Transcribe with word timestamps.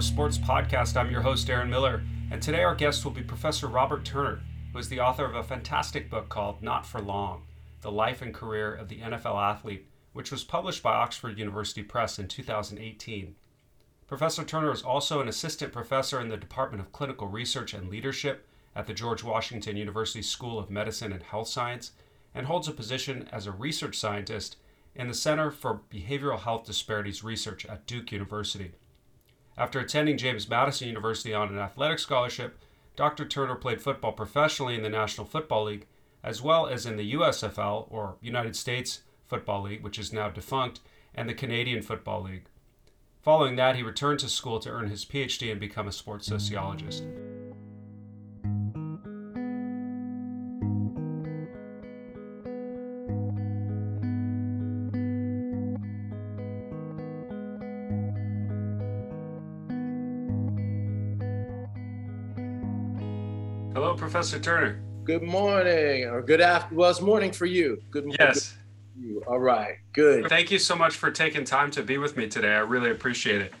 Sports 0.00 0.38
podcast. 0.38 0.96
I'm 0.96 1.10
your 1.10 1.20
host, 1.20 1.50
Aaron 1.50 1.68
Miller, 1.68 2.02
and 2.30 2.40
today 2.40 2.62
our 2.62 2.74
guest 2.74 3.04
will 3.04 3.12
be 3.12 3.22
Professor 3.22 3.66
Robert 3.66 4.04
Turner, 4.04 4.40
who 4.72 4.78
is 4.78 4.88
the 4.88 5.00
author 5.00 5.26
of 5.26 5.34
a 5.34 5.42
fantastic 5.42 6.08
book 6.08 6.30
called 6.30 6.62
Not 6.62 6.86
for 6.86 7.00
Long 7.00 7.42
The 7.82 7.92
Life 7.92 8.22
and 8.22 8.32
Career 8.32 8.74
of 8.74 8.88
the 8.88 9.00
NFL 9.00 9.36
Athlete, 9.36 9.86
which 10.14 10.32
was 10.32 10.42
published 10.42 10.82
by 10.82 10.94
Oxford 10.94 11.38
University 11.38 11.82
Press 11.82 12.18
in 12.18 12.28
2018. 12.28 13.34
Professor 14.06 14.42
Turner 14.42 14.72
is 14.72 14.82
also 14.82 15.20
an 15.20 15.28
assistant 15.28 15.70
professor 15.72 16.18
in 16.18 16.30
the 16.30 16.36
Department 16.38 16.80
of 16.82 16.92
Clinical 16.92 17.28
Research 17.28 17.74
and 17.74 17.90
Leadership 17.90 18.48
at 18.74 18.86
the 18.86 18.94
George 18.94 19.22
Washington 19.22 19.76
University 19.76 20.22
School 20.22 20.58
of 20.58 20.70
Medicine 20.70 21.12
and 21.12 21.22
Health 21.22 21.48
Science 21.48 21.92
and 22.34 22.46
holds 22.46 22.68
a 22.68 22.72
position 22.72 23.28
as 23.32 23.46
a 23.46 23.52
research 23.52 23.98
scientist 23.98 24.56
in 24.94 25.08
the 25.08 25.14
Center 25.14 25.50
for 25.50 25.82
Behavioral 25.92 26.40
Health 26.40 26.64
Disparities 26.64 27.22
Research 27.22 27.66
at 27.66 27.86
Duke 27.86 28.12
University. 28.12 28.72
After 29.60 29.78
attending 29.78 30.16
James 30.16 30.48
Madison 30.48 30.88
University 30.88 31.34
on 31.34 31.50
an 31.50 31.58
athletic 31.58 31.98
scholarship, 31.98 32.58
Dr. 32.96 33.26
Turner 33.26 33.56
played 33.56 33.82
football 33.82 34.12
professionally 34.12 34.74
in 34.74 34.82
the 34.82 34.88
National 34.88 35.26
Football 35.26 35.64
League, 35.64 35.86
as 36.24 36.40
well 36.40 36.66
as 36.66 36.86
in 36.86 36.96
the 36.96 37.12
USFL, 37.12 37.86
or 37.90 38.16
United 38.22 38.56
States 38.56 39.02
Football 39.26 39.64
League, 39.64 39.84
which 39.84 39.98
is 39.98 40.14
now 40.14 40.30
defunct, 40.30 40.80
and 41.14 41.28
the 41.28 41.34
Canadian 41.34 41.82
Football 41.82 42.22
League. 42.22 42.46
Following 43.20 43.56
that, 43.56 43.76
he 43.76 43.82
returned 43.82 44.20
to 44.20 44.30
school 44.30 44.60
to 44.60 44.70
earn 44.70 44.88
his 44.88 45.04
PhD 45.04 45.50
and 45.50 45.60
become 45.60 45.86
a 45.86 45.92
sports 45.92 46.26
sociologist. 46.26 47.04
Professor 64.00 64.38
Turner. 64.38 64.80
Good 65.04 65.22
morning, 65.22 66.04
or 66.06 66.22
good 66.22 66.40
after. 66.40 66.74
Well, 66.74 66.88
it's 66.88 67.02
morning 67.02 67.32
for 67.32 67.44
you. 67.44 67.82
Good 67.90 68.04
morning. 68.04 68.16
Yes. 68.18 68.56
You. 68.98 69.22
All 69.26 69.38
right. 69.38 69.76
Good. 69.92 70.26
Thank 70.30 70.50
you 70.50 70.58
so 70.58 70.74
much 70.74 70.96
for 70.96 71.10
taking 71.10 71.44
time 71.44 71.70
to 71.72 71.82
be 71.82 71.98
with 71.98 72.16
me 72.16 72.26
today. 72.26 72.54
I 72.54 72.60
really 72.60 72.90
appreciate 72.90 73.42
it. 73.42 73.52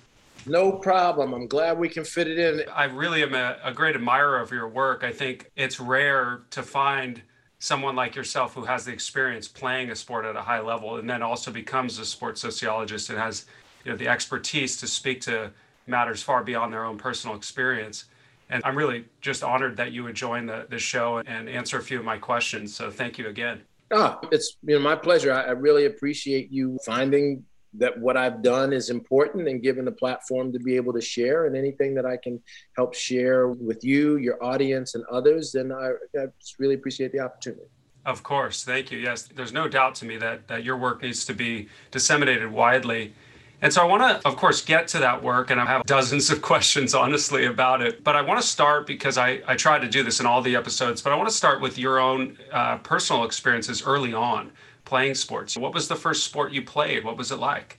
No 0.46 0.72
problem. 0.72 1.34
I'm 1.34 1.46
glad 1.46 1.78
we 1.78 1.90
can 1.90 2.04
fit 2.04 2.26
it 2.26 2.38
in. 2.38 2.66
I 2.72 2.84
really 2.84 3.22
am 3.22 3.34
a, 3.34 3.58
a 3.62 3.70
great 3.70 3.94
admirer 3.94 4.40
of 4.40 4.50
your 4.50 4.66
work. 4.66 5.04
I 5.04 5.12
think 5.12 5.50
it's 5.56 5.78
rare 5.78 6.40
to 6.52 6.62
find 6.62 7.20
someone 7.58 7.94
like 7.94 8.16
yourself 8.16 8.54
who 8.54 8.64
has 8.64 8.86
the 8.86 8.92
experience 8.92 9.46
playing 9.46 9.90
a 9.90 9.94
sport 9.94 10.24
at 10.24 10.36
a 10.36 10.42
high 10.42 10.60
level 10.60 10.96
and 10.96 11.08
then 11.08 11.22
also 11.22 11.50
becomes 11.50 11.98
a 11.98 12.06
sports 12.06 12.40
sociologist 12.40 13.10
and 13.10 13.18
has 13.18 13.44
you 13.84 13.90
know 13.90 13.96
the 13.98 14.08
expertise 14.08 14.78
to 14.78 14.86
speak 14.86 15.20
to 15.20 15.50
matters 15.86 16.22
far 16.22 16.42
beyond 16.42 16.72
their 16.72 16.86
own 16.86 16.96
personal 16.96 17.36
experience. 17.36 18.06
And 18.50 18.62
I'm 18.64 18.76
really 18.76 19.04
just 19.20 19.42
honored 19.42 19.76
that 19.76 19.92
you 19.92 20.02
would 20.04 20.16
join 20.16 20.46
the, 20.46 20.66
the 20.68 20.78
show 20.78 21.22
and 21.24 21.48
answer 21.48 21.78
a 21.78 21.82
few 21.82 21.98
of 21.98 22.04
my 22.04 22.18
questions. 22.18 22.74
So 22.74 22.90
thank 22.90 23.16
you 23.16 23.28
again. 23.28 23.62
Oh, 23.92 24.20
it's 24.30 24.56
you 24.62 24.74
know 24.74 24.80
my 24.80 24.94
pleasure. 24.94 25.32
I, 25.32 25.42
I 25.42 25.50
really 25.52 25.86
appreciate 25.86 26.50
you 26.52 26.78
finding 26.84 27.44
that 27.74 27.96
what 27.98 28.16
I've 28.16 28.42
done 28.42 28.72
is 28.72 28.90
important 28.90 29.48
and 29.48 29.62
given 29.62 29.84
the 29.84 29.92
platform 29.92 30.52
to 30.52 30.58
be 30.58 30.74
able 30.74 30.92
to 30.92 31.00
share 31.00 31.46
and 31.46 31.56
anything 31.56 31.94
that 31.94 32.04
I 32.04 32.16
can 32.16 32.42
help 32.76 32.94
share 32.94 33.48
with 33.48 33.84
you, 33.84 34.16
your 34.16 34.42
audience, 34.42 34.96
and 34.96 35.04
others, 35.10 35.52
then 35.52 35.70
I, 35.70 35.92
I 36.18 36.26
just 36.40 36.58
really 36.58 36.74
appreciate 36.74 37.12
the 37.12 37.20
opportunity. 37.20 37.66
Of 38.04 38.22
course, 38.22 38.64
thank 38.64 38.90
you. 38.90 38.98
Yes, 38.98 39.22
there's 39.22 39.52
no 39.52 39.68
doubt 39.68 39.94
to 39.96 40.04
me 40.04 40.16
that 40.16 40.48
that 40.48 40.64
your 40.64 40.76
work 40.76 41.02
needs 41.02 41.24
to 41.26 41.34
be 41.34 41.68
disseminated 41.90 42.50
widely. 42.50 43.14
And 43.62 43.72
so 43.72 43.82
I 43.82 43.84
want 43.84 44.02
to, 44.02 44.26
of 44.26 44.36
course, 44.36 44.62
get 44.62 44.88
to 44.88 44.98
that 45.00 45.22
work, 45.22 45.50
and 45.50 45.60
I 45.60 45.66
have 45.66 45.84
dozens 45.84 46.30
of 46.30 46.40
questions, 46.50 46.94
honestly, 46.94 47.44
about 47.44 47.82
it. 47.82 48.02
But 48.02 48.16
I 48.16 48.22
want 48.22 48.40
to 48.40 48.46
start 48.46 48.86
because 48.86 49.18
I, 49.18 49.42
I 49.46 49.54
try 49.56 49.78
to 49.78 49.88
do 49.88 50.02
this 50.02 50.20
in 50.20 50.26
all 50.26 50.40
the 50.40 50.56
episodes, 50.56 51.02
but 51.02 51.12
I 51.12 51.16
want 51.16 51.28
to 51.28 51.34
start 51.34 51.60
with 51.60 51.78
your 51.78 51.98
own 51.98 52.38
uh, 52.52 52.78
personal 52.78 53.24
experiences 53.24 53.82
early 53.82 54.14
on 54.14 54.50
playing 54.84 55.14
sports. 55.14 55.56
What 55.56 55.74
was 55.74 55.88
the 55.88 55.96
first 55.96 56.24
sport 56.24 56.52
you 56.52 56.62
played? 56.62 57.04
What 57.04 57.16
was 57.16 57.30
it 57.30 57.36
like? 57.36 57.78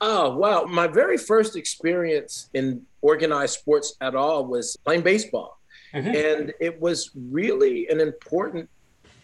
Oh, 0.00 0.36
wow. 0.36 0.64
My 0.64 0.88
very 0.88 1.16
first 1.16 1.54
experience 1.56 2.50
in 2.54 2.84
organized 3.02 3.60
sports 3.60 3.94
at 4.00 4.16
all 4.16 4.44
was 4.46 4.76
playing 4.84 5.02
baseball. 5.02 5.60
Mm-hmm. 5.94 6.08
And 6.08 6.52
it 6.60 6.80
was 6.80 7.10
really 7.14 7.86
an 7.88 8.00
important, 8.00 8.68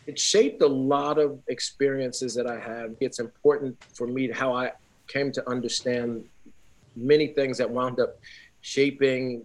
it 0.07 0.19
shaped 0.19 0.63
a 0.63 0.67
lot 0.67 1.19
of 1.19 1.41
experiences 1.49 2.35
that 2.37 2.47
I 2.47 2.61
have. 2.61 2.95
It's 3.01 3.19
important 3.19 3.77
for 3.93 4.07
me 4.07 4.31
how 4.31 4.55
I 4.55 4.71
came 5.09 5.33
to 5.33 5.49
understand 5.49 6.25
many 6.97 7.29
things 7.29 7.59
that 7.59 7.71
wound 7.71 8.01
up 8.01 8.19
shaping 8.61 9.45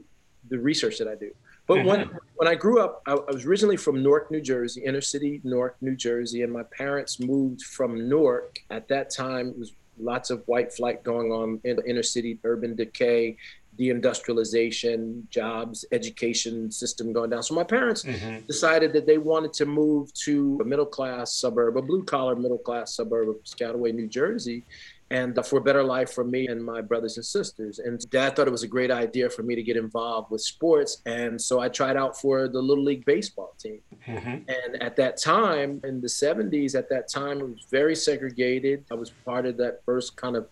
the 0.50 0.60
research 0.60 0.98
that 1.00 1.08
I 1.08 1.16
do. 1.16 1.32
But 1.66 1.78
mm-hmm. 1.78 1.88
when 1.88 2.10
when 2.36 2.48
I 2.48 2.56
grew 2.56 2.82
up, 2.82 3.02
I, 3.06 3.14
I, 3.14 3.32
was 3.32 3.46
originally 3.46 3.78
from 3.78 4.04
Newark, 4.04 4.30
New 4.32 4.42
Jersey, 4.42 4.84
inner 4.84 5.02
city 5.02 5.40
Newark, 5.44 5.78
New 5.82 5.96
Jersey, 5.96 6.42
and 6.42 6.52
my 6.52 6.64
parents 6.64 7.20
moved 7.20 7.62
from 7.62 8.10
Newark. 8.10 8.60
At 8.70 8.88
that 8.90 9.10
time, 9.10 9.50
it 9.50 9.58
was 9.58 9.74
lots 9.98 10.30
of 10.30 10.44
white 10.48 10.74
flight 10.74 11.04
going 11.04 11.32
on 11.32 11.62
in 11.64 11.78
the 11.78 11.90
inner 11.90 12.04
city, 12.04 12.38
urban 12.44 12.76
decay, 12.76 13.38
deindustrialization, 13.80 15.30
jobs, 15.30 15.86
education 15.92 16.70
system 16.70 17.14
going 17.14 17.30
down. 17.30 17.44
So 17.44 17.56
my 17.56 17.64
parents 17.64 18.04
mm-hmm. 18.04 18.46
decided 18.46 18.92
that 18.94 19.08
they 19.08 19.18
wanted 19.18 19.54
to 19.54 19.66
move 19.66 20.14
to 20.26 20.60
a 20.62 20.66
middle 20.66 20.86
class 20.86 21.34
suburb, 21.34 21.78
a 21.78 21.82
blue 21.82 22.04
collar 22.04 22.36
middle 22.36 22.58
class 22.58 22.96
suburb 22.96 23.30
of 23.30 23.36
Piscataway, 23.44 23.94
New 23.94 24.08
Jersey 24.08 24.66
and 25.12 25.38
for 25.46 25.58
a 25.58 25.62
better 25.62 25.84
life 25.84 26.12
for 26.12 26.24
me 26.24 26.48
and 26.48 26.64
my 26.64 26.82
brothers 26.82 27.18
and 27.18 27.26
sisters. 27.26 27.80
And 27.80 28.00
dad 28.10 28.36
thought 28.36 28.48
it 28.48 28.52
was 28.52 28.64
a 28.64 28.68
great 28.68 28.92
idea 28.92 29.30
for 29.30 29.44
me 29.44 29.56
to 29.56 29.64
get 29.64 29.78
involved 29.78 30.32
with 30.32 30.42
sports. 30.42 31.02
And 31.06 31.40
so 31.40 31.60
I 31.60 31.70
tried 31.70 31.98
out 31.98 32.20
for 32.20 32.48
the 32.48 32.62
Little 32.62 32.84
League 32.84 33.06
baseball 33.06 33.54
team. 33.60 33.80
Mm-hmm. 34.08 34.50
And 34.50 34.82
at 34.82 34.96
that 34.96 35.18
time, 35.18 35.82
in 35.84 36.02
the 36.02 36.08
70s, 36.08 36.76
at 36.76 36.90
that 36.90 37.10
time, 37.10 37.40
it 37.40 37.50
was 37.50 37.66
very 37.70 37.96
segregated. 37.96 38.86
I 38.92 38.96
was 38.96 39.12
part 39.26 39.46
of 39.46 39.58
that 39.58 39.82
first 39.86 40.16
kind 40.16 40.36
of 40.36 40.48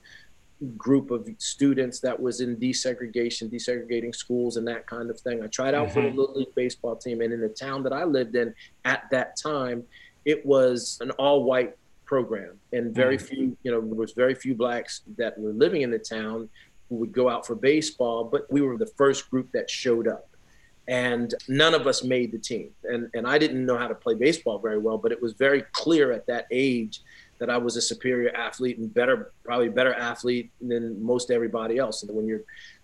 group 0.78 1.10
of 1.10 1.28
students 1.40 2.00
that 2.02 2.20
was 2.20 2.40
in 2.40 2.56
desegregation, 2.58 3.52
desegregating 3.52 4.16
schools 4.16 4.58
and 4.58 4.68
that 4.68 4.86
kind 4.86 5.10
of 5.10 5.20
thing. 5.20 5.44
I 5.44 5.48
tried 5.48 5.74
out 5.74 5.86
mm-hmm. 5.88 5.94
for 5.94 6.02
the 6.02 6.10
mm-hmm. 6.10 6.20
Little 6.20 6.36
League 6.36 6.56
baseball 6.56 6.96
team. 6.96 7.22
And 7.22 7.34
in 7.34 7.42
the 7.42 7.50
town 7.50 7.84
that 7.84 7.94
I 7.94 8.04
lived 8.04 8.36
in 8.36 8.54
at 8.86 9.10
that 9.12 9.38
time, 9.38 9.84
it 10.26 10.46
was 10.46 11.00
an 11.02 11.12
all 11.12 11.44
white 11.44 11.76
program, 12.12 12.60
and 12.74 12.94
very 12.94 13.18
mm. 13.18 13.22
few, 13.22 13.58
you 13.64 13.72
know, 13.72 13.80
there 13.80 13.96
was 13.96 14.12
very 14.12 14.36
few 14.36 14.54
blacks 14.54 15.00
that 15.18 15.40
were 15.40 15.54
living 15.54 15.82
in 15.82 15.90
the 15.90 15.98
town 15.98 16.50
who 16.90 16.96
would 16.96 17.14
go 17.14 17.30
out 17.30 17.48
for 17.48 17.56
baseball. 17.56 18.26
But 18.26 18.52
we 18.52 18.60
were 18.60 18.78
the 18.78 18.92
first 18.98 19.32
group 19.32 19.50
that 19.54 19.70
showed 19.70 20.10
up, 20.10 20.28
and 20.90 21.34
none 21.48 21.74
of 21.74 21.88
us 21.88 22.04
made 22.04 22.34
the 22.34 22.38
team. 22.38 22.72
And 22.84 23.10
and 23.14 23.26
I 23.26 23.38
didn't 23.38 23.66
know 23.66 23.78
how 23.78 23.88
to 23.88 23.96
play 23.96 24.16
baseball 24.16 24.60
very 24.60 24.78
well, 24.78 24.98
but 24.98 25.14
it 25.14 25.22
was 25.22 25.32
very 25.48 25.62
clear 25.72 26.12
at 26.12 26.28
that 26.28 26.48
age 26.52 27.00
that 27.40 27.50
I 27.50 27.58
was 27.58 27.78
a 27.78 27.82
superior 27.82 28.36
athlete 28.36 28.78
and 28.78 28.94
better, 28.94 29.32
probably 29.46 29.70
better 29.70 29.94
athlete 29.94 30.52
than 30.60 31.02
most 31.02 31.32
everybody 31.32 31.78
else. 31.78 32.04
And 32.04 32.14
when 32.14 32.28
you're 32.28 32.44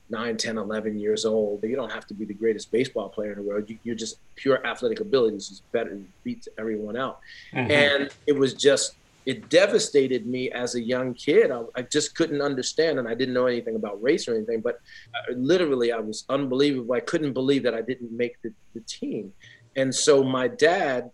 9, 0.09 0.37
10, 0.37 0.57
11 0.57 0.97
years 0.97 1.25
old, 1.25 1.63
you 1.63 1.75
don't 1.75 1.91
have 1.91 2.07
to 2.07 2.13
be 2.13 2.23
the 2.23 2.33
greatest 2.33 2.71
baseball 2.71 3.09
player 3.09 3.33
in 3.33 3.39
the 3.39 3.43
world. 3.43 3.69
You, 3.83 3.91
are 3.91 4.01
just 4.05 4.19
pure 4.35 4.65
athletic 4.65 5.01
abilities 5.01 5.51
is 5.51 5.61
better, 5.73 5.99
beats 6.23 6.47
everyone 6.57 6.95
out. 6.95 7.19
Mm-hmm. 7.53 7.71
And 7.71 8.09
it 8.25 8.31
was 8.31 8.53
just 8.53 8.95
it 9.27 9.49
devastated 9.49 10.25
me 10.25 10.49
as 10.51 10.75
a 10.75 10.81
young 10.81 11.13
kid. 11.13 11.51
I, 11.51 11.63
I, 11.75 11.81
just 11.81 12.15
couldn't 12.15 12.41
understand, 12.41 12.97
and 12.97 13.09
I 13.09 13.13
didn't 13.13 13.33
know 13.33 13.45
anything 13.45 13.75
about 13.75 14.01
race 14.01 14.25
or 14.25 14.33
anything. 14.33 14.61
But 14.61 14.75
uh, 15.13 15.33
literally, 15.35 15.91
I 15.91 15.99
was 15.99 16.23
unbelievable. 16.29 16.95
I 16.95 17.01
couldn't 17.01 17.33
believe 17.33 17.61
that 17.63 17.75
I 17.75 17.81
didn't 17.81 18.15
make 18.15 18.41
the, 18.41 18.53
the 18.73 18.79
team. 18.87 19.33
And 19.75 19.93
so 19.93 20.23
my 20.23 20.47
dad, 20.47 21.11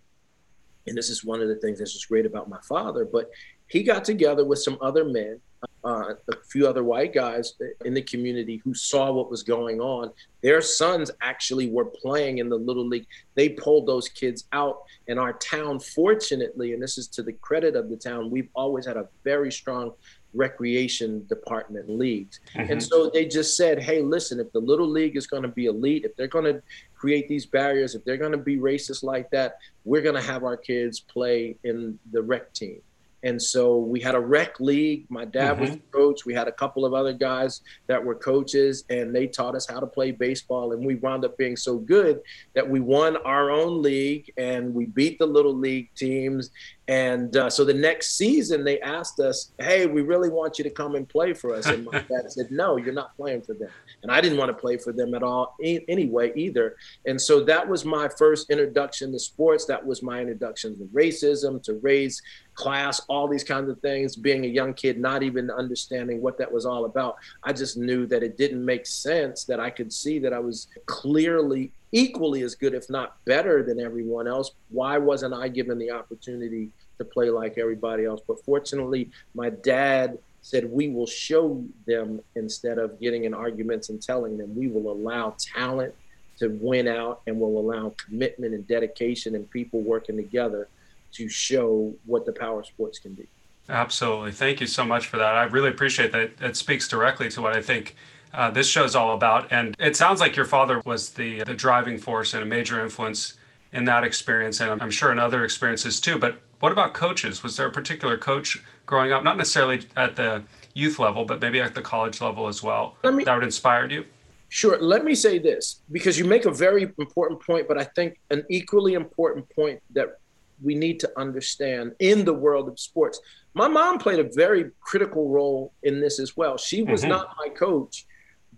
and 0.86 0.96
this 0.96 1.10
is 1.10 1.24
one 1.24 1.42
of 1.42 1.48
the 1.48 1.56
things 1.56 1.80
that's 1.80 1.92
just 1.92 2.08
great 2.08 2.24
about 2.24 2.48
my 2.48 2.60
father, 2.68 3.04
but 3.04 3.30
he 3.66 3.82
got 3.82 4.04
together 4.04 4.44
with 4.44 4.60
some 4.60 4.78
other 4.80 5.04
men 5.04 5.40
uh, 5.84 6.14
a 6.28 6.36
few 6.48 6.66
other 6.66 6.82
white 6.82 7.12
guys 7.12 7.54
in 7.84 7.94
the 7.94 8.02
community 8.02 8.60
who 8.64 8.74
saw 8.74 9.12
what 9.12 9.30
was 9.30 9.42
going 9.42 9.80
on. 9.80 10.10
Their 10.42 10.60
sons 10.60 11.10
actually 11.20 11.68
were 11.70 11.84
playing 11.84 12.38
in 12.38 12.48
the 12.48 12.56
little 12.56 12.86
league. 12.86 13.06
They 13.34 13.50
pulled 13.50 13.86
those 13.86 14.08
kids 14.08 14.44
out, 14.52 14.82
and 15.08 15.18
our 15.18 15.34
town, 15.34 15.80
fortunately, 15.80 16.72
and 16.72 16.82
this 16.82 16.98
is 16.98 17.08
to 17.08 17.22
the 17.22 17.32
credit 17.32 17.76
of 17.76 17.90
the 17.90 17.96
town, 17.96 18.30
we've 18.30 18.48
always 18.54 18.86
had 18.86 18.96
a 18.96 19.08
very 19.24 19.52
strong 19.52 19.92
recreation 20.34 21.24
department 21.28 21.88
leagues. 21.88 22.40
Mm-hmm. 22.54 22.72
And 22.72 22.82
so 22.82 23.08
they 23.08 23.24
just 23.24 23.56
said, 23.56 23.80
hey, 23.80 24.02
listen, 24.02 24.40
if 24.40 24.50
the 24.52 24.58
little 24.58 24.88
league 24.88 25.16
is 25.16 25.26
going 25.26 25.42
to 25.42 25.48
be 25.48 25.66
elite, 25.66 26.04
if 26.04 26.16
they're 26.16 26.26
going 26.26 26.52
to 26.52 26.62
create 26.94 27.28
these 27.28 27.46
barriers, 27.46 27.94
if 27.94 28.04
they're 28.04 28.16
going 28.16 28.32
to 28.32 28.38
be 28.38 28.56
racist 28.56 29.02
like 29.02 29.30
that, 29.30 29.58
we're 29.84 30.02
going 30.02 30.16
to 30.16 30.22
have 30.22 30.44
our 30.44 30.56
kids 30.56 31.00
play 31.00 31.56
in 31.64 31.98
the 32.10 32.20
rec 32.20 32.52
team. 32.52 32.80
And 33.24 33.40
so 33.40 33.78
we 33.78 34.00
had 34.00 34.14
a 34.14 34.20
rec 34.20 34.60
league. 34.60 35.06
My 35.08 35.24
dad 35.24 35.54
mm-hmm. 35.54 35.60
was 35.62 35.70
the 35.70 35.82
coach. 35.90 36.24
We 36.26 36.34
had 36.34 36.46
a 36.46 36.52
couple 36.52 36.84
of 36.84 36.92
other 36.92 37.14
guys 37.14 37.62
that 37.86 38.04
were 38.04 38.14
coaches, 38.14 38.84
and 38.90 39.14
they 39.14 39.26
taught 39.26 39.56
us 39.56 39.66
how 39.66 39.80
to 39.80 39.86
play 39.86 40.10
baseball. 40.10 40.72
And 40.72 40.84
we 40.84 40.96
wound 40.96 41.24
up 41.24 41.36
being 41.38 41.56
so 41.56 41.78
good 41.78 42.20
that 42.54 42.68
we 42.68 42.80
won 42.80 43.16
our 43.18 43.50
own 43.50 43.82
league 43.82 44.30
and 44.36 44.74
we 44.74 44.86
beat 44.86 45.18
the 45.18 45.26
little 45.26 45.54
league 45.54 45.88
teams. 45.94 46.50
And 46.86 47.34
uh, 47.34 47.48
so 47.48 47.64
the 47.64 47.72
next 47.72 48.18
season, 48.18 48.62
they 48.62 48.78
asked 48.80 49.18
us, 49.18 49.52
"Hey, 49.58 49.86
we 49.86 50.02
really 50.02 50.28
want 50.28 50.58
you 50.58 50.64
to 50.64 50.70
come 50.70 50.96
and 50.96 51.08
play 51.08 51.32
for 51.32 51.54
us." 51.54 51.66
And 51.66 51.86
my 51.86 51.92
dad 52.10 52.30
said, 52.30 52.50
"No, 52.50 52.76
you're 52.76 52.92
not 52.92 53.16
playing 53.16 53.40
for 53.40 53.54
them." 53.54 53.70
And 54.02 54.12
I 54.12 54.20
didn't 54.20 54.36
want 54.36 54.50
to 54.50 54.54
play 54.54 54.76
for 54.76 54.92
them 54.92 55.14
at 55.14 55.22
all 55.22 55.56
e- 55.62 55.84
anyway 55.88 56.32
either. 56.36 56.76
And 57.06 57.18
so 57.18 57.42
that 57.44 57.66
was 57.66 57.86
my 57.86 58.08
first 58.18 58.50
introduction 58.50 59.12
to 59.12 59.18
sports. 59.18 59.64
That 59.64 59.84
was 59.84 60.02
my 60.02 60.20
introduction 60.20 60.76
to 60.76 60.84
racism, 60.86 61.62
to 61.62 61.74
race, 61.74 62.20
class, 62.52 63.00
all 63.08 63.28
these 63.28 63.44
kinds 63.44 63.70
of 63.70 63.80
things. 63.80 64.14
Being 64.14 64.44
a 64.44 64.48
young 64.48 64.74
kid, 64.74 64.98
not 64.98 65.22
even 65.22 65.50
understanding 65.50 66.20
what 66.20 66.36
that 66.36 66.52
was 66.52 66.66
all 66.66 66.84
about, 66.84 67.16
I 67.42 67.54
just 67.54 67.78
knew 67.78 68.06
that 68.08 68.22
it 68.22 68.36
didn't 68.36 68.62
make 68.62 68.84
sense. 68.84 69.44
That 69.44 69.58
I 69.58 69.70
could 69.70 69.90
see 69.90 70.18
that 70.18 70.34
I 70.34 70.38
was 70.38 70.68
clearly 70.84 71.72
equally 71.94 72.42
as 72.42 72.56
good, 72.56 72.74
if 72.74 72.90
not 72.90 73.24
better 73.24 73.62
than 73.62 73.78
everyone 73.78 74.26
else. 74.26 74.50
Why 74.68 74.98
wasn't 74.98 75.32
I 75.32 75.46
given 75.46 75.78
the 75.78 75.92
opportunity 75.92 76.70
to 76.98 77.04
play 77.04 77.30
like 77.30 77.56
everybody 77.56 78.04
else? 78.04 78.20
But 78.26 78.44
fortunately, 78.44 79.10
my 79.32 79.50
dad 79.50 80.18
said, 80.42 80.70
We 80.70 80.88
will 80.88 81.06
show 81.06 81.64
them 81.86 82.20
instead 82.34 82.78
of 82.78 83.00
getting 83.00 83.24
in 83.24 83.32
arguments 83.32 83.90
and 83.90 84.02
telling 84.02 84.36
them, 84.36 84.54
we 84.56 84.66
will 84.66 84.90
allow 84.90 85.36
talent 85.38 85.94
to 86.40 86.48
win 86.60 86.88
out 86.88 87.22
and 87.28 87.38
we'll 87.38 87.58
allow 87.58 87.94
commitment 87.96 88.54
and 88.54 88.66
dedication 88.66 89.36
and 89.36 89.48
people 89.50 89.80
working 89.80 90.16
together 90.16 90.66
to 91.12 91.28
show 91.28 91.94
what 92.06 92.26
the 92.26 92.32
power 92.32 92.64
sports 92.64 92.98
can 92.98 93.14
be. 93.14 93.28
Absolutely. 93.68 94.32
Thank 94.32 94.60
you 94.60 94.66
so 94.66 94.84
much 94.84 95.06
for 95.06 95.16
that. 95.16 95.36
I 95.36 95.44
really 95.44 95.70
appreciate 95.70 96.10
that. 96.10 96.32
It 96.40 96.56
speaks 96.56 96.88
directly 96.88 97.28
to 97.30 97.40
what 97.40 97.56
I 97.56 97.62
think 97.62 97.94
uh, 98.34 98.50
this 98.50 98.68
show 98.68 98.84
is 98.84 98.94
all 98.94 99.14
about. 99.14 99.50
And 99.50 99.74
it 99.78 99.96
sounds 99.96 100.20
like 100.20 100.36
your 100.36 100.44
father 100.44 100.82
was 100.84 101.10
the, 101.10 101.44
the 101.44 101.54
driving 101.54 101.98
force 101.98 102.34
and 102.34 102.42
a 102.42 102.46
major 102.46 102.82
influence 102.82 103.34
in 103.72 103.84
that 103.86 104.04
experience, 104.04 104.60
and 104.60 104.80
I'm 104.80 104.90
sure 104.90 105.10
in 105.10 105.18
other 105.18 105.44
experiences 105.44 106.00
too. 106.00 106.16
But 106.18 106.38
what 106.60 106.70
about 106.70 106.94
coaches? 106.94 107.42
Was 107.42 107.56
there 107.56 107.66
a 107.66 107.72
particular 107.72 108.16
coach 108.16 108.62
growing 108.86 109.12
up, 109.12 109.24
not 109.24 109.36
necessarily 109.36 109.86
at 109.96 110.14
the 110.14 110.44
youth 110.74 110.98
level, 110.98 111.24
but 111.24 111.40
maybe 111.40 111.60
at 111.60 111.74
the 111.74 111.82
college 111.82 112.20
level 112.20 112.46
as 112.46 112.62
well, 112.62 112.96
me, 113.04 113.24
that 113.24 113.34
would 113.34 113.42
inspire 113.42 113.90
you? 113.90 114.04
Sure. 114.48 114.80
Let 114.80 115.04
me 115.04 115.16
say 115.16 115.40
this 115.40 115.80
because 115.90 116.16
you 116.16 116.24
make 116.24 116.44
a 116.44 116.52
very 116.52 116.84
important 116.98 117.40
point, 117.40 117.66
but 117.66 117.76
I 117.76 117.84
think 117.84 118.20
an 118.30 118.44
equally 118.48 118.94
important 118.94 119.48
point 119.50 119.82
that 119.90 120.18
we 120.62 120.76
need 120.76 121.00
to 121.00 121.10
understand 121.16 121.92
in 121.98 122.24
the 122.24 122.32
world 122.32 122.68
of 122.68 122.78
sports. 122.78 123.20
My 123.54 123.66
mom 123.66 123.98
played 123.98 124.20
a 124.20 124.30
very 124.34 124.70
critical 124.80 125.28
role 125.28 125.72
in 125.82 126.00
this 126.00 126.20
as 126.20 126.36
well. 126.36 126.56
She 126.56 126.82
was 126.82 127.00
mm-hmm. 127.00 127.10
not 127.10 127.34
my 127.38 127.48
coach, 127.48 128.06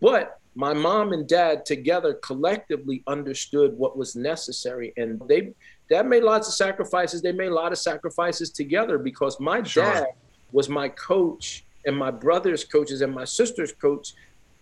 but 0.01 0.41
my 0.55 0.73
mom 0.73 1.13
and 1.13 1.29
dad 1.29 1.67
together 1.67 2.15
collectively 2.15 3.03
understood 3.07 3.77
what 3.77 3.97
was 3.97 4.17
necessary. 4.17 4.93
And 4.97 5.21
they 5.29 5.53
dad 5.91 6.07
made 6.07 6.23
lots 6.23 6.49
of 6.49 6.55
sacrifices. 6.55 7.21
They 7.21 7.33
made 7.33 7.49
a 7.49 7.55
lot 7.55 7.73
of 7.73 7.79
sacrifices 7.79 8.51
together 8.51 8.97
because 8.99 9.39
my 9.39 9.63
sure. 9.63 9.85
dad 9.85 10.07
was 10.53 10.69
my 10.69 10.89
coach 10.89 11.65
and 11.85 11.97
my 11.97 12.11
brother's 12.11 12.65
coaches 12.65 13.03
and 13.03 13.15
my 13.15 13.25
sister's 13.25 13.73
coach 13.73 14.15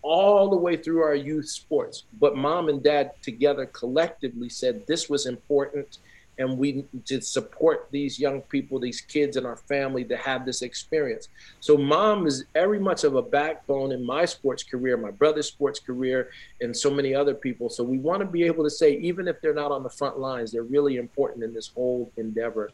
all 0.02 0.50
the 0.50 0.56
way 0.56 0.76
through 0.76 1.02
our 1.02 1.14
youth 1.14 1.48
sports. 1.48 2.04
But 2.20 2.36
mom 2.36 2.68
and 2.68 2.82
dad 2.82 3.12
together 3.22 3.66
collectively 3.66 4.48
said 4.48 4.86
this 4.86 5.08
was 5.08 5.26
important 5.26 5.98
and 6.38 6.58
we 6.58 6.84
to 7.04 7.20
support 7.20 7.88
these 7.90 8.18
young 8.18 8.40
people, 8.42 8.78
these 8.78 9.00
kids 9.00 9.36
in 9.36 9.46
our 9.46 9.56
family 9.56 10.04
to 10.04 10.16
have 10.16 10.44
this 10.44 10.62
experience. 10.62 11.28
So 11.60 11.76
mom 11.76 12.26
is 12.26 12.44
very 12.52 12.78
much 12.78 13.04
of 13.04 13.14
a 13.14 13.22
backbone 13.22 13.92
in 13.92 14.04
my 14.04 14.24
sports 14.24 14.62
career, 14.62 14.96
my 14.96 15.10
brother's 15.10 15.46
sports 15.46 15.78
career, 15.78 16.30
and 16.60 16.76
so 16.76 16.90
many 16.90 17.14
other 17.14 17.34
people. 17.34 17.68
So 17.68 17.84
we 17.84 17.98
want 17.98 18.20
to 18.20 18.26
be 18.26 18.44
able 18.44 18.64
to 18.64 18.70
say, 18.70 18.96
even 18.98 19.28
if 19.28 19.40
they're 19.40 19.54
not 19.54 19.70
on 19.70 19.82
the 19.82 19.90
front 19.90 20.18
lines, 20.18 20.50
they're 20.52 20.62
really 20.62 20.96
important 20.96 21.44
in 21.44 21.54
this 21.54 21.68
whole 21.68 22.10
endeavor 22.16 22.70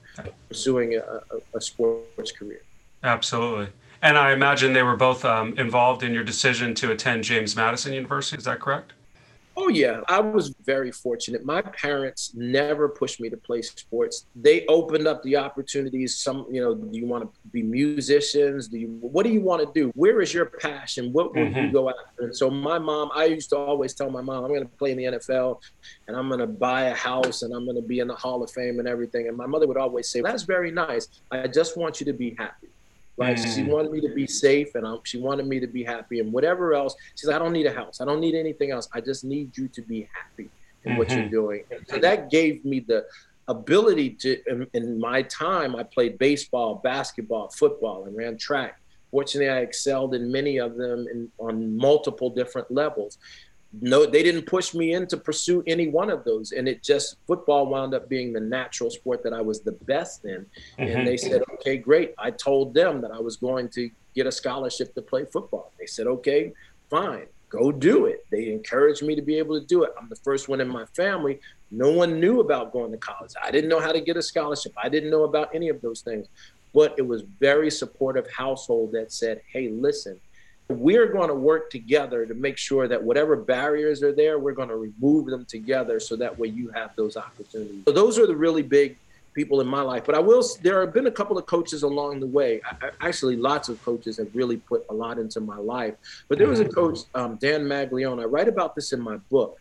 pursuing 0.49 0.95
a, 0.95 0.99
a, 1.01 1.59
a 1.59 1.61
sports 1.61 2.33
career. 2.33 2.63
Absolutely. 3.03 3.69
And 4.03 4.17
I 4.17 4.33
imagine 4.33 4.73
they 4.73 4.83
were 4.83 4.97
both 4.97 5.25
um, 5.25 5.59
involved 5.59 6.03
in 6.03 6.15
your 6.15 6.25
decision 6.25 6.75
to 6.77 6.91
attend 6.91 7.25
James 7.25 7.55
Madison 7.55 7.93
University. 7.93 8.39
Is 8.39 8.45
that 8.45 8.61
correct? 8.61 8.95
Oh, 9.57 9.69
yeah. 9.69 10.01
I 10.09 10.21
was 10.21 10.55
very 10.65 10.93
fortunate. 10.93 11.45
My 11.45 11.61
parents 11.61 12.33
never 12.35 12.89
pushed 12.89 13.21
me 13.21 13.29
to 13.31 13.37
play 13.37 13.63
sports. 13.63 14.27
They 14.37 14.65
opened 14.67 15.07
up 15.07 15.23
the 15.23 15.37
opportunities. 15.37 16.17
Some, 16.17 16.47
you 16.51 16.61
know, 16.61 16.75
do 16.75 16.97
you 16.97 17.07
want 17.07 17.25
to 17.25 17.41
be 17.51 17.63
musicians? 17.63 18.69
Do 18.69 18.79
you, 18.79 18.89
what 19.01 19.27
do 19.27 19.33
you 19.33 19.41
want 19.41 19.63
to 19.63 19.71
do? 19.79 19.91
Where 19.95 20.21
is 20.21 20.33
your 20.33 20.47
passion? 20.47 21.13
What 21.13 21.35
would 21.35 21.49
mm-hmm. 21.49 21.67
you 21.67 21.73
go 21.73 21.89
after? 21.91 22.25
And 22.25 22.37
so 22.37 22.49
my 22.49 22.79
mom, 22.79 23.11
I 23.15 23.27
used 23.27 23.51
to 23.51 23.57
always 23.57 23.93
tell 23.93 24.11
my 24.11 24.23
mom, 24.23 24.45
I'm 24.45 24.51
going 24.51 24.63
to 24.63 24.77
play 24.77 24.93
in 24.93 24.97
the 24.97 25.05
NFL 25.05 25.61
and 26.07 26.17
I'm 26.17 26.29
going 26.29 26.41
to 26.41 26.47
buy 26.47 26.85
a 26.85 26.95
house 26.95 27.43
and 27.43 27.53
I'm 27.53 27.65
going 27.65 27.77
to 27.77 27.83
be 27.83 27.99
in 27.99 28.09
the 28.09 28.15
Hall 28.15 28.43
of 28.43 28.51
Fame 28.51 28.79
and 28.79 28.89
everything. 28.89 29.29
And 29.29 29.37
my 29.37 29.47
mother 29.47 29.67
would 29.67 29.77
always 29.77 30.09
say, 30.09 30.21
that's 30.21 30.45
very 30.45 30.71
nice. 30.71 31.09
I 31.31 31.49
just 31.49 31.77
want 31.77 32.01
you 32.01 32.07
to 32.07 32.13
be 32.13 32.35
happy. 32.39 32.69
Mm. 33.21 33.55
She 33.55 33.63
wanted 33.65 33.93
me 33.93 34.01
to 34.01 34.15
be 34.15 34.27
safe 34.27 34.75
and 34.75 34.87
um, 34.87 35.01
she 35.05 35.19
wanted 35.19 35.47
me 35.47 35.61
to 35.61 35.67
be 35.67 35.85
happy 35.85 36.21
and 36.21 36.33
whatever 36.33 36.75
else. 36.75 36.95
She's 37.15 37.27
like, 37.27 37.37
I 37.37 37.39
don't 37.39 37.53
need 37.53 37.67
a 37.67 37.73
house. 37.73 38.01
I 38.01 38.05
don't 38.05 38.21
need 38.21 38.35
anything 38.35 38.71
else. 38.71 38.89
I 38.93 39.01
just 39.01 39.25
need 39.25 39.57
you 39.57 39.69
to 39.69 39.83
be 39.83 40.09
happy 40.13 40.49
in 40.85 40.93
mm-hmm. 40.93 40.99
what 40.99 41.11
you're 41.11 41.21
mm-hmm. 41.21 41.31
doing. 41.31 41.65
And 41.71 41.87
so 41.89 41.99
that 41.99 42.31
gave 42.31 42.65
me 42.65 42.81
the 42.81 43.05
ability 43.49 44.11
to, 44.11 44.43
in, 44.47 44.67
in 44.75 44.99
my 44.99 45.23
time, 45.23 45.77
I 45.77 45.83
played 45.83 46.19
baseball, 46.19 46.77
basketball, 46.77 47.49
football, 47.51 48.05
and 48.05 48.17
ran 48.17 48.39
track. 48.39 48.81
Fortunately, 49.11 49.51
I 49.51 49.59
excelled 49.59 50.15
in 50.15 50.31
many 50.31 50.59
of 50.59 50.77
them 50.77 51.07
in, 51.11 51.29
on 51.39 51.77
multiple 51.77 52.31
different 52.31 52.71
levels 52.71 53.19
no 53.73 54.05
they 54.05 54.23
didn't 54.23 54.47
push 54.47 54.75
me 54.75 54.95
in 54.95 55.07
to 55.07 55.17
pursue 55.17 55.63
any 55.67 55.89
one 55.89 56.11
of 56.11 56.25
those. 56.25 56.53
And 56.53 56.69
it 56.69 56.83
just 56.83 57.17
football 57.27 57.67
wound 57.67 57.95
up 57.95 58.09
being 58.09 58.33
the 58.33 58.41
natural 58.41 58.91
sport 58.91 59.23
that 59.23 59.33
i 59.33 59.41
was 59.41 59.61
the 59.61 59.73
best 59.73 60.25
in. 60.25 60.47
Mm-hmm. 60.79 60.83
and 60.83 61.07
they 61.07 61.17
said 61.17 61.43
okay 61.55 61.77
great. 61.77 62.15
I 62.19 62.31
told 62.31 62.75
them 62.75 63.01
that 63.03 63.11
i 63.11 63.19
was 63.19 63.37
going 63.37 63.69
to 63.71 63.91
get 64.15 64.27
a 64.27 64.33
scholarship 64.33 64.95
to 64.95 65.03
play 65.03 65.25
football. 65.25 65.73
They 65.79 65.87
said 65.87 66.07
okay 66.07 66.53
fine. 66.89 67.27
Go 67.49 67.73
do 67.73 68.07
it. 68.07 68.27
They 68.31 68.53
encouraged 68.53 69.03
me 69.03 69.17
to 69.17 69.23
be 69.23 69.37
able 69.37 69.59
to 69.61 69.67
do 69.67 69.83
it. 69.83 69.93
I'm 70.01 70.09
the 70.09 70.17
first 70.17 70.49
one 70.49 70.61
in 70.61 70.69
my 70.69 70.85
family. 70.97 71.41
No 71.73 71.91
one 71.91 72.21
knew 72.21 72.41
about 72.41 72.73
going 72.73 72.93
to 72.93 72.99
college. 72.99 73.33
I 73.43 73.51
didn't 73.51 73.69
know 73.69 73.81
how 73.81 73.91
to 73.91 74.01
get 74.01 74.17
a 74.17 74.23
scholarship. 74.23 74.73
I 74.81 74.89
didn't 74.89 75.11
know 75.11 75.25
about 75.25 75.53
any 75.53 75.69
of 75.69 75.81
those 75.81 76.01
things. 76.01 76.29
But 76.73 76.95
it 76.97 77.03
was 77.03 77.23
very 77.23 77.69
supportive 77.69 78.31
household 78.31 78.93
that 78.93 79.13
said 79.13 79.43
hey 79.53 79.69
listen 79.69 80.21
we're 80.71 81.07
going 81.07 81.29
to 81.29 81.35
work 81.35 81.71
together 81.71 82.27
to 82.27 82.35
make 82.35 82.57
sure 82.57 82.87
that 82.89 83.03
whatever 83.03 83.37
barriers 83.37 84.03
are 84.03 84.13
there, 84.13 84.39
we're 84.39 84.53
going 84.53 84.69
to 84.69 84.77
remove 84.77 85.27
them 85.27 85.45
together 85.45 86.01
so 86.01 86.17
that 86.17 86.39
way 86.39 86.49
you 86.49 86.71
have 86.71 86.95
those 86.97 87.17
opportunities. 87.17 87.83
So 87.87 87.93
those 87.93 88.19
are 88.19 88.27
the 88.27 88.37
really 88.37 88.63
big 88.63 88.97
people 89.35 89.61
in 89.61 89.67
my 89.67 89.83
life. 89.83 90.05
But 90.05 90.15
I 90.15 90.19
will, 90.19 90.43
there 90.63 90.81
have 90.81 90.93
been 90.93 91.07
a 91.07 91.11
couple 91.11 91.39
of 91.39 91.47
coaches 91.47 91.83
along 91.83 92.21
the 92.21 92.27
way. 92.27 92.61
I, 92.65 92.91
actually, 93.01 93.37
lots 93.37 93.69
of 93.69 93.83
coaches 93.85 94.17
have 94.19 94.29
really 94.35 94.57
put 94.57 94.85
a 94.91 94.95
lot 94.95 95.19
into 95.19 95.41
my 95.41 95.57
life. 95.57 95.95
But 96.29 96.39
there 96.39 96.49
was 96.49 96.61
a 96.61 96.69
coach, 96.69 97.01
um, 97.15 97.37
Dan 97.37 97.63
Maglione. 97.65 98.23
I 98.23 98.27
write 98.27 98.49
about 98.49 98.75
this 98.75 98.93
in 98.93 99.01
my 99.01 99.17
book. 99.31 99.59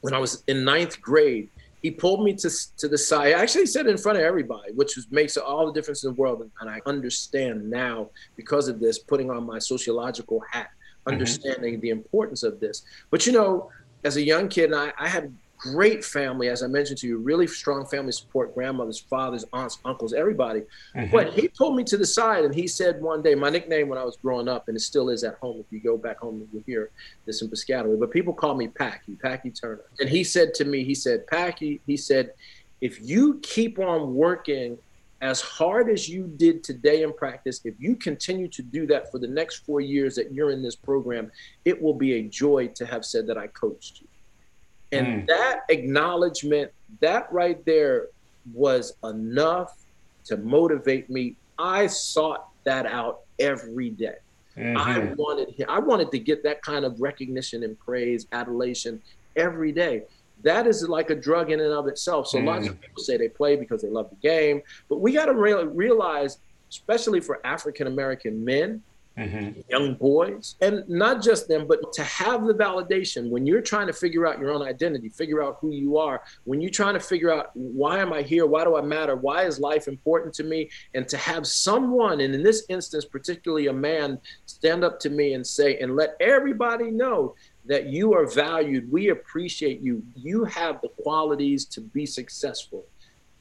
When 0.00 0.14
I 0.14 0.18
was 0.18 0.42
in 0.46 0.64
ninth 0.64 1.00
grade, 1.00 1.48
he 1.82 1.90
pulled 1.90 2.22
me 2.22 2.34
to, 2.34 2.50
to 2.76 2.88
the 2.88 2.98
side. 2.98 3.34
I 3.34 3.42
actually 3.42 3.66
said 3.66 3.86
it 3.86 3.90
in 3.90 3.98
front 3.98 4.18
of 4.18 4.24
everybody, 4.24 4.72
which 4.72 4.96
was, 4.96 5.10
makes 5.10 5.36
all 5.36 5.66
the 5.66 5.72
difference 5.72 6.04
in 6.04 6.10
the 6.10 6.14
world. 6.14 6.42
And, 6.42 6.50
and 6.60 6.70
I 6.70 6.80
understand 6.86 7.68
now 7.68 8.10
because 8.36 8.68
of 8.68 8.80
this, 8.80 8.98
putting 8.98 9.30
on 9.30 9.46
my 9.46 9.58
sociological 9.58 10.42
hat, 10.50 10.70
mm-hmm. 10.70 11.12
understanding 11.12 11.74
mm-hmm. 11.74 11.80
the 11.80 11.90
importance 11.90 12.42
of 12.42 12.60
this. 12.60 12.82
But 13.10 13.26
you 13.26 13.32
know, 13.32 13.70
as 14.04 14.16
a 14.16 14.22
young 14.22 14.48
kid, 14.48 14.72
I, 14.72 14.92
I 14.98 15.08
had 15.08 15.34
great 15.60 16.02
family, 16.02 16.48
as 16.48 16.62
I 16.62 16.66
mentioned 16.66 16.98
to 16.98 17.06
you, 17.06 17.18
really 17.18 17.46
strong 17.46 17.84
family 17.84 18.12
support, 18.12 18.54
grandmothers, 18.54 18.98
fathers, 18.98 19.44
aunts, 19.52 19.78
uncles, 19.84 20.14
everybody. 20.14 20.62
Mm-hmm. 20.96 21.12
But 21.12 21.34
he 21.34 21.48
pulled 21.48 21.76
me 21.76 21.84
to 21.84 21.98
the 21.98 22.06
side 22.06 22.44
and 22.44 22.54
he 22.54 22.66
said 22.66 23.00
one 23.02 23.22
day, 23.22 23.34
my 23.34 23.50
nickname 23.50 23.88
when 23.88 23.98
I 23.98 24.04
was 24.04 24.16
growing 24.16 24.48
up, 24.48 24.68
and 24.68 24.76
it 24.76 24.80
still 24.80 25.10
is 25.10 25.22
at 25.22 25.34
home. 25.34 25.60
If 25.60 25.66
you 25.70 25.80
go 25.80 25.98
back 25.98 26.18
home, 26.20 26.48
you'll 26.52 26.62
hear 26.66 26.90
this 27.26 27.42
in 27.42 27.48
Piscataway, 27.48 28.00
but 28.00 28.10
people 28.10 28.32
call 28.32 28.54
me 28.54 28.68
Packy, 28.68 29.16
Packy 29.16 29.50
Turner. 29.50 29.82
And 30.00 30.08
he 30.08 30.24
said 30.24 30.54
to 30.54 30.64
me, 30.64 30.82
he 30.82 30.94
said, 30.94 31.26
Packy, 31.26 31.80
he 31.86 31.96
said, 31.96 32.32
if 32.80 32.98
you 33.02 33.38
keep 33.42 33.78
on 33.78 34.14
working 34.14 34.78
as 35.20 35.42
hard 35.42 35.90
as 35.90 36.08
you 36.08 36.32
did 36.38 36.64
today 36.64 37.02
in 37.02 37.12
practice, 37.12 37.60
if 37.64 37.74
you 37.78 37.94
continue 37.94 38.48
to 38.48 38.62
do 38.62 38.86
that 38.86 39.10
for 39.12 39.18
the 39.18 39.28
next 39.28 39.58
four 39.66 39.82
years 39.82 40.14
that 40.14 40.32
you're 40.32 40.50
in 40.50 40.62
this 40.62 40.76
program, 40.76 41.30
it 41.66 41.80
will 41.80 41.92
be 41.92 42.14
a 42.14 42.22
joy 42.22 42.68
to 42.68 42.86
have 42.86 43.04
said 43.04 43.26
that 43.26 43.36
I 43.36 43.46
coached 43.48 44.00
you. 44.00 44.06
And 44.92 45.06
mm. 45.06 45.26
that 45.28 45.62
acknowledgement, 45.68 46.72
that 47.00 47.32
right 47.32 47.64
there 47.64 48.08
was 48.52 48.94
enough 49.04 49.76
to 50.24 50.36
motivate 50.36 51.10
me. 51.10 51.36
I 51.58 51.86
sought 51.86 52.48
that 52.64 52.86
out 52.86 53.20
every 53.38 53.90
day. 53.90 54.16
Mm-hmm. 54.56 54.76
I 54.76 55.12
wanted 55.14 55.64
I 55.68 55.78
wanted 55.78 56.10
to 56.10 56.18
get 56.18 56.42
that 56.42 56.62
kind 56.62 56.84
of 56.84 57.00
recognition 57.00 57.62
and 57.62 57.78
praise, 57.78 58.26
adulation 58.32 59.00
every 59.36 59.72
day. 59.72 60.02
That 60.42 60.66
is 60.66 60.88
like 60.88 61.10
a 61.10 61.14
drug 61.14 61.50
in 61.50 61.60
and 61.60 61.72
of 61.72 61.86
itself. 61.86 62.26
So 62.28 62.38
mm. 62.38 62.46
lots 62.46 62.66
of 62.66 62.80
people 62.80 63.02
say 63.02 63.16
they 63.16 63.28
play 63.28 63.56
because 63.56 63.82
they 63.82 63.88
love 63.88 64.10
the 64.10 64.16
game, 64.16 64.62
but 64.88 65.00
we 65.00 65.12
got 65.12 65.26
to 65.26 65.34
re- 65.34 65.64
realize, 65.64 66.38
especially 66.68 67.20
for 67.20 67.44
African 67.46 67.86
American 67.86 68.44
men, 68.44 68.82
mm-hmm. 69.20 69.60
young 69.68 69.94
boys, 69.94 70.56
and 70.60 70.88
not 70.88 71.22
just 71.22 71.48
them, 71.48 71.66
but 71.66 71.92
to 71.92 72.02
have 72.04 72.46
the 72.46 72.54
validation 72.54 73.30
when 73.30 73.46
you're 73.46 73.60
trying 73.60 73.86
to 73.86 73.92
figure 73.92 74.26
out 74.26 74.38
your 74.38 74.50
own 74.52 74.62
identity, 74.62 75.08
figure 75.08 75.42
out 75.42 75.58
who 75.60 75.72
you 75.72 75.98
are, 75.98 76.22
when 76.44 76.60
you're 76.60 76.70
trying 76.70 76.94
to 76.94 77.00
figure 77.00 77.32
out 77.32 77.50
why 77.54 77.98
am 77.98 78.12
I 78.12 78.22
here, 78.22 78.46
why 78.46 78.64
do 78.64 78.76
I 78.76 78.82
matter, 78.82 79.16
why 79.16 79.44
is 79.44 79.60
life 79.60 79.88
important 79.88 80.34
to 80.34 80.44
me, 80.44 80.70
and 80.94 81.06
to 81.08 81.16
have 81.16 81.46
someone, 81.46 82.20
and 82.20 82.34
in 82.34 82.42
this 82.42 82.64
instance, 82.68 83.04
particularly 83.04 83.66
a 83.66 83.72
man, 83.72 84.18
stand 84.46 84.84
up 84.84 84.98
to 85.00 85.10
me 85.10 85.34
and 85.34 85.46
say, 85.46 85.78
and 85.78 85.96
let 85.96 86.16
everybody 86.20 86.90
know 86.90 87.34
that 87.66 87.86
you 87.86 88.14
are 88.14 88.26
valued. 88.26 88.90
We 88.90 89.10
appreciate 89.10 89.80
you. 89.80 90.02
You 90.16 90.44
have 90.44 90.80
the 90.80 90.88
qualities 90.88 91.66
to 91.66 91.80
be 91.80 92.06
successful 92.06 92.86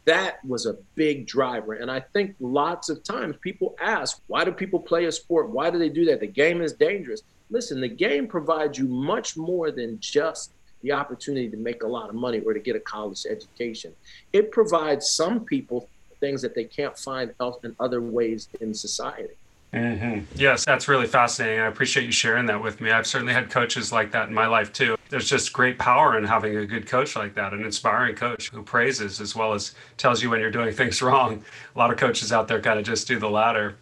that 0.05 0.43
was 0.45 0.65
a 0.65 0.77
big 0.95 1.27
driver. 1.27 1.73
And 1.73 1.91
I 1.91 1.99
think 1.99 2.35
lots 2.39 2.89
of 2.89 3.03
times 3.03 3.35
people 3.41 3.75
ask, 3.79 4.21
why 4.27 4.43
do 4.43 4.51
people 4.51 4.79
play 4.79 5.05
a 5.05 5.11
sport? 5.11 5.49
Why 5.49 5.69
do 5.69 5.77
they 5.77 5.89
do 5.89 6.05
that? 6.05 6.19
The 6.19 6.27
game 6.27 6.61
is 6.61 6.73
dangerous. 6.73 7.21
Listen, 7.51 7.81
the 7.81 7.87
game 7.87 8.27
provides 8.27 8.77
you 8.77 8.87
much 8.87 9.37
more 9.37 9.71
than 9.71 9.99
just 9.99 10.51
the 10.81 10.91
opportunity 10.91 11.49
to 11.49 11.57
make 11.57 11.83
a 11.83 11.87
lot 11.87 12.09
of 12.09 12.15
money 12.15 12.39
or 12.39 12.53
to 12.53 12.59
get 12.59 12.75
a 12.75 12.79
college 12.79 13.25
education. 13.29 13.93
It 14.33 14.51
provides 14.51 15.09
some 15.09 15.41
people 15.41 15.89
things 16.19 16.41
that 16.41 16.55
they 16.55 16.65
can't 16.65 16.97
find 16.97 17.33
else 17.39 17.63
in 17.63 17.75
other 17.79 18.01
ways 18.01 18.49
in 18.61 18.73
society. 18.73 19.35
Mm-hmm. 19.73 20.21
Yes, 20.35 20.65
that's 20.65 20.87
really 20.87 21.05
fascinating. 21.05 21.59
I 21.59 21.67
appreciate 21.67 22.05
you 22.05 22.11
sharing 22.11 22.47
that 22.47 22.61
with 22.61 22.81
me. 22.81 22.89
I've 22.89 23.05
certainly 23.05 23.33
had 23.33 23.51
coaches 23.51 23.91
like 23.91 24.11
that 24.13 24.27
in 24.27 24.33
my 24.33 24.47
life 24.47 24.73
too. 24.73 24.97
There's 25.09 25.29
just 25.29 25.53
great 25.53 25.77
power 25.77 26.17
in 26.17 26.23
having 26.23 26.57
a 26.57 26.65
good 26.65 26.87
coach 26.87 27.15
like 27.15 27.35
that, 27.35 27.53
an 27.53 27.63
inspiring 27.63 28.15
coach 28.15 28.49
who 28.49 28.63
praises 28.63 29.21
as 29.21 29.35
well 29.35 29.53
as 29.53 29.75
tells 29.97 30.23
you 30.23 30.31
when 30.31 30.39
you're 30.39 30.49
doing 30.49 30.73
things 30.75 31.01
wrong. 31.01 31.43
A 31.75 31.77
lot 31.77 31.91
of 31.91 31.97
coaches 31.97 32.31
out 32.31 32.47
there 32.47 32.59
kind 32.59 32.79
of 32.79 32.85
just 32.85 33.07
do 33.07 33.19
the 33.19 33.29
latter. 33.29 33.75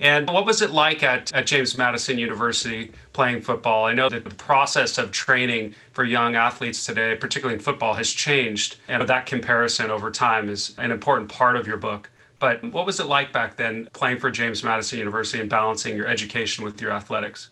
And 0.00 0.28
what 0.28 0.44
was 0.44 0.60
it 0.60 0.70
like 0.70 1.02
at, 1.02 1.32
at 1.32 1.46
James 1.46 1.78
Madison 1.78 2.18
University 2.18 2.92
playing 3.12 3.42
football? 3.42 3.86
I 3.86 3.94
know 3.94 4.08
that 4.08 4.24
the 4.24 4.34
process 4.34 4.98
of 4.98 5.12
training 5.12 5.74
for 5.92 6.04
young 6.04 6.34
athletes 6.34 6.84
today, 6.84 7.14
particularly 7.14 7.54
in 7.54 7.60
football, 7.60 7.94
has 7.94 8.10
changed. 8.10 8.76
And 8.88 9.06
that 9.06 9.26
comparison 9.26 9.90
over 9.90 10.10
time 10.10 10.48
is 10.48 10.74
an 10.78 10.90
important 10.90 11.28
part 11.28 11.56
of 11.56 11.66
your 11.66 11.76
book. 11.76 12.10
But 12.44 12.62
what 12.74 12.84
was 12.84 13.00
it 13.00 13.06
like 13.06 13.32
back 13.32 13.56
then 13.56 13.88
playing 13.94 14.18
for 14.18 14.30
James 14.30 14.62
Madison 14.62 14.98
University 14.98 15.40
and 15.40 15.48
balancing 15.48 15.96
your 15.96 16.06
education 16.06 16.62
with 16.62 16.78
your 16.78 16.92
athletics? 16.92 17.48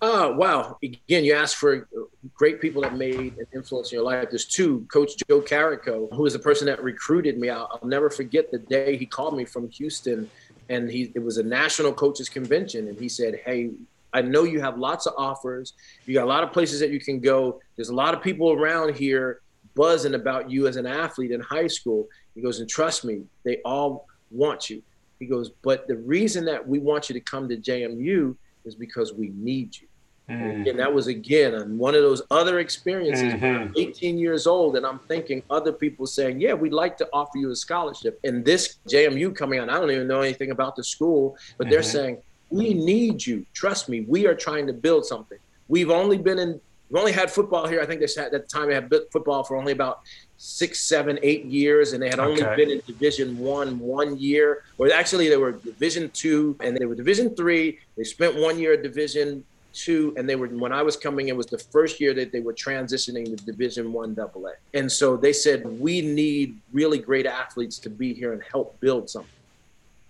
Oh, 0.00 0.32
wow. 0.32 0.78
Again, 0.82 1.24
you 1.24 1.32
asked 1.32 1.58
for 1.58 1.86
great 2.34 2.60
people 2.60 2.82
that 2.82 2.96
made 2.96 3.38
an 3.38 3.46
influence 3.54 3.92
in 3.92 3.98
your 3.98 4.04
life. 4.04 4.30
There's 4.30 4.46
two. 4.46 4.84
Coach 4.92 5.12
Joe 5.28 5.40
Carrico, 5.42 6.08
who 6.12 6.26
is 6.26 6.32
the 6.32 6.40
person 6.40 6.66
that 6.66 6.82
recruited 6.82 7.38
me. 7.38 7.50
I'll, 7.50 7.68
I'll 7.70 7.88
never 7.88 8.10
forget 8.10 8.50
the 8.50 8.58
day 8.58 8.96
he 8.96 9.06
called 9.06 9.36
me 9.36 9.44
from 9.44 9.70
Houston, 9.70 10.28
and 10.68 10.90
he 10.90 11.12
it 11.14 11.22
was 11.22 11.38
a 11.38 11.44
national 11.44 11.92
coaches 11.92 12.28
convention, 12.28 12.88
and 12.88 12.98
he 12.98 13.08
said, 13.08 13.40
"Hey, 13.46 13.70
I 14.12 14.22
know 14.22 14.42
you 14.42 14.60
have 14.60 14.76
lots 14.76 15.06
of 15.06 15.14
offers. 15.16 15.74
You 16.04 16.14
got 16.14 16.24
a 16.24 16.32
lot 16.34 16.42
of 16.42 16.50
places 16.50 16.80
that 16.80 16.90
you 16.90 16.98
can 16.98 17.20
go. 17.20 17.60
There's 17.76 17.90
a 17.90 17.94
lot 17.94 18.12
of 18.12 18.20
people 18.20 18.50
around 18.50 18.96
here 18.96 19.40
buzzing 19.76 20.14
about 20.14 20.50
you 20.50 20.66
as 20.66 20.74
an 20.74 20.86
athlete 20.86 21.30
in 21.30 21.40
high 21.40 21.68
school." 21.68 22.08
He 22.34 22.40
goes, 22.40 22.58
"And 22.58 22.68
trust 22.68 23.04
me, 23.04 23.22
they 23.44 23.58
all 23.58 24.08
want 24.32 24.70
you. 24.70 24.82
He 25.18 25.26
goes, 25.26 25.50
but 25.62 25.86
the 25.86 25.96
reason 25.96 26.44
that 26.46 26.66
we 26.66 26.78
want 26.78 27.08
you 27.08 27.14
to 27.14 27.20
come 27.20 27.48
to 27.48 27.56
JMU 27.56 28.34
is 28.64 28.74
because 28.74 29.12
we 29.12 29.28
need 29.34 29.76
you. 29.80 29.86
Mm. 30.28 30.68
And 30.70 30.78
that 30.78 30.92
was 30.92 31.08
again 31.08 31.54
on 31.54 31.76
one 31.78 31.94
of 31.94 32.02
those 32.02 32.22
other 32.30 32.60
experiences. 32.60 33.34
Mm-hmm. 33.34 33.72
18 33.76 34.18
years 34.18 34.46
old, 34.46 34.76
and 34.76 34.86
I'm 34.86 35.00
thinking 35.00 35.42
other 35.50 35.72
people 35.72 36.06
saying, 36.06 36.40
"Yeah, 36.40 36.54
we'd 36.54 36.72
like 36.72 36.96
to 36.98 37.08
offer 37.12 37.38
you 37.38 37.50
a 37.50 37.56
scholarship." 37.56 38.20
And 38.22 38.44
this 38.44 38.76
JMU 38.88 39.34
coming 39.34 39.58
on, 39.58 39.68
I 39.68 39.74
don't 39.74 39.90
even 39.90 40.06
know 40.06 40.20
anything 40.20 40.52
about 40.52 40.76
the 40.76 40.84
school, 40.84 41.36
but 41.58 41.64
mm-hmm. 41.64 41.72
they're 41.72 41.82
saying, 41.82 42.18
"We 42.50 42.72
need 42.72 43.26
you. 43.26 43.44
Trust 43.52 43.88
me. 43.88 44.02
We 44.02 44.26
are 44.28 44.34
trying 44.34 44.68
to 44.68 44.72
build 44.72 45.04
something. 45.04 45.38
We've 45.68 45.90
only 45.90 46.18
been 46.18 46.38
in 46.38 46.60
We've 46.92 47.00
only 47.00 47.12
had 47.12 47.30
football 47.30 47.66
here. 47.66 47.80
I 47.80 47.86
think 47.86 48.00
they 48.00 48.20
had 48.20 48.34
at 48.34 48.42
the 48.42 48.48
time 48.48 48.68
they 48.68 48.74
had 48.74 48.92
football 49.10 49.44
for 49.44 49.56
only 49.56 49.72
about 49.72 50.02
six, 50.44 50.80
seven, 50.80 51.20
eight 51.22 51.44
years, 51.44 51.92
and 51.92 52.02
they 52.02 52.08
had 52.08 52.18
only 52.18 52.42
okay. 52.42 52.56
been 52.56 52.70
in 52.70 52.82
Division 52.84 53.38
One 53.38 53.78
one 53.78 54.18
year. 54.18 54.64
Or 54.76 54.92
actually, 54.92 55.28
they 55.28 55.36
were 55.36 55.52
Division 55.52 56.10
Two, 56.10 56.56
and 56.58 56.76
they 56.76 56.84
were 56.84 56.96
Division 56.96 57.36
Three. 57.36 57.78
They 57.96 58.02
spent 58.02 58.34
one 58.34 58.58
year 58.58 58.72
at 58.72 58.82
Division 58.82 59.44
Two, 59.72 60.12
and 60.16 60.28
they 60.28 60.34
were 60.34 60.48
when 60.48 60.72
I 60.72 60.82
was 60.82 60.96
coming 60.96 61.28
in 61.28 61.36
was 61.36 61.46
the 61.46 61.58
first 61.58 62.00
year 62.00 62.12
that 62.14 62.32
they 62.32 62.40
were 62.40 62.52
transitioning 62.52 63.24
to 63.26 63.36
Division 63.44 63.92
One 63.92 64.18
AA. 64.18 64.50
And 64.74 64.90
so 64.90 65.16
they 65.16 65.32
said 65.32 65.64
we 65.78 66.00
need 66.00 66.58
really 66.72 66.98
great 66.98 67.24
athletes 67.26 67.78
to 67.78 67.88
be 67.88 68.12
here 68.12 68.32
and 68.32 68.42
help 68.42 68.80
build 68.80 69.08
something. 69.08 69.30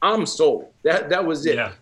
I'm 0.01 0.25
sold. 0.25 0.73
That 0.83 1.11
that 1.11 1.27
was 1.27 1.45
it. 1.45 1.57
Yeah. 1.57 1.73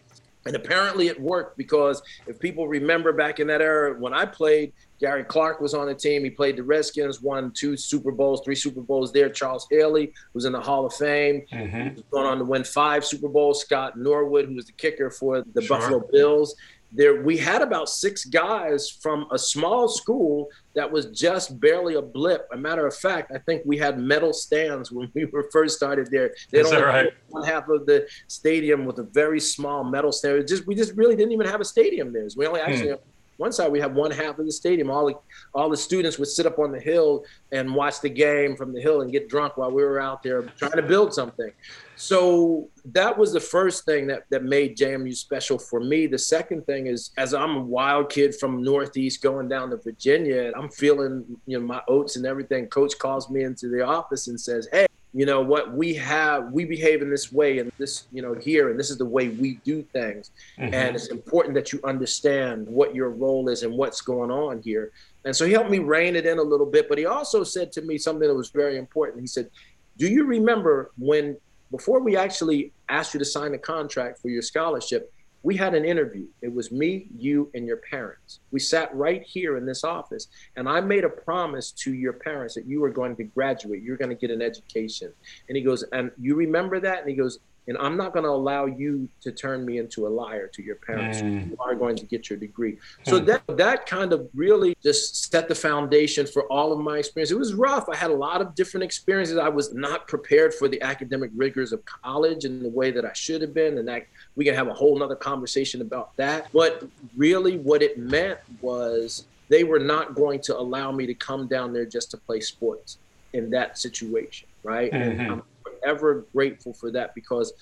And 0.47 0.57
apparently 0.57 1.07
it 1.07 1.21
worked 1.21 1.57
because 1.57 2.03
if 2.27 2.41
people 2.41 2.67
remember 2.67 3.13
back 3.13 3.39
in 3.39 3.47
that 3.47 3.61
era 3.61 3.95
when 3.97 4.13
I 4.13 4.25
played, 4.25 4.73
Gary 5.01 5.25
Clark 5.25 5.61
was 5.61 5.73
on 5.73 5.87
the 5.87 5.95
team. 5.95 6.23
He 6.25 6.31
played 6.31 6.57
the 6.57 6.63
Redskins, 6.63 7.23
won 7.23 7.53
two 7.53 7.77
Super 7.77 8.13
Bowls, 8.13 8.43
three 8.45 8.55
Super 8.55 8.83
Bowls 8.83 9.13
there. 9.13 9.31
Charles 9.31 9.67
Haley 9.71 10.13
was 10.35 10.45
in 10.45 10.53
the 10.53 10.61
Hall 10.61 10.85
of 10.85 10.93
Fame. 10.93 11.43
Mm-hmm. 11.53 12.01
going 12.11 12.27
on 12.27 12.39
to 12.39 12.45
win 12.45 12.65
five 12.65 13.05
Super 13.05 13.29
Bowls. 13.29 13.63
Scott 13.63 13.99
Norwood, 13.99 14.47
who 14.47 14.55
was 14.55 14.67
the 14.67 14.73
kicker 14.73 15.11
for 15.11 15.43
the 15.55 15.63
sure. 15.63 15.79
Buffalo 15.79 16.03
Bills. 16.13 16.55
There, 16.93 17.23
we 17.23 17.37
had 17.37 17.63
about 17.63 17.89
six 17.89 18.25
guys 18.25 18.91
from 18.91 19.27
a 19.31 19.39
small 19.39 19.89
school 19.89 20.49
that 20.75 20.91
was 20.91 21.07
just 21.07 21.61
barely 21.61 21.95
a 21.95 22.03
blip. 22.03 22.49
A 22.53 22.57
matter 22.57 22.85
of 22.85 22.95
fact, 22.97 23.31
I 23.33 23.39
think 23.39 23.63
we 23.65 23.79
had 23.79 23.97
metal 23.99 24.33
stands 24.33 24.91
when 24.91 25.09
we 25.15 25.25
were 25.27 25.49
first 25.53 25.77
started 25.77 26.09
there. 26.11 26.35
They 26.51 26.59
Is 26.59 26.73
right? 26.73 27.13
one 27.29 27.45
half 27.45 27.69
of 27.69 27.87
the 27.87 28.09
stadium 28.27 28.85
with 28.85 28.99
a 28.99 29.05
very 29.05 29.39
small 29.39 29.85
metal 29.85 30.11
stand. 30.11 30.49
Just 30.49 30.67
we 30.67 30.75
just 30.75 30.95
really 30.97 31.15
didn't 31.15 31.33
even 31.33 31.47
have 31.47 31.61
a 31.61 31.65
stadium 31.65 32.13
there. 32.13 32.27
We 32.37 32.47
only 32.47 32.61
actually 32.61 32.91
hmm 32.91 32.95
one 33.41 33.53
side 33.53 33.73
we 33.73 33.81
have 33.81 33.95
one 33.95 34.11
half 34.11 34.39
of 34.39 34.45
the 34.45 34.53
stadium. 34.53 34.91
All 34.91 35.07
the 35.07 35.15
all 35.55 35.71
the 35.71 35.77
students 35.77 36.19
would 36.19 36.29
sit 36.29 36.45
up 36.45 36.59
on 36.59 36.73
the 36.73 36.79
hill 36.79 37.25
and 37.53 37.75
watch 37.75 38.03
the 38.03 38.11
game 38.11 38.55
from 38.55 38.75
the 38.75 38.81
hill 38.81 39.01
and 39.01 39.11
get 39.11 39.31
drunk 39.31 39.57
while 39.57 39.71
we 39.71 39.83
were 39.83 39.99
out 39.99 40.23
there 40.23 40.43
trying 40.59 40.73
to 40.73 40.83
build 40.83 41.15
something. 41.15 41.51
So 41.97 42.69
that 42.93 43.17
was 43.17 43.33
the 43.33 43.41
first 43.41 43.87
thing 43.87 44.07
that 44.09 44.25
that 44.29 44.45
made 44.45 44.77
JMU 44.77 45.17
special 45.17 45.59
for 45.59 45.81
me. 45.81 46.07
The 46.07 46.19
second 46.19 46.67
thing 46.67 46.87
is 46.87 47.13
as 47.17 47.33
I'm 47.33 47.57
a 47.57 47.63
wild 47.63 48.11
kid 48.11 48.35
from 48.35 48.63
Northeast 48.63 49.23
going 49.23 49.49
down 49.49 49.71
to 49.71 49.79
Virginia, 49.79 50.43
and 50.43 50.55
I'm 50.55 50.69
feeling 50.69 51.25
you 51.47 51.59
know 51.59 51.67
my 51.67 51.81
oats 51.89 52.17
and 52.17 52.27
everything. 52.27 52.67
Coach 52.67 52.99
calls 52.99 53.31
me 53.31 53.45
into 53.45 53.69
the 53.69 53.81
office 53.81 54.29
and 54.29 54.39
says, 54.39 54.69
"Hey." 54.71 54.87
You 55.13 55.27
know 55.27 55.41
what 55.41 55.73
we 55.73 55.95
have 55.95 56.53
we 56.53 56.65
behave 56.65 57.03
in 57.03 57.11
this 57.11 57.33
way 57.33 57.59
and 57.59 57.73
this 57.79 58.07
you 58.13 58.23
know 58.23 58.35
here 58.35 58.71
and 58.71 58.79
this 58.79 58.91
is 58.91 58.99
the 58.99 59.05
way 59.05 59.29
we 59.29 59.55
do 59.65 59.83
things. 59.83 60.31
Mm-hmm. 60.59 60.75
and 60.75 60.97
it's 60.97 61.09
important 61.09 61.55
that 61.55 61.73
you 61.73 61.81
understand 61.85 62.67
what 62.69 62.95
your 62.95 63.11
role 63.11 63.49
is 63.49 63.63
and 63.63 63.73
what's 63.73 64.01
going 64.01 64.31
on 64.31 64.63
here. 64.63 64.93
And 65.25 65.37
so 65.37 65.45
he 65.45 65.53
helped 65.53 65.71
me 65.71 65.81
rein 65.81 66.17
it 66.17 66.25
in 66.25 66.39
a 66.39 66.43
little 66.43 66.67
bit 66.67 66.89
but 66.89 66.99
he 66.99 67.07
also 67.07 67.45
said 67.45 67.73
to 67.73 67.83
me 67.83 67.99
something 67.99 68.29
that 68.29 68.35
was 68.35 68.51
very 68.51 68.77
important. 68.77 69.21
He 69.21 69.27
said 69.27 69.51
do 69.99 70.07
you 70.09 70.25
remember 70.25 70.93
when 70.99 71.37
before 71.71 72.01
we 72.01 72.17
actually 72.17 72.73
asked 72.89 73.15
you 73.15 73.19
to 73.19 73.25
sign 73.25 73.55
a 73.55 73.59
contract 73.59 74.19
for 74.21 74.29
your 74.29 74.43
scholarship 74.43 75.13
we 75.43 75.57
had 75.57 75.75
an 75.75 75.85
interview. 75.85 76.27
It 76.43 76.53
was 76.53 76.71
me, 76.71 77.07
you, 77.17 77.51
and 77.55 77.67
your 77.67 77.79
parents. 77.79 78.41
We 78.51 78.61
sat 78.61 78.95
right 78.95 79.23
here 79.23 79.57
in 79.57 79.65
this 79.65 79.85
office, 79.85 80.29
and 80.57 80.69
I 80.69 80.81
made 80.81 81.05
a 81.05 81.09
promise 81.09 81.71
to 81.73 81.95
your 81.95 82.13
parents 82.13 82.55
that 82.55 82.67
you 82.67 82.81
were 82.81 82.91
going 82.91 83.17
to 83.17 83.25
graduate, 83.25 83.83
you're 83.83 83.97
going 83.97 84.11
to 84.11 84.15
get 84.15 84.31
an 84.31 84.43
education. 84.43 85.13
And 85.49 85.57
he 85.57 85.63
goes, 85.63 85.83
And 85.93 86.11
you 86.21 86.35
remember 86.35 86.79
that? 86.81 87.01
And 87.01 87.09
he 87.09 87.17
goes, 87.17 87.39
and 87.71 87.79
I'm 87.79 87.97
not 87.97 88.13
going 88.13 88.25
to 88.25 88.31
allow 88.31 88.67
you 88.67 89.09
to 89.21 89.31
turn 89.31 89.65
me 89.65 89.79
into 89.79 90.07
a 90.07 90.11
liar 90.11 90.49
to 90.49 90.63
your 90.63 90.75
parents. 90.77 91.21
Mm. 91.21 91.51
You 91.51 91.57
are 91.61 91.77
going 91.77 91.95
to 91.97 92.05
get 92.05 92.29
your 92.29 92.39
degree. 92.39 92.79
So 93.05 93.21
mm. 93.21 93.27
that 93.27 93.43
that 93.57 93.87
kind 93.87 94.13
of 94.13 94.29
really 94.35 94.77
just 94.83 95.31
set 95.31 95.47
the 95.47 95.55
foundation 95.55 96.27
for 96.27 96.45
all 96.47 96.73
of 96.73 96.81
my 96.81 96.99
experience. 96.99 97.31
It 97.31 97.39
was 97.39 97.55
rough. 97.55 97.89
I 97.89 97.95
had 97.95 98.11
a 98.11 98.15
lot 98.15 98.41
of 98.41 98.57
different 98.57 98.83
experiences. 98.83 99.39
I 99.39 99.49
was 99.49 99.73
not 99.73 100.09
prepared 100.09 100.53
for 100.53 100.69
the 100.69 100.83
academic 100.83 101.31
rigors 101.37 101.73
of 101.73 101.85
college 101.85 102.45
in 102.45 102.61
the 102.63 102.69
way 102.69 102.91
that 102.91 103.05
I 103.05 103.13
should 103.13 103.41
have 103.41 103.55
been. 103.55 103.79
And 103.79 103.87
that 103.87 104.07
we 104.41 104.45
can 104.47 104.55
have 104.55 104.69
a 104.69 104.75
whole 104.75 104.99
nother 104.99 105.17
conversation 105.17 105.83
about 105.83 106.17
that. 106.17 106.49
But 106.53 106.89
really 107.17 107.59
what 107.59 107.83
it 107.83 107.99
meant 107.99 108.39
was 108.63 109.25
they 109.49 109.65
were 109.65 109.79
not 109.79 110.15
going 110.15 110.41
to 110.43 110.59
allow 110.59 110.91
me 110.91 111.07
to 111.07 111.15
come 111.15 111.47
down 111.47 111.73
there 111.73 111.85
just 111.85 112.11
to 112.13 112.17
play 112.17 112.41
sports 112.41 112.99
in 113.35 113.51
that 113.51 113.79
situation. 113.79 114.49
Right. 114.63 114.93
Mm-hmm 114.93 115.41
forever 115.81 116.27
grateful 116.33 116.73
for 116.73 116.91
that 116.93 117.15
because 117.15 117.53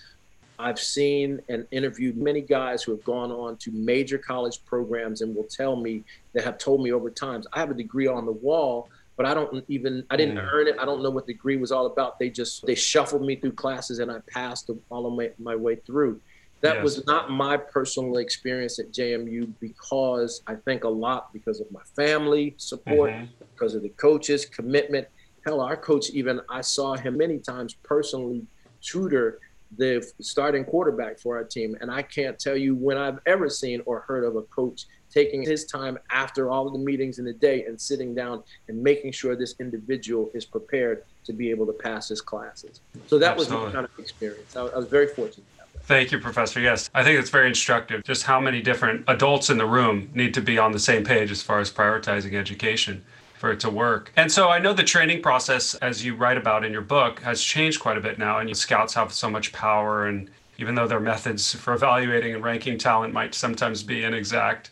I've 0.59 0.79
seen 0.79 1.41
and 1.49 1.67
interviewed 1.71 2.17
many 2.17 2.41
guys 2.41 2.83
who 2.83 2.93
have 2.93 3.05
gone 3.05 3.31
on 3.31 3.57
to 3.59 3.71
major 3.71 4.19
college 4.19 4.65
programs 4.65 5.21
and 5.21 5.35
will 5.35 5.45
tell 5.45 5.77
me 5.77 6.03
that 6.33 6.45
have 6.45 6.59
told 6.59 6.83
me 6.83 6.93
over 6.93 7.11
times, 7.11 7.47
I 7.53 7.61
have 7.61 7.71
a 7.71 7.75
degree 7.75 8.09
on 8.09 8.27
the 8.27 8.33
wall, 8.33 8.89
but 9.17 9.25
I 9.25 9.35
don't 9.35 9.65
even 9.69 10.05
I 10.11 10.17
didn't 10.17 10.37
mm. 10.37 10.53
earn 10.53 10.67
it. 10.67 10.77
I 10.81 10.85
don't 10.85 11.03
know 11.03 11.11
what 11.11 11.27
the 11.27 11.33
degree 11.33 11.57
was 11.57 11.71
all 11.71 11.87
about. 11.87 12.19
They 12.19 12.29
just 12.29 12.67
they 12.67 12.75
shuffled 12.75 13.23
me 13.23 13.37
through 13.37 13.53
classes 13.53 14.01
and 14.01 14.11
I 14.11 14.19
passed 14.27 14.71
all 14.91 15.07
of 15.07 15.13
my, 15.13 15.31
my 15.39 15.55
way 15.55 15.77
through. 15.77 16.21
That 16.61 16.77
yes. 16.77 16.85
was 16.85 17.07
not 17.07 17.31
my 17.31 17.57
personal 17.57 18.17
experience 18.17 18.79
at 18.79 18.93
JMU 18.93 19.53
because 19.61 20.43
I 20.47 20.57
think 20.57 20.85
a 20.85 20.89
lot 20.89 21.33
because 21.33 21.61
of 21.61 21.71
my 21.71 21.83
family 21.95 22.55
support, 22.57 23.13
mm-hmm. 23.13 23.27
because 23.55 23.75
of 23.75 23.83
the 23.83 23.91
coaches' 23.91 24.45
commitment, 24.45 25.07
hell, 25.45 25.61
our 25.61 25.77
coach 25.77 26.11
even 26.11 26.41
I 26.49 26.63
saw 26.63 26.97
him 26.97 27.17
many 27.17 27.39
times 27.39 27.75
personally 27.75 28.45
tutor 28.81 29.39
the 29.77 30.05
starting 30.21 30.65
quarterback 30.65 31.19
for 31.19 31.37
our 31.37 31.45
team. 31.45 31.77
And 31.81 31.91
I 31.91 32.03
can't 32.03 32.39
tell 32.39 32.57
you 32.57 32.75
when 32.75 32.97
I've 32.97 33.19
ever 33.27 33.49
seen 33.49 33.83
or 33.87 34.01
heard 34.01 34.25
of 34.25 34.37
a 34.37 34.43
coach 34.43 34.87
taking 35.11 35.43
his 35.43 35.65
time 35.65 35.99
after 36.11 36.51
all 36.51 36.67
of 36.67 36.73
the 36.73 36.79
meetings 36.79 37.19
in 37.19 37.25
the 37.25 37.33
day 37.33 37.65
and 37.65 37.81
sitting 37.81 38.15
down 38.15 38.43
and 38.69 38.83
making 38.83 39.13
sure 39.13 39.37
this 39.37 39.55
individual 39.61 40.31
is 40.35 40.45
prepared 40.45 41.05
to 41.25 41.33
be 41.33 41.51
able 41.51 41.67
to 41.67 41.73
pass 41.73 42.09
his 42.09 42.21
classes. 42.21 42.81
So 43.07 43.19
that 43.19 43.33
Absolutely. 43.33 43.65
was 43.65 43.73
the 43.73 43.77
kind 43.77 43.85
of 43.87 43.99
experience. 43.99 44.57
I, 44.57 44.63
I 44.63 44.77
was 44.77 44.89
very 44.89 45.09
fortunate. 45.09 45.47
Thank 45.89 46.13
you, 46.13 46.19
Professor. 46.19 46.61
Yes, 46.61 46.91
I 46.93 47.03
think 47.03 47.19
it's 47.19 47.31
very 47.31 47.49
instructive 47.49 48.05
just 48.05 48.25
how 48.25 48.39
many 48.39 48.61
different 48.61 49.05
adults 49.09 49.49
in 49.49 49.57
the 49.57 49.65
room 49.65 50.11
need 50.13 50.35
to 50.35 50.43
be 50.43 50.59
on 50.59 50.71
the 50.71 50.79
same 50.79 51.03
page 51.03 51.31
as 51.31 51.41
far 51.41 51.61
as 51.61 51.73
prioritizing 51.73 52.35
education 52.35 53.03
for 53.39 53.51
it 53.53 53.61
to 53.61 53.71
work. 53.71 54.13
And 54.15 54.31
so 54.31 54.51
I 54.51 54.59
know 54.59 54.75
the 54.75 54.83
training 54.83 55.23
process, 55.23 55.75
as 55.77 56.05
you 56.05 56.15
write 56.15 56.37
about 56.37 56.63
in 56.63 56.73
your 56.73 56.83
book, 56.83 57.21
has 57.21 57.43
changed 57.43 57.81
quite 57.81 57.97
a 57.97 58.03
bit 58.03 58.19
now, 58.19 58.37
and 58.37 58.55
scouts 58.55 58.93
have 58.93 59.15
so 59.15 59.31
much 59.31 59.51
power. 59.55 60.09
And 60.09 60.29
even 60.59 60.75
though 60.75 60.87
their 60.87 61.01
methods 61.01 61.55
for 61.55 61.73
evaluating 61.73 62.35
and 62.35 62.45
ranking 62.45 62.77
talent 62.77 63.15
might 63.15 63.35
sometimes 63.35 63.83
be 63.83 64.05
inexact, 64.05 64.69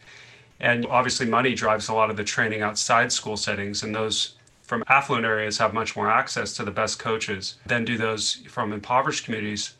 and 0.61 0.85
obviously 0.85 1.25
money 1.25 1.55
drives 1.55 1.89
a 1.89 1.95
lot 1.95 2.11
of 2.11 2.19
the 2.19 2.25
training 2.25 2.61
outside 2.61 3.11
school 3.11 3.39
settings, 3.39 3.83
and 3.83 3.95
those 3.95 4.35
from 4.61 4.85
affluent 4.89 5.25
areas 5.25 5.57
have 5.57 5.73
much 5.73 5.97
more 5.97 6.11
access 6.11 6.53
to 6.57 6.63
the 6.63 6.71
best 6.71 6.99
coaches 6.99 7.55
than 7.65 7.87
do 7.87 7.97
those 7.97 8.35
from 8.51 8.75
impoverished 8.75 9.25
communities. 9.25 9.73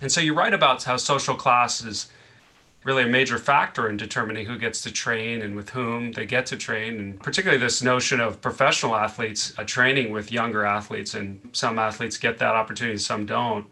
And 0.00 0.10
so 0.10 0.20
you 0.20 0.34
write 0.34 0.54
about 0.54 0.82
how 0.84 0.96
social 0.96 1.34
class 1.34 1.84
is 1.84 2.08
really 2.84 3.02
a 3.02 3.06
major 3.06 3.38
factor 3.38 3.88
in 3.88 3.96
determining 3.96 4.46
who 4.46 4.58
gets 4.58 4.80
to 4.82 4.90
train 4.90 5.42
and 5.42 5.54
with 5.54 5.70
whom 5.70 6.12
they 6.12 6.24
get 6.24 6.46
to 6.46 6.56
train, 6.56 6.98
and 6.98 7.20
particularly 7.20 7.62
this 7.62 7.82
notion 7.82 8.20
of 8.20 8.40
professional 8.40 8.96
athletes 8.96 9.52
uh, 9.58 9.64
training 9.64 10.12
with 10.12 10.32
younger 10.32 10.64
athletes, 10.64 11.14
and 11.14 11.40
some 11.52 11.78
athletes 11.78 12.16
get 12.16 12.38
that 12.38 12.54
opportunity, 12.54 12.96
some 12.96 13.26
don't. 13.26 13.66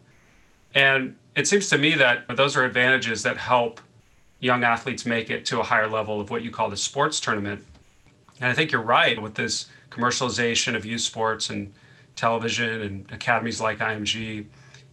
And 0.75 1.15
it 1.35 1.47
seems 1.47 1.69
to 1.69 1.77
me 1.79 1.95
that 1.95 2.25
those 2.35 2.55
are 2.55 2.63
advantages 2.63 3.23
that 3.23 3.37
help 3.37 3.81
young 4.39 4.63
athletes 4.63 5.05
make 5.05 5.31
it 5.31 5.45
to 5.47 5.59
a 5.59 5.63
higher 5.63 5.87
level 5.87 6.21
of 6.21 6.29
what 6.29 6.43
you 6.43 6.51
call 6.51 6.69
the 6.69 6.77
sports 6.77 7.19
tournament. 7.19 7.65
And 8.39 8.49
I 8.49 8.53
think 8.53 8.71
you're 8.71 8.81
right 8.81 9.19
with 9.19 9.33
this 9.33 9.65
commercialization 9.89 10.75
of 10.75 10.85
youth 10.85 11.01
sports 11.01 11.49
and 11.49 11.73
television 12.15 12.81
and 12.81 13.11
academies 13.11 13.59
like 13.59 13.79
IMG 13.79 14.45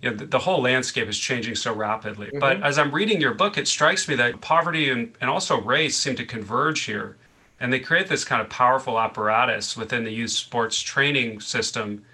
you 0.02 0.10
know, 0.10 0.16
the, 0.16 0.26
the, 0.26 0.38
whole 0.38 0.62
landscape 0.62 1.08
is 1.08 1.18
changing 1.18 1.54
so 1.54 1.74
rapidly. 1.74 2.28
Mm-hmm. 2.28 2.38
But 2.38 2.62
as 2.62 2.78
I'm 2.78 2.92
reading 2.92 3.20
your 3.20 3.34
book, 3.34 3.56
it 3.58 3.66
strikes 3.66 4.08
me 4.08 4.14
that 4.16 4.40
poverty 4.40 4.90
and, 4.90 5.14
and 5.20 5.30
also 5.30 5.60
race 5.60 5.96
seem 5.96 6.16
to 6.16 6.24
converge 6.24 6.82
here. 6.82 7.16
And 7.60 7.72
they 7.72 7.80
create 7.80 8.08
this 8.08 8.24
kind 8.24 8.42
of 8.42 8.50
powerful 8.50 8.98
apparatus 9.00 9.76
within 9.76 10.04
the 10.04 10.10
youth 10.10 10.30
sports 10.30 10.78
training 10.78 11.40
system 11.40 12.04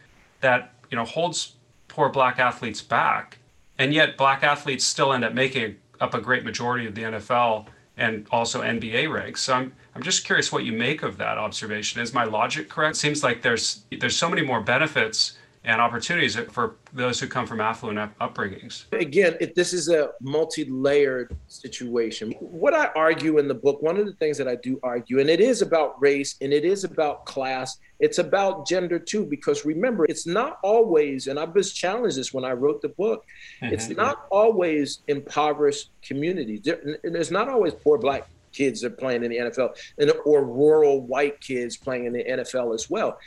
that, 0.40 0.74
you 0.90 0.96
know, 0.96 1.04
holds 1.04 1.54
poor 1.88 2.08
black 2.08 2.38
athletes 2.38 2.80
back. 2.80 3.38
And 3.78 3.92
yet 3.92 4.16
black 4.16 4.44
athletes 4.44 4.84
still 4.84 5.12
end 5.12 5.24
up 5.24 5.34
making 5.34 5.76
up 6.00 6.14
a 6.14 6.20
great 6.20 6.44
majority 6.44 6.86
of 6.86 6.94
the 6.94 7.02
NFL 7.02 7.66
and 7.96 8.26
also 8.30 8.62
NBA 8.62 9.12
ranks. 9.12 9.42
So 9.42 9.54
I'm 9.54 9.72
I'm 9.94 10.02
just 10.02 10.24
curious 10.24 10.50
what 10.50 10.64
you 10.64 10.72
make 10.72 11.02
of 11.02 11.18
that 11.18 11.36
observation. 11.36 12.00
Is 12.00 12.14
my 12.14 12.24
logic 12.24 12.70
correct? 12.70 12.96
It 12.96 12.98
seems 12.98 13.22
like 13.22 13.42
there's 13.42 13.84
there's 14.00 14.16
so 14.16 14.28
many 14.28 14.42
more 14.42 14.60
benefits 14.60 15.36
and 15.64 15.80
opportunities 15.80 16.36
for 16.50 16.76
those 16.92 17.20
who 17.20 17.28
come 17.28 17.46
from 17.46 17.60
affluent 17.60 18.18
upbringings. 18.18 18.84
Again, 18.92 19.36
it, 19.40 19.54
this 19.54 19.72
is 19.72 19.88
a 19.88 20.10
multi 20.20 20.64
layered 20.64 21.36
situation. 21.46 22.32
What 22.40 22.74
I 22.74 22.86
argue 22.96 23.38
in 23.38 23.46
the 23.46 23.54
book, 23.54 23.80
one 23.80 23.96
of 23.96 24.06
the 24.06 24.12
things 24.14 24.36
that 24.38 24.48
I 24.48 24.56
do 24.56 24.80
argue, 24.82 25.20
and 25.20 25.30
it 25.30 25.40
is 25.40 25.62
about 25.62 26.00
race 26.02 26.34
and 26.40 26.52
it 26.52 26.64
is 26.64 26.82
about 26.82 27.26
class, 27.26 27.78
it's 28.00 28.18
about 28.18 28.66
gender 28.66 28.98
too, 28.98 29.24
because 29.24 29.64
remember, 29.64 30.04
it's 30.06 30.26
not 30.26 30.58
always, 30.64 31.28
and 31.28 31.38
I've 31.38 31.54
was 31.54 31.72
challenged 31.72 32.16
this 32.16 32.34
when 32.34 32.44
I 32.44 32.52
wrote 32.52 32.82
the 32.82 32.88
book, 32.88 33.24
mm-hmm. 33.62 33.72
it's 33.72 33.88
not 33.88 34.26
always 34.30 35.02
impoverished 35.06 35.90
communities. 36.02 36.62
There, 36.64 36.98
there's 37.04 37.30
not 37.30 37.48
always 37.48 37.74
poor 37.74 37.98
black 37.98 38.26
kids 38.52 38.80
that 38.80 38.92
are 38.92 38.96
playing 38.96 39.24
in 39.24 39.30
the 39.30 39.38
NFL 39.38 39.76
and, 39.98 40.12
or 40.24 40.44
rural 40.44 41.00
white 41.00 41.40
kids 41.40 41.76
playing 41.76 42.04
in 42.06 42.12
the 42.12 42.24
NFL 42.24 42.74
as 42.74 42.90
well 42.90 43.18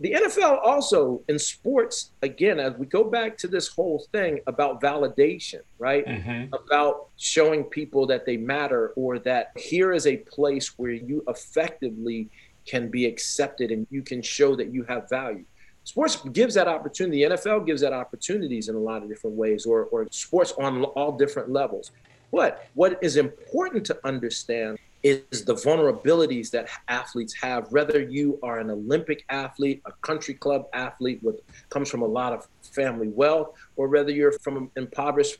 the 0.00 0.12
NFL 0.12 0.60
also 0.62 1.22
in 1.28 1.38
sports, 1.38 2.12
again, 2.22 2.60
as 2.60 2.74
we 2.74 2.86
go 2.86 3.02
back 3.04 3.36
to 3.38 3.48
this 3.48 3.66
whole 3.66 4.06
thing 4.12 4.38
about 4.46 4.80
validation, 4.80 5.60
right? 5.78 6.06
Mm-hmm. 6.06 6.54
About 6.54 7.08
showing 7.16 7.64
people 7.64 8.06
that 8.06 8.24
they 8.24 8.36
matter 8.36 8.92
or 8.94 9.18
that 9.20 9.52
here 9.56 9.92
is 9.92 10.06
a 10.06 10.18
place 10.18 10.78
where 10.78 10.92
you 10.92 11.24
effectively 11.26 12.28
can 12.64 12.88
be 12.88 13.06
accepted 13.06 13.72
and 13.72 13.86
you 13.90 14.02
can 14.02 14.22
show 14.22 14.54
that 14.54 14.72
you 14.72 14.84
have 14.84 15.08
value. 15.08 15.44
Sports 15.82 16.16
gives 16.32 16.54
that 16.54 16.68
opportunity. 16.68 17.24
The 17.24 17.34
NFL 17.34 17.66
gives 17.66 17.80
that 17.80 17.92
opportunities 17.92 18.68
in 18.68 18.76
a 18.76 18.78
lot 18.78 19.02
of 19.02 19.08
different 19.08 19.36
ways, 19.36 19.66
or, 19.66 19.84
or 19.84 20.06
sports 20.10 20.52
on 20.60 20.84
all 20.84 21.12
different 21.16 21.50
levels. 21.50 21.90
But 22.30 22.68
what 22.74 22.98
is 23.02 23.16
important 23.16 23.86
to 23.86 23.98
understand 24.04 24.78
is 25.02 25.44
the 25.44 25.54
vulnerabilities 25.54 26.50
that 26.50 26.68
athletes 26.88 27.34
have 27.34 27.70
whether 27.70 28.00
you 28.00 28.38
are 28.42 28.58
an 28.58 28.70
olympic 28.70 29.24
athlete 29.28 29.80
a 29.86 29.92
country 30.02 30.34
club 30.34 30.66
athlete 30.72 31.22
with 31.22 31.40
comes 31.70 31.88
from 31.88 32.02
a 32.02 32.06
lot 32.06 32.32
of 32.32 32.46
family 32.62 33.08
wealth 33.08 33.54
or 33.76 33.88
whether 33.88 34.10
you're 34.10 34.32
from 34.32 34.56
an 34.56 34.70
impoverished 34.76 35.38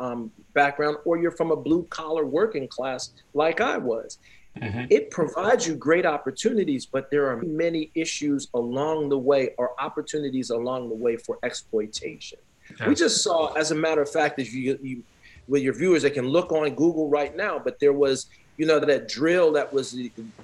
um, 0.00 0.30
background 0.52 0.96
or 1.04 1.18
you're 1.18 1.32
from 1.32 1.50
a 1.50 1.56
blue 1.56 1.84
collar 1.84 2.24
working 2.24 2.68
class 2.68 3.10
like 3.34 3.60
i 3.60 3.76
was. 3.76 4.18
Mm-hmm. 4.56 4.86
it 4.90 5.10
provides 5.10 5.68
you 5.68 5.76
great 5.76 6.04
opportunities 6.04 6.84
but 6.84 7.10
there 7.12 7.28
are 7.30 7.36
many 7.42 7.92
issues 7.94 8.48
along 8.54 9.08
the 9.08 9.18
way 9.18 9.54
or 9.56 9.80
opportunities 9.80 10.50
along 10.50 10.88
the 10.88 10.96
way 10.96 11.16
for 11.16 11.38
exploitation. 11.44 12.40
We 12.86 12.94
just 12.96 13.22
saw 13.22 13.52
as 13.52 13.70
a 13.70 13.74
matter 13.74 14.02
of 14.02 14.10
fact 14.10 14.38
if 14.40 14.52
you, 14.52 14.78
you 14.82 15.02
with 15.46 15.62
your 15.62 15.74
viewers 15.74 16.02
they 16.02 16.10
can 16.10 16.26
look 16.26 16.50
on 16.50 16.68
google 16.70 17.08
right 17.08 17.36
now 17.36 17.58
but 17.58 17.78
there 17.78 17.92
was 17.92 18.26
you 18.58 18.66
know, 18.66 18.78
that 18.80 19.08
drill 19.08 19.52
that 19.52 19.72
was 19.72 19.96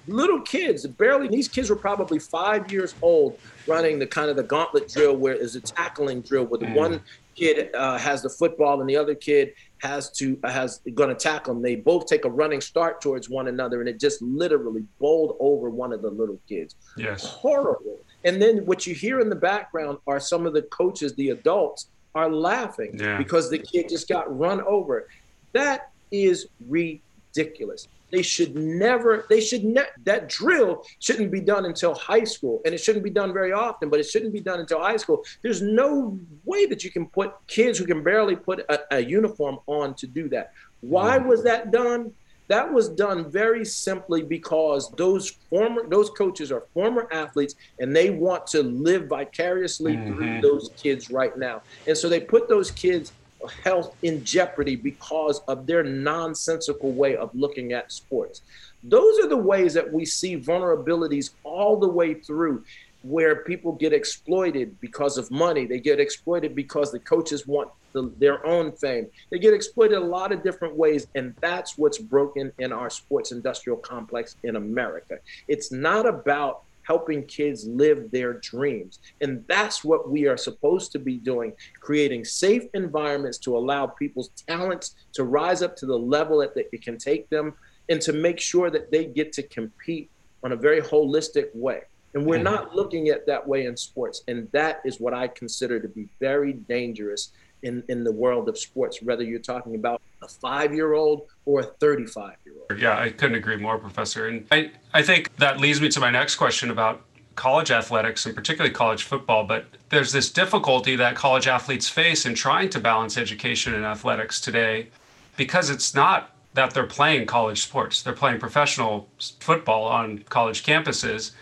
little 0.06 0.40
kids, 0.40 0.86
barely, 0.86 1.28
these 1.28 1.48
kids 1.48 1.68
were 1.68 1.76
probably 1.76 2.18
five 2.18 2.72
years 2.72 2.94
old 3.02 3.38
running 3.66 3.98
the 3.98 4.06
kind 4.06 4.30
of 4.30 4.36
the 4.36 4.42
gauntlet 4.42 4.88
drill 4.88 5.16
where 5.16 5.34
it's 5.34 5.56
a 5.56 5.60
tackling 5.60 6.22
drill 6.22 6.44
where 6.44 6.60
the 6.60 6.66
mm. 6.66 6.74
one 6.74 7.00
kid 7.34 7.74
uh, 7.74 7.98
has 7.98 8.22
the 8.22 8.30
football 8.30 8.80
and 8.80 8.88
the 8.88 8.96
other 8.96 9.14
kid 9.14 9.52
has 9.78 10.10
to 10.12 10.38
uh, 10.44 10.50
has 10.50 10.80
going 10.94 11.08
to 11.08 11.14
tackle 11.14 11.54
them. 11.54 11.62
They 11.62 11.74
both 11.74 12.06
take 12.06 12.24
a 12.24 12.30
running 12.30 12.60
start 12.60 13.00
towards 13.00 13.28
one 13.28 13.48
another, 13.48 13.80
and 13.80 13.88
it 13.88 14.00
just 14.00 14.22
literally 14.22 14.84
bowled 14.98 15.36
over 15.40 15.68
one 15.68 15.92
of 15.92 16.00
the 16.00 16.10
little 16.10 16.38
kids. 16.48 16.76
Yes, 16.96 17.24
horrible. 17.24 17.98
And 18.24 18.40
then 18.40 18.64
what 18.64 18.86
you 18.86 18.94
hear 18.94 19.20
in 19.20 19.28
the 19.28 19.36
background 19.36 19.98
are 20.06 20.18
some 20.18 20.46
of 20.46 20.54
the 20.54 20.62
coaches, 20.62 21.14
the 21.14 21.30
adults, 21.30 21.88
are 22.14 22.30
laughing 22.30 22.96
yeah. 22.98 23.18
because 23.18 23.50
the 23.50 23.58
kid 23.58 23.88
just 23.88 24.08
got 24.08 24.36
run 24.36 24.62
over. 24.62 25.08
That 25.52 25.90
is 26.10 26.46
ridiculous. 26.68 27.88
They 28.14 28.22
should 28.22 28.54
never, 28.54 29.26
they 29.28 29.40
should 29.40 29.64
ne- 29.64 29.92
that 30.04 30.28
drill 30.28 30.86
shouldn't 31.00 31.32
be 31.32 31.40
done 31.40 31.64
until 31.64 31.96
high 31.96 32.22
school. 32.22 32.62
And 32.64 32.72
it 32.72 32.78
shouldn't 32.78 33.02
be 33.02 33.10
done 33.10 33.32
very 33.32 33.52
often, 33.52 33.90
but 33.90 33.98
it 33.98 34.04
shouldn't 34.04 34.32
be 34.32 34.38
done 34.38 34.60
until 34.60 34.78
high 34.78 34.98
school. 34.98 35.24
There's 35.42 35.62
no 35.62 36.16
way 36.44 36.66
that 36.66 36.84
you 36.84 36.92
can 36.92 37.06
put 37.08 37.34
kids 37.48 37.76
who 37.76 37.84
can 37.86 38.04
barely 38.04 38.36
put 38.36 38.60
a, 38.68 38.98
a 38.98 39.00
uniform 39.00 39.58
on 39.66 39.94
to 39.94 40.06
do 40.06 40.28
that. 40.28 40.52
Why 40.80 41.18
was 41.18 41.42
that 41.42 41.72
done? 41.72 42.12
That 42.46 42.72
was 42.72 42.88
done 42.88 43.32
very 43.32 43.64
simply 43.64 44.22
because 44.22 44.92
those 44.92 45.30
former 45.50 45.88
those 45.88 46.10
coaches 46.10 46.52
are 46.52 46.62
former 46.72 47.08
athletes 47.10 47.56
and 47.80 47.96
they 47.96 48.10
want 48.10 48.46
to 48.48 48.62
live 48.62 49.08
vicariously 49.08 49.96
mm-hmm. 49.96 50.14
through 50.14 50.40
those 50.40 50.70
kids 50.76 51.10
right 51.10 51.36
now. 51.36 51.62
And 51.88 51.98
so 51.98 52.08
they 52.08 52.20
put 52.20 52.48
those 52.48 52.70
kids 52.70 53.12
health 53.46 53.96
in 54.02 54.24
jeopardy 54.24 54.76
because 54.76 55.40
of 55.48 55.66
their 55.66 55.82
nonsensical 55.82 56.92
way 56.92 57.16
of 57.16 57.34
looking 57.34 57.72
at 57.72 57.92
sports. 57.92 58.42
Those 58.82 59.18
are 59.20 59.28
the 59.28 59.36
ways 59.36 59.74
that 59.74 59.92
we 59.92 60.04
see 60.04 60.38
vulnerabilities 60.38 61.30
all 61.42 61.78
the 61.78 61.88
way 61.88 62.14
through 62.14 62.64
where 63.02 63.36
people 63.44 63.72
get 63.72 63.92
exploited 63.92 64.80
because 64.80 65.18
of 65.18 65.30
money. 65.30 65.66
They 65.66 65.78
get 65.78 66.00
exploited 66.00 66.54
because 66.54 66.90
the 66.90 66.98
coaches 66.98 67.46
want 67.46 67.70
the, 67.92 68.10
their 68.18 68.44
own 68.46 68.72
fame. 68.72 69.06
They 69.30 69.38
get 69.38 69.52
exploited 69.52 69.98
a 69.98 70.04
lot 70.04 70.32
of 70.32 70.42
different 70.42 70.74
ways. 70.74 71.06
And 71.14 71.34
that's 71.40 71.76
what's 71.76 71.98
broken 71.98 72.50
in 72.58 72.72
our 72.72 72.88
sports 72.88 73.30
industrial 73.30 73.76
complex 73.78 74.36
in 74.42 74.56
America. 74.56 75.18
It's 75.48 75.70
not 75.70 76.06
about 76.06 76.62
helping 76.86 77.24
kids 77.24 77.66
live 77.66 78.10
their 78.10 78.34
dreams. 78.34 79.00
And 79.20 79.44
that's 79.48 79.84
what 79.84 80.10
we 80.10 80.26
are 80.26 80.36
supposed 80.36 80.92
to 80.92 80.98
be 80.98 81.16
doing 81.16 81.52
creating 81.80 82.24
safe 82.24 82.64
environments 82.74 83.38
to 83.38 83.56
allow 83.56 83.86
people's 83.86 84.30
talents 84.46 84.94
to 85.14 85.24
rise 85.24 85.62
up 85.62 85.76
to 85.76 85.86
the 85.86 85.98
level 85.98 86.38
that 86.38 86.52
it 86.56 86.82
can 86.82 86.98
take 86.98 87.28
them 87.30 87.54
and 87.88 88.00
to 88.00 88.12
make 88.12 88.40
sure 88.40 88.70
that 88.70 88.90
they 88.90 89.04
get 89.04 89.32
to 89.34 89.42
compete 89.42 90.10
on 90.42 90.52
a 90.52 90.56
very 90.56 90.80
holistic 90.80 91.54
way. 91.54 91.82
And 92.14 92.24
we're 92.24 92.36
mm-hmm. 92.36 92.44
not 92.44 92.74
looking 92.74 93.08
at 93.08 93.26
that 93.26 93.46
way 93.46 93.66
in 93.66 93.76
sports. 93.76 94.22
And 94.28 94.48
that 94.52 94.80
is 94.84 95.00
what 95.00 95.12
I 95.12 95.28
consider 95.28 95.80
to 95.80 95.88
be 95.88 96.08
very 96.20 96.52
dangerous 96.52 97.32
in, 97.64 97.82
in 97.88 98.04
the 98.04 98.12
world 98.12 98.48
of 98.48 98.56
sports, 98.56 99.02
whether 99.02 99.24
you're 99.24 99.38
talking 99.40 99.74
about 99.74 100.00
a 100.22 100.28
five 100.28 100.72
year 100.72 100.92
old 100.92 101.22
or 101.44 101.60
a 101.60 101.64
35 101.64 102.36
year 102.44 102.54
old. 102.70 102.80
Yeah, 102.80 102.98
I 102.98 103.10
couldn't 103.10 103.36
agree 103.36 103.56
more, 103.56 103.78
Professor. 103.78 104.28
And 104.28 104.46
I, 104.52 104.70
I 104.92 105.02
think 105.02 105.34
that 105.36 105.58
leads 105.58 105.80
me 105.80 105.88
to 105.88 106.00
my 106.00 106.10
next 106.10 106.36
question 106.36 106.70
about 106.70 107.02
college 107.34 107.70
athletics 107.70 108.26
and 108.26 108.34
particularly 108.34 108.72
college 108.72 109.02
football, 109.02 109.44
but 109.44 109.66
there's 109.88 110.12
this 110.12 110.30
difficulty 110.30 110.94
that 110.96 111.16
college 111.16 111.48
athletes 111.48 111.88
face 111.88 112.26
in 112.26 112.34
trying 112.34 112.68
to 112.70 112.78
balance 112.78 113.18
education 113.18 113.74
and 113.74 113.84
athletics 113.84 114.40
today 114.40 114.88
because 115.36 115.70
it's 115.70 115.94
not 115.94 116.30
that 116.54 116.72
they're 116.72 116.86
playing 116.86 117.26
college 117.26 117.62
sports. 117.62 118.02
They're 118.02 118.12
playing 118.12 118.38
professional 118.38 119.08
football 119.40 119.84
on 119.84 120.18
college 120.28 120.62
campuses. 120.62 121.32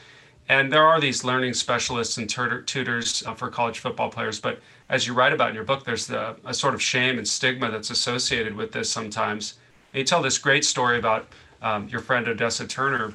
And 0.49 0.73
there 0.73 0.85
are 0.85 1.01
these 1.01 1.25
learning 1.25 1.55
specialists 1.55 2.17
and 2.17 2.29
tutors 2.29 3.23
uh, 3.27 3.35
for 3.35 3.51
college 3.51 3.79
football 3.79 4.11
players. 4.11 4.41
But 4.41 4.61
as 4.93 5.07
you 5.07 5.15
write 5.15 5.33
about 5.33 5.49
in 5.49 5.55
your 5.55 5.65
book, 5.65 5.85
there's 5.85 6.07
the, 6.07 6.37
a 6.45 6.53
sort 6.53 6.75
of 6.75 6.83
shame 6.83 7.17
and 7.17 7.27
stigma 7.27 7.71
that's 7.71 7.89
associated 7.89 8.55
with 8.55 8.73
this 8.73 8.91
sometimes. 8.91 9.55
And 9.93 10.01
you 10.01 10.05
tell 10.05 10.21
this 10.21 10.37
great 10.37 10.67
story 10.67 10.99
about 10.99 11.29
um, 11.63 11.89
your 11.89 12.03
friend 12.03 12.29
Odessa 12.29 12.67
Turner 12.67 13.15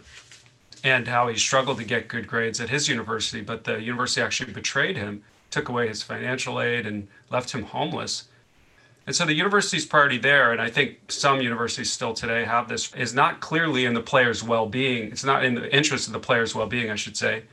and 0.84 1.08
how 1.08 1.28
he 1.28 1.38
struggled 1.38 1.78
to 1.78 1.84
get 1.84 2.08
good 2.08 2.28
grades 2.28 2.60
at 2.60 2.70
his 2.70 2.88
university, 2.90 3.42
but 3.42 3.64
the 3.64 3.80
university 3.80 4.22
actually 4.22 4.54
betrayed 4.54 4.98
him, 4.98 5.22
took 5.52 5.70
away 5.70 5.88
his 5.88 6.02
financial 6.02 6.60
aid, 6.60 6.88
and 6.88 7.08
left 7.30 7.52
him 7.52 7.62
homeless. 7.62 8.28
And 9.06 9.16
so 9.16 9.26
the 9.26 9.34
university's 9.34 9.86
priority 9.86 10.18
there, 10.18 10.52
and 10.52 10.60
I 10.60 10.72
think 10.72 11.12
some 11.12 11.42
universities 11.42 11.92
still 11.92 12.14
today 12.14 12.44
have 12.44 12.68
this, 12.68 12.92
is 12.96 13.14
not 13.14 13.40
clearly 13.40 13.86
in 13.86 13.94
the 13.94 14.02
player's 14.02 14.44
well 14.44 14.66
being. 14.66 15.12
It's 15.12 15.24
not 15.24 15.46
in 15.46 15.54
the 15.54 15.74
interest 15.76 16.08
of 16.08 16.14
the 16.14 16.20
player's 16.20 16.56
well 16.56 16.68
being, 16.68 16.90
I 16.90 16.96
should 16.96 17.16
say. 17.16 17.44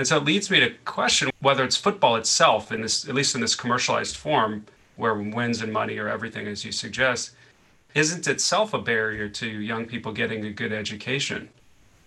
And 0.00 0.08
so 0.08 0.16
it 0.16 0.24
leads 0.24 0.50
me 0.50 0.60
to 0.60 0.70
question 0.86 1.28
whether 1.40 1.62
it's 1.62 1.76
football 1.76 2.16
itself, 2.16 2.72
in 2.72 2.80
this, 2.80 3.06
at 3.06 3.14
least 3.14 3.34
in 3.34 3.42
this 3.42 3.54
commercialized 3.54 4.16
form, 4.16 4.64
where 4.96 5.14
wins 5.14 5.60
and 5.60 5.70
money 5.70 5.98
are 5.98 6.08
everything, 6.08 6.46
as 6.46 6.64
you 6.64 6.72
suggest, 6.72 7.32
isn't 7.94 8.26
itself 8.26 8.72
a 8.72 8.78
barrier 8.78 9.28
to 9.28 9.46
young 9.46 9.84
people 9.84 10.10
getting 10.10 10.42
a 10.46 10.50
good 10.50 10.72
education. 10.72 11.50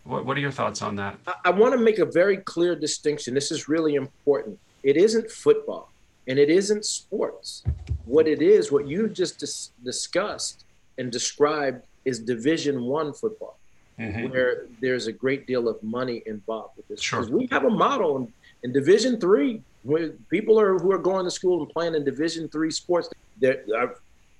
What, 0.05 0.25
what 0.25 0.35
are 0.37 0.39
your 0.39 0.49
thoughts 0.49 0.81
on 0.81 0.95
that? 0.95 1.19
I, 1.27 1.33
I 1.45 1.49
want 1.51 1.73
to 1.73 1.77
make 1.77 1.99
a 1.99 2.05
very 2.07 2.37
clear 2.37 2.75
distinction. 2.75 3.35
This 3.35 3.51
is 3.51 3.67
really 3.67 3.93
important. 3.93 4.57
It 4.81 4.97
isn't 4.97 5.29
football 5.29 5.91
and 6.25 6.39
it 6.39 6.49
isn't 6.49 6.85
sports. 6.85 7.63
What 8.05 8.27
it 8.27 8.41
is, 8.41 8.71
what 8.71 8.87
you 8.87 9.07
just 9.07 9.37
dis- 9.37 9.69
discussed 9.83 10.65
and 10.97 11.11
described, 11.11 11.83
is 12.05 12.17
Division 12.17 12.85
One 12.85 13.13
football, 13.13 13.59
mm-hmm. 13.99 14.29
where 14.29 14.65
there's 14.81 15.07
a 15.07 15.11
great 15.11 15.47
deal 15.47 15.67
of 15.67 15.81
money 15.83 16.23
involved 16.25 16.77
with 16.77 16.87
this. 16.87 17.01
Sure. 17.01 17.25
We 17.29 17.47
have 17.51 17.65
a 17.65 17.69
model 17.69 18.17
in, 18.17 18.33
in 18.63 18.73
Division 18.73 19.19
Three 19.19 19.61
where 19.83 20.09
people 20.29 20.59
are 20.59 20.77
who 20.77 20.91
are 20.91 20.97
going 20.97 21.25
to 21.25 21.31
school 21.31 21.61
and 21.63 21.69
playing 21.69 21.95
in 21.95 22.03
Division 22.03 22.47
Three 22.49 22.71
sports. 22.71 23.09
They're, 23.39 23.63
they're 23.67 23.95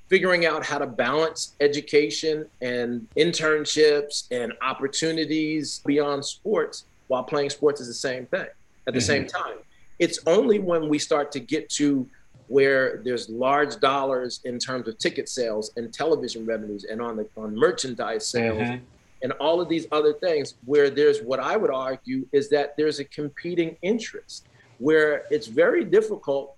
figuring 0.07 0.45
out 0.45 0.65
how 0.65 0.77
to 0.77 0.85
balance 0.85 1.53
education 1.59 2.45
and 2.61 3.07
internships 3.17 4.27
and 4.31 4.53
opportunities 4.61 5.81
beyond 5.85 6.23
sports 6.23 6.85
while 7.07 7.23
playing 7.23 7.49
sports 7.49 7.81
is 7.81 7.87
the 7.87 7.93
same 7.93 8.25
thing 8.27 8.47
at 8.87 8.93
the 8.93 8.99
mm-hmm. 8.99 8.99
same 8.99 9.27
time. 9.27 9.57
It's 9.99 10.19
only 10.27 10.59
when 10.59 10.89
we 10.89 10.99
start 10.99 11.31
to 11.33 11.39
get 11.39 11.69
to 11.71 12.07
where 12.47 13.01
there's 13.03 13.29
large 13.29 13.79
dollars 13.79 14.41
in 14.43 14.59
terms 14.59 14.87
of 14.87 14.97
ticket 14.97 15.29
sales 15.29 15.71
and 15.77 15.93
television 15.93 16.45
revenues 16.45 16.83
and 16.83 17.01
on 17.01 17.15
the 17.15 17.27
on 17.37 17.55
merchandise 17.55 18.27
sales 18.27 18.59
mm-hmm. 18.59 18.83
And 19.23 19.31
all 19.33 19.61
of 19.61 19.69
these 19.69 19.87
other 19.91 20.13
things 20.13 20.55
where 20.65 20.89
there's 20.89 21.21
what 21.21 21.39
I 21.39 21.57
would 21.57 21.71
argue 21.71 22.27
is 22.33 22.49
that 22.49 22.75
there's 22.77 22.99
a 22.99 23.05
competing 23.05 23.77
interest 23.81 24.47
where 24.77 25.23
it's 25.31 25.47
very 25.47 25.85
difficult 25.85 26.55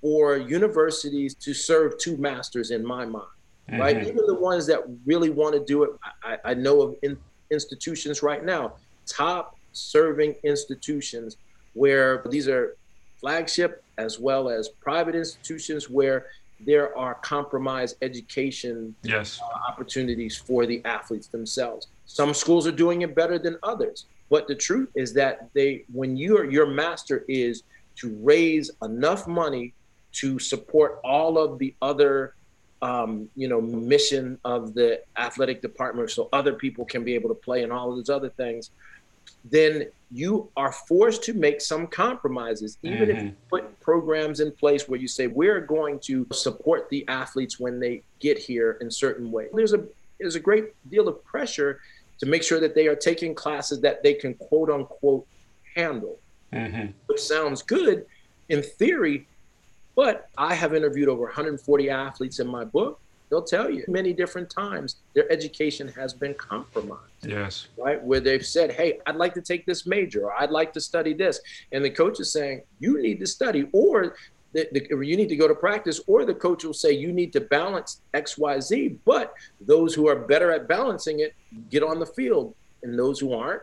for 0.00 0.36
universities 0.36 1.34
to 1.34 1.52
serve 1.52 1.98
two 1.98 2.16
masters 2.16 2.70
in 2.70 2.86
my 2.86 3.04
mind 3.04 3.26
mm-hmm. 3.68 3.80
right 3.80 4.06
even 4.06 4.26
the 4.26 4.34
ones 4.34 4.66
that 4.66 4.80
really 5.04 5.30
want 5.30 5.54
to 5.54 5.64
do 5.64 5.82
it 5.82 5.90
I, 6.22 6.38
I 6.44 6.54
know 6.54 6.82
of 6.82 6.96
in, 7.02 7.18
institutions 7.50 8.22
right 8.22 8.44
now 8.44 8.74
top 9.06 9.56
serving 9.72 10.36
institutions 10.44 11.36
where 11.72 12.22
these 12.30 12.48
are 12.48 12.76
flagship 13.18 13.82
as 13.98 14.18
well 14.18 14.48
as 14.48 14.68
private 14.68 15.14
institutions 15.14 15.90
where 15.90 16.26
there 16.66 16.96
are 16.96 17.14
compromised 17.16 17.96
education 18.02 18.94
yes. 19.02 19.40
uh, 19.42 19.70
opportunities 19.70 20.36
for 20.36 20.66
the 20.66 20.84
athletes 20.84 21.28
themselves. 21.28 21.88
Some 22.06 22.34
schools 22.34 22.66
are 22.66 22.72
doing 22.72 23.02
it 23.02 23.14
better 23.14 23.38
than 23.38 23.58
others, 23.62 24.06
but 24.30 24.46
the 24.48 24.54
truth 24.54 24.90
is 24.94 25.12
that 25.14 25.48
they, 25.54 25.84
when 25.92 26.16
your 26.16 26.50
your 26.50 26.66
master 26.66 27.24
is 27.28 27.62
to 27.96 28.16
raise 28.22 28.70
enough 28.82 29.26
money 29.26 29.72
to 30.12 30.38
support 30.38 31.00
all 31.04 31.38
of 31.38 31.58
the 31.58 31.74
other, 31.82 32.34
um, 32.82 33.28
you 33.34 33.48
know, 33.48 33.60
mission 33.60 34.38
of 34.44 34.74
the 34.74 35.00
athletic 35.16 35.62
department, 35.62 36.10
so 36.10 36.28
other 36.32 36.52
people 36.52 36.84
can 36.84 37.04
be 37.04 37.14
able 37.14 37.28
to 37.28 37.34
play 37.34 37.62
and 37.62 37.72
all 37.72 37.90
of 37.90 37.96
those 37.96 38.10
other 38.10 38.30
things, 38.30 38.70
then 39.44 39.86
you 40.10 40.48
are 40.56 40.72
forced 40.72 41.22
to 41.24 41.34
make 41.34 41.60
some 41.60 41.86
compromises, 41.86 42.78
even 42.82 43.08
mm-hmm. 43.08 43.10
if 43.10 43.22
you 43.24 43.34
put 43.50 43.80
programs 43.80 44.40
in 44.40 44.52
place 44.52 44.88
where 44.88 44.98
you 44.98 45.08
say 45.08 45.26
we're 45.26 45.60
going 45.60 45.98
to 46.00 46.26
support 46.32 46.88
the 46.88 47.06
athletes 47.08 47.58
when 47.58 47.80
they 47.80 48.02
get 48.20 48.38
here 48.38 48.78
in 48.80 48.90
certain 48.90 49.30
ways. 49.30 49.50
There's 49.52 49.74
a 49.74 49.84
there's 50.20 50.36
a 50.36 50.40
great 50.40 50.72
deal 50.90 51.08
of 51.08 51.24
pressure 51.24 51.80
to 52.18 52.26
make 52.26 52.42
sure 52.42 52.60
that 52.60 52.74
they 52.74 52.86
are 52.86 52.94
taking 52.94 53.34
classes 53.34 53.80
that 53.80 54.02
they 54.02 54.14
can 54.14 54.34
quote 54.34 54.70
unquote 54.70 55.26
handle, 55.74 56.18
mm-hmm. 56.52 56.92
which 57.06 57.20
sounds 57.20 57.62
good 57.62 58.06
in 58.48 58.62
theory, 58.62 59.26
but 59.96 60.28
I 60.38 60.54
have 60.54 60.74
interviewed 60.74 61.08
over 61.08 61.24
140 61.24 61.90
athletes 61.90 62.38
in 62.38 62.46
my 62.46 62.64
book 62.64 63.00
they'll 63.30 63.42
tell 63.42 63.70
you 63.70 63.84
many 63.88 64.12
different 64.12 64.50
times 64.50 64.96
their 65.14 65.30
education 65.32 65.88
has 65.88 66.14
been 66.14 66.34
compromised. 66.34 67.00
Yes. 67.22 67.68
Right? 67.76 68.02
Where 68.02 68.20
they've 68.20 68.44
said, 68.44 68.72
hey, 68.72 69.00
I'd 69.06 69.16
like 69.16 69.34
to 69.34 69.40
take 69.40 69.66
this 69.66 69.86
major, 69.86 70.26
or 70.26 70.32
I'd 70.40 70.50
like 70.50 70.72
to 70.74 70.80
study 70.80 71.14
this. 71.14 71.40
And 71.72 71.84
the 71.84 71.90
coach 71.90 72.20
is 72.20 72.32
saying, 72.32 72.62
you 72.78 73.00
need 73.00 73.20
to 73.20 73.26
study, 73.26 73.68
or 73.72 74.16
the, 74.52 74.68
the, 74.72 75.04
you 75.04 75.16
need 75.16 75.28
to 75.28 75.36
go 75.36 75.48
to 75.48 75.54
practice, 75.54 76.00
or 76.06 76.24
the 76.24 76.34
coach 76.34 76.64
will 76.64 76.74
say, 76.74 76.92
you 76.92 77.12
need 77.12 77.32
to 77.32 77.40
balance 77.40 78.02
X, 78.12 78.38
Y, 78.38 78.60
Z. 78.60 78.98
But 79.04 79.34
those 79.60 79.94
who 79.94 80.06
are 80.06 80.16
better 80.16 80.52
at 80.52 80.68
balancing 80.68 81.20
it 81.20 81.34
get 81.70 81.82
on 81.82 81.98
the 81.98 82.06
field. 82.06 82.54
And 82.82 82.98
those 82.98 83.18
who 83.18 83.32
aren't, 83.32 83.62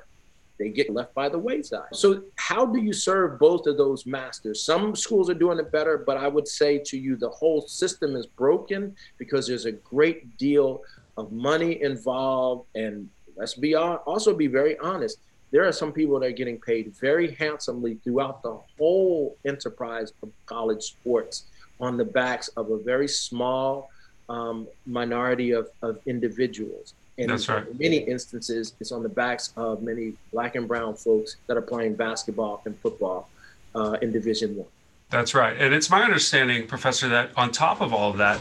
they 0.62 0.70
get 0.70 0.92
left 0.92 1.16
by 1.16 1.28
the 1.28 1.40
wayside. 1.40 1.88
So, 1.92 2.22
how 2.36 2.68
do 2.68 2.80
you 2.80 2.94
serve 2.94 3.40
both 3.40 3.66
of 3.66 3.78
those 3.78 4.06
masters? 4.06 4.64
Some 4.64 4.96
schools 4.96 5.28
are 5.28 5.34
doing 5.34 5.58
it 5.58 5.72
better, 5.72 5.98
but 5.98 6.18
I 6.18 6.28
would 6.28 6.48
say 6.48 6.78
to 6.86 6.98
you, 6.98 7.16
the 7.16 7.30
whole 7.30 7.62
system 7.62 8.16
is 8.16 8.28
broken 8.28 8.96
because 9.18 9.48
there's 9.48 9.66
a 9.66 9.72
great 9.72 10.38
deal 10.38 10.84
of 11.18 11.32
money 11.32 11.82
involved. 11.82 12.68
And 12.76 13.10
let's 13.36 13.56
be 13.56 13.74
also 13.74 14.36
be 14.36 14.46
very 14.46 14.78
honest. 14.78 15.18
There 15.50 15.68
are 15.68 15.72
some 15.72 15.92
people 15.92 16.20
that 16.20 16.28
are 16.28 16.32
getting 16.32 16.60
paid 16.60 16.94
very 16.96 17.32
handsomely 17.32 17.96
throughout 18.04 18.44
the 18.44 18.60
whole 18.78 19.38
enterprise 19.46 20.14
of 20.22 20.30
college 20.46 20.84
sports 20.84 21.46
on 21.80 21.98
the 21.98 22.06
backs 22.06 22.50
of 22.50 22.70
a 22.70 22.78
very 22.78 23.08
small 23.08 23.90
um, 24.30 24.68
minority 24.86 25.52
of, 25.52 25.70
of 25.82 25.98
individuals. 26.06 26.94
And 27.22 27.30
That's 27.30 27.48
right. 27.48 27.68
in 27.68 27.78
many 27.78 27.98
instances, 27.98 28.74
it's 28.80 28.92
on 28.92 29.04
the 29.04 29.10
backs 29.10 29.54
of 29.56 29.84
many 29.84 30.14
black 30.34 30.56
and 30.56 30.68
brown 30.68 30.96
folks 30.96 31.36
that 31.48 31.56
are 31.56 31.62
playing 31.62 31.96
basketball 31.96 32.62
and 32.66 32.78
football 32.80 33.30
uh, 33.76 33.98
in 34.02 34.12
Division 34.12 34.56
One. 34.56 34.68
That's 35.10 35.36
right. 35.36 35.56
And 35.58 35.74
it's 35.74 35.90
my 35.90 36.04
understanding, 36.04 36.68
Professor, 36.68 37.08
that 37.10 37.32
on 37.36 37.52
top 37.52 37.82
of 37.82 37.94
all 37.94 38.10
of 38.10 38.18
that, 38.18 38.40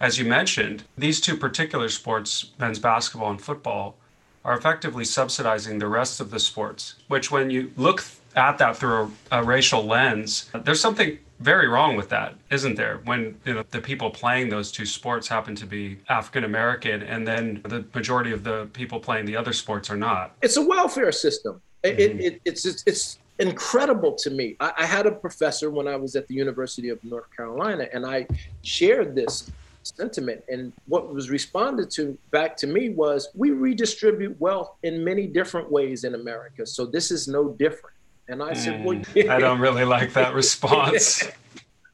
as 0.00 0.18
you 0.18 0.24
mentioned, 0.24 0.84
these 0.96 1.20
two 1.20 1.36
particular 1.36 1.88
sports, 1.88 2.52
men's 2.58 2.78
basketball 2.78 3.30
and 3.30 3.40
football, 3.40 3.96
are 4.44 4.56
effectively 4.56 5.04
subsidizing 5.04 5.78
the 5.78 5.86
rest 5.86 6.20
of 6.20 6.30
the 6.30 6.40
sports, 6.40 6.94
which 7.08 7.30
when 7.30 7.50
you 7.50 7.70
look 7.76 8.04
at 8.34 8.58
that 8.58 8.76
through 8.76 9.12
a, 9.30 9.40
a 9.40 9.44
racial 9.44 9.84
lens, 9.84 10.50
there's 10.64 10.80
something 10.80 11.18
very 11.42 11.68
wrong 11.68 11.96
with 11.96 12.08
that, 12.10 12.34
isn't 12.50 12.76
there? 12.76 13.00
When 13.04 13.38
you 13.44 13.54
know 13.54 13.64
the 13.70 13.80
people 13.80 14.10
playing 14.10 14.48
those 14.48 14.70
two 14.70 14.86
sports 14.86 15.28
happen 15.28 15.54
to 15.56 15.66
be 15.66 15.98
African 16.08 16.44
American, 16.44 17.02
and 17.02 17.26
then 17.26 17.60
the 17.64 17.84
majority 17.94 18.32
of 18.32 18.44
the 18.44 18.68
people 18.72 19.00
playing 19.00 19.26
the 19.26 19.36
other 19.36 19.52
sports 19.52 19.90
are 19.90 19.96
not. 19.96 20.34
It's 20.42 20.56
a 20.56 20.62
welfare 20.62 21.12
system. 21.12 21.60
Mm-hmm. 21.84 22.00
It, 22.00 22.20
it, 22.20 22.40
it's, 22.44 22.64
it's 22.64 22.84
it's 22.86 23.18
incredible 23.38 24.12
to 24.14 24.30
me. 24.30 24.56
I, 24.60 24.72
I 24.78 24.86
had 24.86 25.06
a 25.06 25.12
professor 25.12 25.70
when 25.70 25.88
I 25.88 25.96
was 25.96 26.16
at 26.16 26.28
the 26.28 26.34
University 26.34 26.88
of 26.88 27.02
North 27.04 27.34
Carolina, 27.36 27.88
and 27.92 28.06
I 28.06 28.26
shared 28.62 29.14
this 29.14 29.50
sentiment. 29.82 30.42
And 30.48 30.72
what 30.86 31.12
was 31.12 31.28
responded 31.30 31.90
to 31.92 32.16
back 32.30 32.56
to 32.58 32.66
me 32.66 32.90
was 32.90 33.28
we 33.34 33.50
redistribute 33.50 34.40
wealth 34.40 34.76
in 34.82 35.02
many 35.02 35.26
different 35.26 35.70
ways 35.70 36.04
in 36.04 36.14
America. 36.14 36.66
So 36.66 36.86
this 36.86 37.10
is 37.10 37.26
no 37.28 37.48
different. 37.48 37.96
And 38.28 38.42
I 38.42 38.52
said, 38.54 38.84
Well, 38.84 38.98
mm, 38.98 39.28
I 39.28 39.38
don't 39.38 39.60
really 39.60 39.84
like 39.84 40.12
that 40.14 40.34
response. 40.42 41.24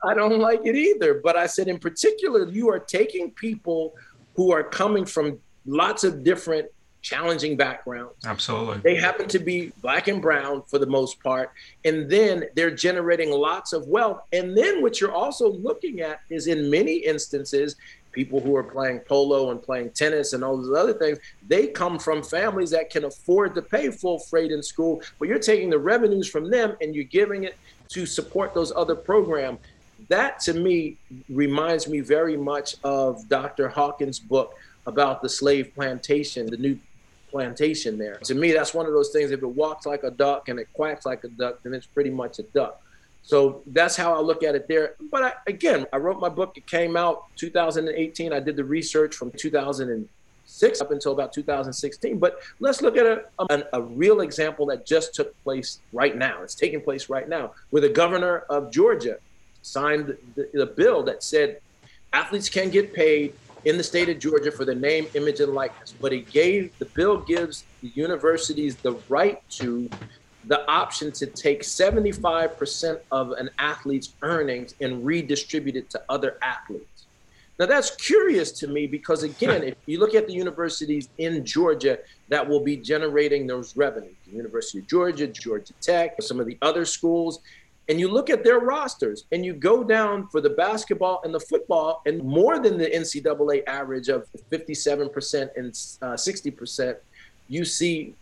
I 0.05 0.15
don't 0.15 0.39
like 0.39 0.61
it 0.65 0.77
either. 0.77 1.21
But 1.23 1.37
I 1.37 1.47
said, 1.47 1.69
in 1.69 1.79
particular, 1.79 2.49
you 2.49 2.71
are 2.71 2.79
taking 2.79 3.31
people 3.33 3.95
who 4.37 4.53
are 4.53 4.63
coming 4.63 5.05
from 5.05 5.39
lots 5.67 6.05
of 6.05 6.23
different 6.23 6.69
challenging 7.01 7.57
backgrounds. 7.57 8.15
Absolutely. 8.27 8.79
They 8.79 8.97
happen 8.97 9.29
to 9.29 9.39
be 9.39 9.73
black 9.81 10.09
and 10.09 10.21
brown 10.21 10.63
for 10.67 10.79
the 10.79 10.87
most 10.87 11.23
part. 11.23 11.53
And 11.85 12.11
then 12.11 12.45
they're 12.55 12.71
generating 12.71 13.31
lots 13.31 13.73
of 13.73 13.87
wealth. 13.87 14.21
And 14.33 14.57
then 14.57 14.83
what 14.83 15.01
you're 15.01 15.15
also 15.15 15.51
looking 15.53 16.01
at 16.01 16.21
is 16.29 16.47
in 16.47 16.71
many 16.71 16.97
instances, 16.97 17.77
people 18.13 18.41
who 18.41 18.57
are 18.57 18.63
playing 18.63 19.01
polo 19.01 19.51
and 19.51 19.63
playing 19.63 19.91
tennis 19.91 20.33
and 20.33 20.43
all 20.43 20.57
those 20.57 20.77
other 20.77 20.95
things, 20.95 21.19
they 21.47 21.67
come 21.67 21.99
from 21.99 22.23
families 22.23 22.71
that 22.71 22.91
can 22.91 23.05
afford 23.05 23.55
to 23.55 23.63
pay 23.63 23.91
full 23.91 24.19
freight 24.19 24.51
in 24.51 24.63
school, 24.63 25.03
but 25.19 25.29
you're 25.29 25.39
taking 25.39 25.71
the 25.71 25.79
revenues 25.79 26.29
from 26.29 26.51
them 26.51 26.77
and 26.81 26.95
you're 26.95 27.05
giving 27.05 27.45
it 27.45 27.57
to 27.89 28.07
support 28.07 28.55
those 28.55 28.73
other 28.75 28.95
programs. 28.95 29.59
That 30.09 30.41
to 30.41 30.55
me 30.55 30.97
reminds 31.29 31.89
me 31.89 32.01
very 32.01 32.37
much 32.37 32.77
of 32.85 33.29
Dr. 33.29 33.69
Hawkins' 33.69 34.19
book 34.19 34.55
about 34.87 35.23
the 35.23 35.29
slave 35.29 35.75
plantation, 35.75 36.47
the 36.47 36.57
new 36.57 36.79
plantation 37.31 37.99
there. 37.99 38.17
To 38.25 38.35
me, 38.35 38.53
that's 38.53 38.73
one 38.73 38.87
of 38.87 38.93
those 38.93 39.11
things. 39.11 39.31
If 39.31 39.43
it 39.43 39.47
walks 39.47 39.87
like 39.87 40.03
a 40.03 40.11
duck 40.11 40.49
and 40.49 40.59
it 40.59 40.73
quacks 40.73 41.05
like 41.05 41.25
a 41.25 41.29
duck, 41.29 41.63
then 41.63 41.75
it's 41.75 41.87
pretty 41.87 42.11
much 42.11 42.39
a 42.39 42.43
duck. 42.43 42.81
So 43.29 43.61
that's 43.67 43.95
how 43.95 44.15
I 44.15 44.21
look 44.21 44.43
at 44.43 44.55
it 44.55 44.69
there. 44.69 44.95
But 45.11 45.23
I, 45.23 45.33
again, 45.47 45.85
I 45.93 45.99
wrote 45.99 46.19
my 46.19 46.31
book. 46.31 46.57
It 46.57 46.67
came 46.67 46.97
out 46.97 47.27
2018. 47.37 48.33
I 48.33 48.41
did 48.41 48.57
the 48.57 48.65
research 48.65 49.15
from 49.15 49.31
2006 49.33 50.81
up 50.81 50.91
until 50.91 51.13
about 51.13 51.35
2016. 51.35 52.19
But 52.19 52.41
let's 52.59 52.81
look 52.81 52.97
at 52.97 53.05
a, 53.05 53.25
a, 53.39 53.65
a 53.75 53.83
real 53.83 54.23
example 54.23 54.65
that 54.69 54.87
just 54.87 55.15
took 55.15 55.39
place 55.45 55.81
right 55.93 56.17
now. 56.17 56.43
It's 56.43 56.55
taking 56.55 56.81
place 56.81 57.11
right 57.11 57.29
now, 57.29 57.53
where 57.69 57.83
the 57.83 57.91
governor 57.91 58.47
of 58.49 58.71
Georgia 58.71 59.19
signed 59.61 60.17
the, 60.35 60.49
the 60.55 60.65
bill 60.65 61.03
that 61.03 61.23
said 61.23 61.61
athletes 62.15 62.49
can 62.49 62.71
get 62.71 62.95
paid 62.95 63.35
in 63.67 63.77
the 63.77 63.85
state 63.85 64.09
of 64.09 64.19
Georgia 64.19 64.51
for 64.51 64.65
the 64.65 64.75
name, 64.75 65.07
image, 65.13 65.41
and 65.41 65.53
likeness. 65.53 65.93
But 66.01 66.15
it 66.15 66.31
gave 66.31 66.73
the 66.79 66.87
bill 66.87 67.19
gives 67.19 67.65
the 67.83 67.89
universities 67.89 68.77
the 68.77 68.93
right 69.11 69.43
to 69.51 69.91
the 70.49 70.69
option 70.69 71.13
to 71.13 71.27
take 71.27 71.63
75% 71.63 73.01
of 73.13 73.33
an 73.33 73.51
athlete's 73.59 74.15
earnings 74.23 74.75
and 74.81 75.05
redistribute 75.05 75.77
it 75.77 75.91
to 75.91 76.03
other 76.09 76.39
athletes. 76.43 77.07
Now 77.59 77.67
that's 77.67 77.95
curious 77.97 78.51
to 78.53 78.69
me 78.69 78.87
because 78.87 79.25
again, 79.25 79.63
if 79.63 79.75
you 79.87 79.99
look 80.01 80.15
at 80.15 80.27
the 80.27 80.33
universities 80.33 81.09
in 81.19 81.45
Georgia 81.45 81.99
that 82.29 82.49
will 82.49 82.61
be 82.61 82.77
generating 82.77 83.47
those 83.47 83.77
revenues, 83.77 84.15
the 84.27 84.37
University 84.37 84.79
of 84.79 84.87
Georgia, 84.87 85.27
Georgia 85.27 85.75
Tech, 85.81 86.23
some 86.23 86.41
of 86.41 86.47
the 86.47 86.57
other 86.63 86.85
schools, 86.85 87.41
and 87.91 88.01
you 88.01 88.09
look 88.09 88.31
at 88.31 88.45
their 88.45 88.61
rosters 88.61 89.25
and 89.33 89.45
you 89.45 89.53
go 89.53 89.83
down 89.85 90.29
for 90.29 90.41
the 90.41 90.51
basketball 90.51 91.21
and 91.25 91.35
the 91.35 91.41
football 91.41 92.01
and 92.07 92.23
more 92.23 92.59
than 92.59 92.79
the 92.79 92.87
NCAA 92.87 93.67
average 93.67 94.09
of 94.09 94.27
57% 94.51 95.49
and 95.57 95.69
uh, 96.01 96.15
60%, 96.15 96.97
you 97.49 97.65
see 97.65 98.15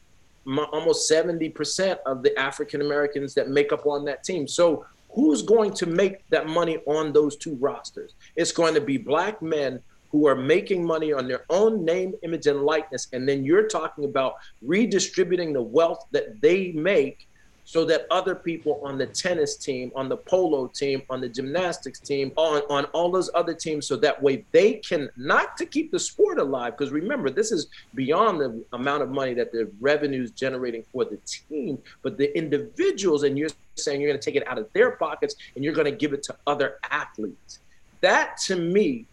almost 0.72 1.10
70% 1.10 1.98
of 2.06 2.22
the 2.22 2.38
African 2.38 2.80
Americans 2.80 3.34
that 3.34 3.48
make 3.48 3.72
up 3.72 3.86
on 3.86 4.04
that 4.04 4.24
team. 4.24 4.46
So 4.46 4.86
who's 5.10 5.42
going 5.42 5.72
to 5.74 5.86
make 5.86 6.28
that 6.30 6.48
money 6.48 6.78
on 6.86 7.12
those 7.12 7.36
two 7.36 7.56
rosters? 7.56 8.12
It's 8.36 8.52
going 8.52 8.74
to 8.74 8.80
be 8.80 8.98
black 8.98 9.42
men 9.42 9.80
who 10.10 10.26
are 10.26 10.34
making 10.36 10.84
money 10.84 11.12
on 11.12 11.26
their 11.26 11.44
own 11.50 11.84
name, 11.84 12.14
image, 12.22 12.46
and 12.46 12.62
likeness. 12.62 13.08
And 13.12 13.28
then 13.28 13.44
you're 13.44 13.66
talking 13.66 14.04
about 14.04 14.36
redistributing 14.62 15.52
the 15.52 15.62
wealth 15.62 16.06
that 16.12 16.40
they 16.40 16.72
make 16.72 17.28
so 17.66 17.84
that 17.84 18.06
other 18.12 18.36
people 18.36 18.80
on 18.84 18.96
the 18.96 19.06
tennis 19.06 19.56
team, 19.56 19.90
on 19.96 20.08
the 20.08 20.16
polo 20.16 20.68
team, 20.68 21.02
on 21.10 21.20
the 21.20 21.28
gymnastics 21.28 21.98
team, 21.98 22.30
on, 22.36 22.62
on 22.70 22.84
all 22.86 23.10
those 23.10 23.28
other 23.34 23.52
teams, 23.52 23.88
so 23.88 23.96
that 23.96 24.22
way 24.22 24.44
they 24.52 24.74
can 24.74 25.10
not 25.16 25.56
to 25.56 25.66
keep 25.66 25.90
the 25.90 25.98
sport 25.98 26.38
alive. 26.38 26.78
Because 26.78 26.92
remember, 26.92 27.28
this 27.28 27.50
is 27.50 27.66
beyond 27.96 28.40
the 28.40 28.64
amount 28.72 29.02
of 29.02 29.10
money 29.10 29.34
that 29.34 29.50
the 29.50 29.68
revenues 29.80 30.30
generating 30.30 30.84
for 30.92 31.04
the 31.04 31.16
team, 31.26 31.76
but 32.02 32.16
the 32.16 32.34
individuals, 32.38 33.24
and 33.24 33.36
you're 33.36 33.48
saying 33.74 34.00
you're 34.00 34.10
going 34.10 34.20
to 34.20 34.24
take 34.24 34.40
it 34.40 34.46
out 34.46 34.58
of 34.58 34.72
their 34.72 34.92
pockets 34.92 35.34
and 35.56 35.64
you're 35.64 35.74
going 35.74 35.90
to 35.90 35.96
give 35.96 36.12
it 36.12 36.22
to 36.22 36.36
other 36.46 36.78
athletes. 36.88 37.58
That 38.00 38.38
to 38.46 38.54
me 38.54 39.06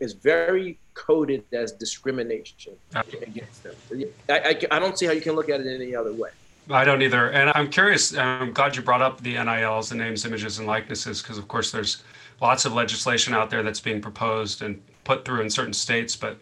is 0.00 0.12
very 0.12 0.78
coded 0.94 1.42
as 1.52 1.72
discrimination 1.72 2.74
ah. 2.94 3.02
against 3.20 3.64
them. 3.64 3.74
I, 4.28 4.38
I, 4.38 4.76
I 4.76 4.78
don't 4.78 4.96
see 4.96 5.06
how 5.06 5.12
you 5.12 5.20
can 5.20 5.32
look 5.32 5.50
at 5.50 5.60
it 5.60 5.66
any 5.66 5.96
other 5.96 6.12
way. 6.12 6.30
I 6.70 6.84
don't 6.84 7.02
either. 7.02 7.30
And 7.30 7.52
I'm 7.54 7.70
curious, 7.70 8.16
I'm 8.16 8.52
glad 8.52 8.76
you 8.76 8.82
brought 8.82 9.02
up 9.02 9.20
the 9.20 9.34
NILs, 9.34 9.90
the 9.90 9.94
names, 9.94 10.24
images, 10.24 10.58
and 10.58 10.66
likenesses, 10.66 11.22
because 11.22 11.38
of 11.38 11.48
course 11.48 11.70
there's 11.70 12.02
lots 12.40 12.64
of 12.64 12.72
legislation 12.72 13.34
out 13.34 13.50
there 13.50 13.62
that's 13.62 13.80
being 13.80 14.00
proposed 14.00 14.62
and 14.62 14.82
put 15.04 15.24
through 15.24 15.42
in 15.42 15.50
certain 15.50 15.72
states. 15.72 16.16
But 16.16 16.38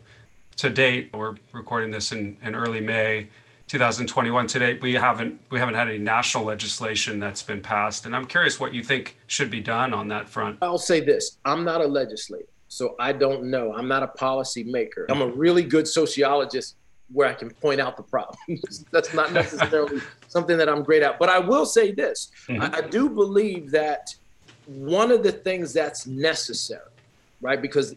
to 0.57 0.71
date, 0.71 1.11
we're 1.13 1.37
recording 1.53 1.91
this 1.91 2.13
in, 2.13 2.37
in 2.43 2.55
early 2.55 2.81
May 2.81 3.29
2021. 3.69 4.47
To 4.47 4.59
date, 4.59 4.83
we 4.83 4.95
haven't 4.95 5.41
we 5.51 5.59
haven't 5.59 5.75
had 5.75 5.89
any 5.89 5.99
national 5.99 6.45
legislation 6.45 7.19
that's 7.21 7.43
been 7.43 7.61
passed. 7.61 8.07
And 8.07 8.17
I'm 8.17 8.27
curious 8.27 8.59
what 8.59 8.73
you 8.73 8.83
think 8.83 9.19
should 9.27 9.51
be 9.51 9.61
done 9.61 9.93
on 9.93 10.09
that 10.09 10.29
front. 10.29 10.59
I'll 10.63 10.79
say 10.79 11.01
this: 11.01 11.39
I'm 11.45 11.65
not 11.65 11.81
a 11.81 11.87
legislator, 11.87 12.49
so 12.69 12.97
I 12.99 13.13
don't 13.13 13.45
know. 13.45 13.75
I'm 13.75 13.89
not 13.89 14.03
a 14.03 14.09
policy 14.09 14.65
maker. 14.65 15.07
I'm 15.11 15.21
a 15.21 15.29
really 15.29 15.63
good 15.63 15.87
sociologist 15.87 16.77
where 17.15 17.29
I 17.29 17.33
can 17.33 17.51
point 17.51 17.81
out 17.81 17.97
the 17.97 18.03
problems. 18.03 18.85
That's 18.91 19.15
not 19.15 19.33
necessarily 19.33 20.03
something 20.29 20.59
that 20.59 20.69
I'm 20.69 20.83
great 20.83 21.03
at. 21.03 21.19
But 21.19 21.31
I 21.31 21.39
will 21.39 21.65
say 21.65 21.93
this 21.93 22.31
mm-hmm. 22.49 22.61
I, 22.61 22.79
I 22.79 22.81
do 22.83 23.09
believe 23.09 23.71
that 23.71 24.15
one 24.67 25.11
of 25.11 25.23
the 25.23 25.33
things 25.33 25.73
that's 25.73 26.07
necessary, 26.07 26.91
right? 27.41 27.61
Because 27.61 27.95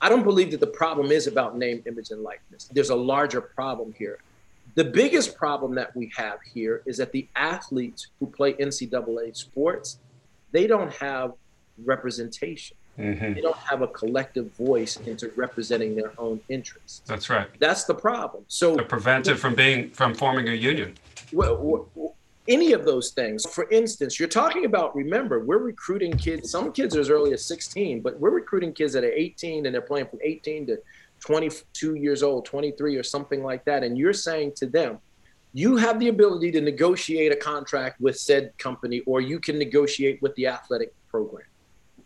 I 0.00 0.08
don't 0.08 0.24
believe 0.24 0.50
that 0.50 0.60
the 0.60 0.66
problem 0.66 1.10
is 1.10 1.26
about 1.26 1.56
name, 1.56 1.82
image, 1.86 2.10
and 2.10 2.22
likeness. 2.22 2.68
There's 2.72 2.90
a 2.90 2.96
larger 2.96 3.40
problem 3.40 3.94
here. 3.98 4.18
The 4.74 4.84
biggest 4.84 5.36
problem 5.36 5.74
that 5.76 5.94
we 5.96 6.10
have 6.16 6.38
here 6.42 6.82
is 6.86 6.98
that 6.98 7.12
the 7.12 7.28
athletes 7.36 8.08
who 8.18 8.26
play 8.26 8.54
NCAA 8.54 9.36
sports, 9.36 9.98
they 10.52 10.66
don't 10.66 10.92
have 10.94 11.32
representation. 11.84 12.76
Mm-hmm. 12.98 13.34
They 13.34 13.40
don't 13.40 13.56
have 13.58 13.82
a 13.82 13.88
collective 13.88 14.52
voice 14.52 14.96
into 14.96 15.30
representing 15.36 15.94
their 15.94 16.12
own 16.18 16.40
interests. 16.48 17.02
That's 17.06 17.28
right. 17.28 17.48
That's 17.58 17.84
the 17.84 17.94
problem. 17.94 18.44
So 18.48 18.74
they're 18.74 18.84
prevented 18.84 19.38
from 19.38 19.54
being 19.54 19.90
from 19.90 20.14
forming 20.14 20.48
a 20.48 20.52
union. 20.52 20.94
Well, 21.32 21.88
any 22.48 22.72
of 22.72 22.84
those 22.84 23.10
things. 23.10 23.44
For 23.46 23.68
instance, 23.70 24.18
you're 24.18 24.28
talking 24.28 24.64
about. 24.64 24.94
Remember, 24.94 25.44
we're 25.44 25.58
recruiting 25.58 26.12
kids. 26.16 26.50
Some 26.50 26.72
kids 26.72 26.96
are 26.96 27.00
as 27.00 27.10
early 27.10 27.32
as 27.32 27.44
16, 27.44 28.00
but 28.00 28.18
we're 28.18 28.30
recruiting 28.30 28.72
kids 28.72 28.92
that 28.94 29.04
are 29.04 29.12
18 29.12 29.66
and 29.66 29.74
they're 29.74 29.82
playing 29.82 30.06
from 30.06 30.20
18 30.22 30.66
to 30.68 30.78
22 31.20 31.96
years 31.96 32.22
old, 32.22 32.44
23 32.44 32.96
or 32.96 33.02
something 33.02 33.42
like 33.42 33.64
that. 33.64 33.82
And 33.82 33.98
you're 33.98 34.12
saying 34.12 34.52
to 34.56 34.66
them, 34.66 34.98
you 35.52 35.76
have 35.76 35.98
the 35.98 36.08
ability 36.08 36.52
to 36.52 36.60
negotiate 36.60 37.32
a 37.32 37.36
contract 37.36 38.00
with 38.00 38.18
said 38.18 38.56
company, 38.58 39.00
or 39.06 39.20
you 39.20 39.40
can 39.40 39.58
negotiate 39.58 40.20
with 40.20 40.34
the 40.34 40.46
athletic 40.46 40.94
program 41.08 41.45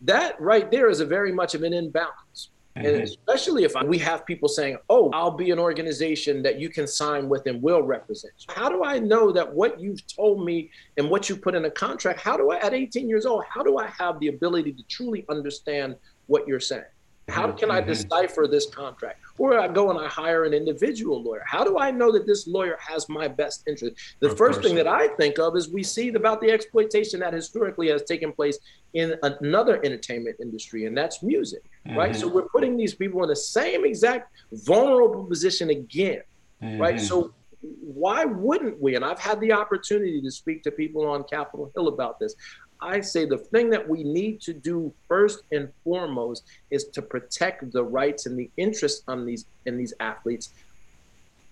that 0.01 0.39
right 0.39 0.69
there 0.71 0.89
is 0.89 0.99
a 0.99 1.05
very 1.05 1.31
much 1.31 1.55
of 1.55 1.63
an 1.63 1.73
imbalance. 1.73 2.49
Mm-hmm. 2.75 2.87
And 2.87 3.03
especially 3.03 3.63
if 3.65 3.73
we 3.85 3.97
have 3.97 4.25
people 4.25 4.47
saying, 4.47 4.77
oh, 4.89 5.11
I'll 5.13 5.31
be 5.31 5.51
an 5.51 5.59
organization 5.59 6.41
that 6.43 6.59
you 6.59 6.69
can 6.69 6.87
sign 6.87 7.27
with 7.27 7.45
and 7.45 7.61
will 7.61 7.81
represent 7.81 8.33
you. 8.39 8.53
How 8.55 8.69
do 8.69 8.83
I 8.83 8.97
know 8.97 9.31
that 9.33 9.51
what 9.53 9.79
you've 9.79 10.05
told 10.07 10.45
me 10.45 10.69
and 10.97 11.09
what 11.09 11.27
you 11.27 11.35
put 11.35 11.53
in 11.53 11.65
a 11.65 11.71
contract, 11.71 12.21
how 12.21 12.37
do 12.37 12.51
I, 12.51 12.59
at 12.59 12.73
18 12.73 13.09
years 13.09 13.25
old, 13.25 13.43
how 13.49 13.61
do 13.61 13.77
I 13.77 13.87
have 13.87 14.19
the 14.19 14.29
ability 14.29 14.71
to 14.73 14.83
truly 14.83 15.25
understand 15.29 15.95
what 16.27 16.47
you're 16.47 16.61
saying? 16.61 16.83
How 17.29 17.47
mm-hmm. 17.47 17.57
can 17.57 17.71
I 17.71 17.81
decipher 17.81 18.47
this 18.47 18.67
contract? 18.69 19.21
Or 19.37 19.59
I 19.59 19.67
go 19.67 19.89
and 19.89 19.99
I 19.99 20.07
hire 20.07 20.43
an 20.43 20.53
individual 20.53 21.23
lawyer. 21.23 21.43
How 21.45 21.63
do 21.63 21.77
I 21.79 21.91
know 21.91 22.11
that 22.11 22.25
this 22.27 22.47
lawyer 22.47 22.77
has 22.79 23.07
my 23.09 23.27
best 23.27 23.63
interest? 23.67 23.95
The 24.19 24.31
of 24.31 24.37
first 24.37 24.59
course. 24.59 24.67
thing 24.67 24.75
that 24.75 24.87
I 24.87 25.07
think 25.09 25.39
of 25.39 25.55
is 25.55 25.69
we 25.69 25.83
see 25.83 26.09
about 26.09 26.41
the 26.41 26.51
exploitation 26.51 27.19
that 27.21 27.33
historically 27.33 27.89
has 27.89 28.03
taken 28.03 28.33
place 28.33 28.59
in 28.93 29.15
another 29.23 29.83
entertainment 29.85 30.37
industry, 30.41 30.85
and 30.85 30.97
that's 30.97 31.23
music, 31.23 31.63
mm-hmm. 31.87 31.97
right? 31.97 32.15
So 32.15 32.27
we're 32.27 32.49
putting 32.49 32.75
these 32.75 32.93
people 32.93 33.23
in 33.23 33.29
the 33.29 33.35
same 33.35 33.85
exact 33.85 34.31
vulnerable 34.51 35.23
position 35.23 35.69
again, 35.69 36.21
mm-hmm. 36.61 36.81
right? 36.81 36.99
So 36.99 37.33
why 37.61 38.25
wouldn't 38.25 38.81
we? 38.81 38.95
And 38.95 39.05
I've 39.05 39.19
had 39.19 39.39
the 39.39 39.51
opportunity 39.51 40.21
to 40.21 40.31
speak 40.31 40.63
to 40.63 40.71
people 40.71 41.05
on 41.07 41.23
Capitol 41.23 41.71
Hill 41.75 41.89
about 41.89 42.19
this. 42.19 42.35
I 42.81 43.01
say 43.01 43.25
the 43.25 43.37
thing 43.37 43.69
that 43.69 43.87
we 43.87 44.03
need 44.03 44.41
to 44.41 44.53
do 44.53 44.91
first 45.07 45.43
and 45.51 45.69
foremost 45.83 46.43
is 46.71 46.85
to 46.85 47.01
protect 47.01 47.71
the 47.71 47.83
rights 47.83 48.25
and 48.25 48.37
the 48.37 48.49
interests 48.57 49.03
on 49.07 49.25
these 49.25 49.45
in 49.65 49.77
these 49.77 49.93
athletes 49.99 50.49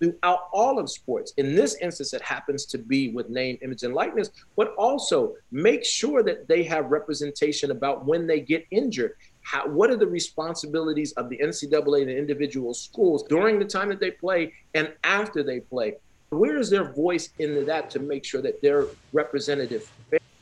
throughout 0.00 0.48
all 0.52 0.78
of 0.78 0.90
sports. 0.90 1.32
In 1.36 1.54
this 1.54 1.76
instance, 1.76 2.14
it 2.14 2.22
happens 2.22 2.64
to 2.66 2.78
be 2.78 3.10
with 3.10 3.28
name, 3.28 3.58
image, 3.62 3.82
and 3.82 3.94
likeness, 3.94 4.30
but 4.56 4.74
also 4.74 5.34
make 5.52 5.84
sure 5.84 6.22
that 6.22 6.48
they 6.48 6.62
have 6.64 6.90
representation 6.90 7.70
about 7.70 8.06
when 8.06 8.26
they 8.26 8.40
get 8.40 8.66
injured. 8.70 9.16
How, 9.42 9.68
what 9.68 9.90
are 9.90 9.96
the 9.96 10.06
responsibilities 10.06 11.12
of 11.12 11.28
the 11.28 11.36
NCAA 11.38 12.00
and 12.00 12.10
the 12.10 12.16
individual 12.16 12.74
schools 12.74 13.24
during 13.24 13.58
the 13.58 13.64
time 13.64 13.90
that 13.90 14.00
they 14.00 14.10
play 14.10 14.54
and 14.74 14.92
after 15.04 15.42
they 15.42 15.60
play? 15.60 15.96
Where 16.30 16.58
is 16.58 16.70
their 16.70 16.92
voice 16.92 17.30
into 17.38 17.64
that 17.64 17.90
to 17.90 17.98
make 17.98 18.24
sure 18.24 18.40
that 18.40 18.62
they're 18.62 18.86
representative 19.12 19.90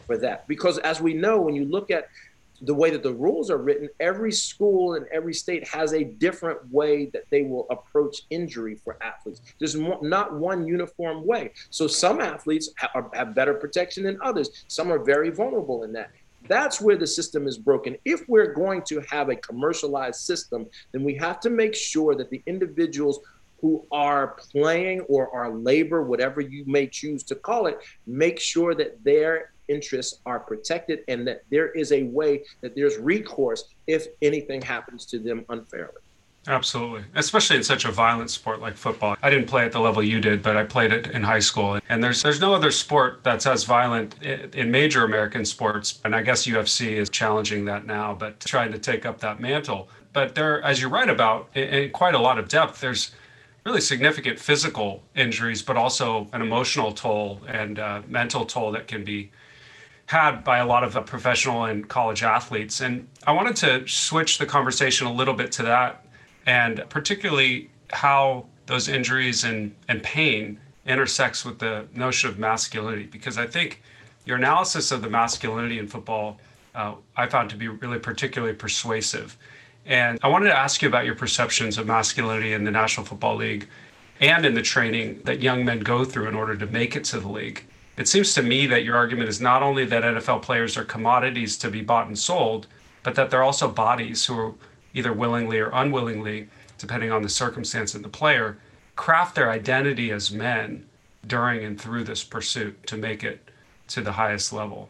for 0.08 0.16
that? 0.18 0.48
Because 0.48 0.78
as 0.78 1.00
we 1.00 1.14
know, 1.14 1.40
when 1.40 1.54
you 1.54 1.66
look 1.66 1.92
at 1.92 2.08
the 2.62 2.74
way 2.74 2.90
that 2.90 3.04
the 3.04 3.12
rules 3.12 3.52
are 3.52 3.58
written, 3.58 3.88
every 4.00 4.32
school 4.32 4.94
and 4.94 5.06
every 5.12 5.32
state 5.32 5.68
has 5.68 5.92
a 5.92 6.02
different 6.02 6.58
way 6.72 7.06
that 7.12 7.22
they 7.30 7.42
will 7.42 7.68
approach 7.70 8.22
injury 8.30 8.74
for 8.74 8.96
athletes. 9.00 9.42
There's 9.60 9.76
not 9.76 10.34
one 10.34 10.66
uniform 10.66 11.24
way. 11.24 11.52
So 11.70 11.86
some 11.86 12.20
athletes 12.20 12.70
have 13.12 13.32
better 13.32 13.54
protection 13.54 14.02
than 14.02 14.18
others. 14.22 14.64
Some 14.66 14.90
are 14.90 14.98
very 14.98 15.30
vulnerable 15.30 15.84
in 15.84 15.92
that. 15.92 16.10
That's 16.48 16.80
where 16.80 16.96
the 16.96 17.06
system 17.06 17.46
is 17.46 17.58
broken. 17.58 17.96
If 18.04 18.28
we're 18.28 18.52
going 18.54 18.82
to 18.86 19.02
have 19.08 19.28
a 19.28 19.36
commercialized 19.36 20.20
system, 20.20 20.66
then 20.90 21.04
we 21.04 21.14
have 21.14 21.38
to 21.40 21.50
make 21.50 21.76
sure 21.76 22.16
that 22.16 22.30
the 22.30 22.42
individuals 22.46 23.20
who 23.60 23.84
are 23.92 24.36
playing 24.52 25.00
or 25.02 25.32
are 25.34 25.50
labor, 25.50 26.02
whatever 26.02 26.40
you 26.40 26.64
may 26.66 26.86
choose 26.86 27.22
to 27.24 27.34
call 27.34 27.66
it, 27.66 27.78
make 28.06 28.40
sure 28.40 28.74
that 28.74 29.04
their 29.04 29.52
interests 29.68 30.20
are 30.26 30.40
protected 30.40 31.00
and 31.08 31.26
that 31.26 31.44
there 31.50 31.70
is 31.70 31.92
a 31.92 32.04
way 32.04 32.42
that 32.60 32.74
there's 32.74 32.96
recourse 32.98 33.64
if 33.86 34.06
anything 34.22 34.60
happens 34.62 35.06
to 35.06 35.18
them 35.18 35.44
unfairly. 35.48 36.00
Absolutely, 36.46 37.04
especially 37.14 37.56
in 37.56 37.62
such 37.62 37.84
a 37.84 37.90
violent 37.90 38.30
sport 38.30 38.60
like 38.60 38.74
football. 38.74 39.16
I 39.22 39.28
didn't 39.28 39.48
play 39.48 39.66
at 39.66 39.72
the 39.72 39.80
level 39.80 40.02
you 40.02 40.18
did, 40.18 40.42
but 40.42 40.56
I 40.56 40.64
played 40.64 40.92
it 40.92 41.08
in 41.08 41.22
high 41.22 41.40
school. 41.40 41.78
And 41.90 42.02
there's 42.02 42.22
there's 42.22 42.40
no 42.40 42.54
other 42.54 42.70
sport 42.70 43.20
that's 43.22 43.44
as 43.44 43.64
violent 43.64 44.22
in 44.22 44.70
major 44.70 45.04
American 45.04 45.44
sports. 45.44 46.00
And 46.04 46.14
I 46.14 46.22
guess 46.22 46.46
UFC 46.46 46.92
is 46.92 47.10
challenging 47.10 47.66
that 47.66 47.86
now, 47.86 48.14
but 48.14 48.40
trying 48.40 48.72
to 48.72 48.78
take 48.78 49.04
up 49.04 49.20
that 49.20 49.40
mantle. 49.40 49.90
But 50.14 50.34
there, 50.34 50.62
as 50.62 50.80
you 50.80 50.88
write 50.88 51.10
about, 51.10 51.54
in 51.54 51.90
quite 51.90 52.14
a 52.14 52.18
lot 52.18 52.38
of 52.38 52.48
depth, 52.48 52.80
there's 52.80 53.10
really 53.66 53.80
significant 53.82 54.38
physical 54.38 55.02
injuries, 55.14 55.60
but 55.60 55.76
also 55.76 56.28
an 56.32 56.40
emotional 56.40 56.92
toll 56.92 57.42
and 57.46 57.78
mental 58.08 58.46
toll 58.46 58.72
that 58.72 58.86
can 58.86 59.04
be 59.04 59.30
had 60.08 60.42
by 60.42 60.56
a 60.56 60.66
lot 60.66 60.82
of 60.82 61.04
professional 61.04 61.64
and 61.64 61.86
college 61.86 62.22
athletes. 62.22 62.80
And 62.80 63.06
I 63.26 63.32
wanted 63.32 63.56
to 63.56 63.86
switch 63.86 64.38
the 64.38 64.46
conversation 64.46 65.06
a 65.06 65.12
little 65.12 65.34
bit 65.34 65.52
to 65.52 65.62
that 65.64 66.06
and 66.46 66.82
particularly 66.88 67.68
how 67.90 68.46
those 68.64 68.88
injuries 68.88 69.44
and, 69.44 69.74
and 69.86 70.02
pain 70.02 70.58
intersects 70.86 71.44
with 71.44 71.58
the 71.58 71.86
notion 71.94 72.30
of 72.30 72.38
masculinity. 72.38 73.04
Because 73.04 73.36
i 73.36 73.46
think 73.46 73.82
your 74.24 74.38
analysis 74.38 74.90
of 74.92 75.02
the 75.02 75.10
masculinity 75.10 75.78
in 75.78 75.86
football 75.86 76.40
uh, 76.74 76.94
i 77.14 77.26
found 77.26 77.50
to 77.50 77.56
be 77.56 77.68
really 77.68 77.98
particularly 77.98 78.54
persuasive. 78.54 79.36
And 79.84 80.18
i 80.22 80.28
wanted 80.28 80.46
to 80.46 80.58
ask 80.58 80.80
you 80.80 80.88
about 80.88 81.04
your 81.04 81.16
perceptions 81.16 81.76
of 81.76 81.86
masculinity 81.86 82.54
in 82.54 82.64
the 82.64 82.70
national 82.70 83.04
football 83.04 83.36
league 83.36 83.68
and 84.22 84.46
in 84.46 84.54
the 84.54 84.62
training 84.62 85.20
that 85.24 85.42
young 85.42 85.66
men 85.66 85.80
go 85.80 86.02
through 86.02 86.28
in 86.28 86.34
order 86.34 86.56
to 86.56 86.66
make 86.66 86.96
it 86.96 87.04
to 87.04 87.20
the 87.20 87.28
league 87.28 87.67
it 87.98 88.08
seems 88.08 88.32
to 88.34 88.42
me 88.42 88.66
that 88.66 88.84
your 88.84 88.96
argument 88.96 89.28
is 89.28 89.40
not 89.40 89.62
only 89.62 89.84
that 89.84 90.02
nfl 90.02 90.40
players 90.40 90.76
are 90.76 90.84
commodities 90.84 91.56
to 91.56 91.70
be 91.70 91.82
bought 91.82 92.06
and 92.06 92.18
sold 92.18 92.66
but 93.02 93.14
that 93.14 93.30
they're 93.30 93.42
also 93.42 93.68
bodies 93.68 94.26
who 94.26 94.38
are 94.38 94.54
either 94.94 95.12
willingly 95.12 95.58
or 95.58 95.70
unwillingly, 95.72 96.48
depending 96.78 97.10
on 97.10 97.22
the 97.22 97.28
circumstance 97.28 97.94
and 97.94 98.04
the 98.04 98.08
player, 98.08 98.58
craft 98.96 99.34
their 99.34 99.50
identity 99.50 100.10
as 100.10 100.32
men 100.32 100.86
during 101.26 101.64
and 101.64 101.80
through 101.80 102.04
this 102.04 102.24
pursuit 102.24 102.86
to 102.86 102.96
make 102.96 103.24
it 103.24 103.50
to 103.86 104.00
the 104.00 104.12
highest 104.12 104.52
level. 104.52 104.88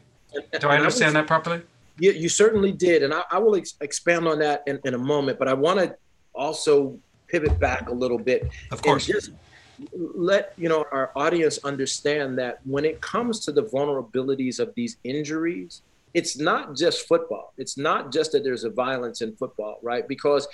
Do 0.60 0.68
I 0.68 0.76
understand 0.76 1.14
that 1.16 1.26
properly? 1.26 1.62
You, 1.98 2.12
you 2.12 2.28
certainly 2.28 2.72
did. 2.72 3.02
And 3.02 3.12
I, 3.12 3.22
I 3.30 3.38
will 3.38 3.56
ex- 3.56 3.74
expand 3.80 4.26
on 4.26 4.38
that 4.40 4.62
in, 4.66 4.80
in 4.84 4.94
a 4.94 4.98
moment, 4.98 5.38
but 5.38 5.48
I 5.48 5.54
want 5.54 5.78
to 5.80 5.96
also 6.34 6.98
pivot 7.26 7.58
back 7.58 7.88
a 7.88 7.92
little 7.92 8.18
bit. 8.18 8.50
Of 8.70 8.82
course. 8.82 9.06
just 9.06 9.30
let 9.92 10.52
you 10.56 10.68
know 10.68 10.84
our 10.90 11.12
audience 11.14 11.58
understand 11.64 12.38
that 12.38 12.60
when 12.64 12.84
it 12.84 13.00
comes 13.00 13.40
to 13.40 13.52
the 13.52 13.62
vulnerabilities 13.62 14.58
of 14.58 14.74
these 14.74 14.96
injuries 15.04 15.82
it's 16.14 16.38
not 16.38 16.76
just 16.76 17.06
football. 17.06 17.52
It's 17.56 17.76
not 17.76 18.12
just 18.12 18.32
that 18.32 18.44
there's 18.44 18.64
a 18.64 18.70
violence 18.70 19.20
in 19.20 19.36
football, 19.36 19.78
right? 19.82 20.06
Because 20.06 20.48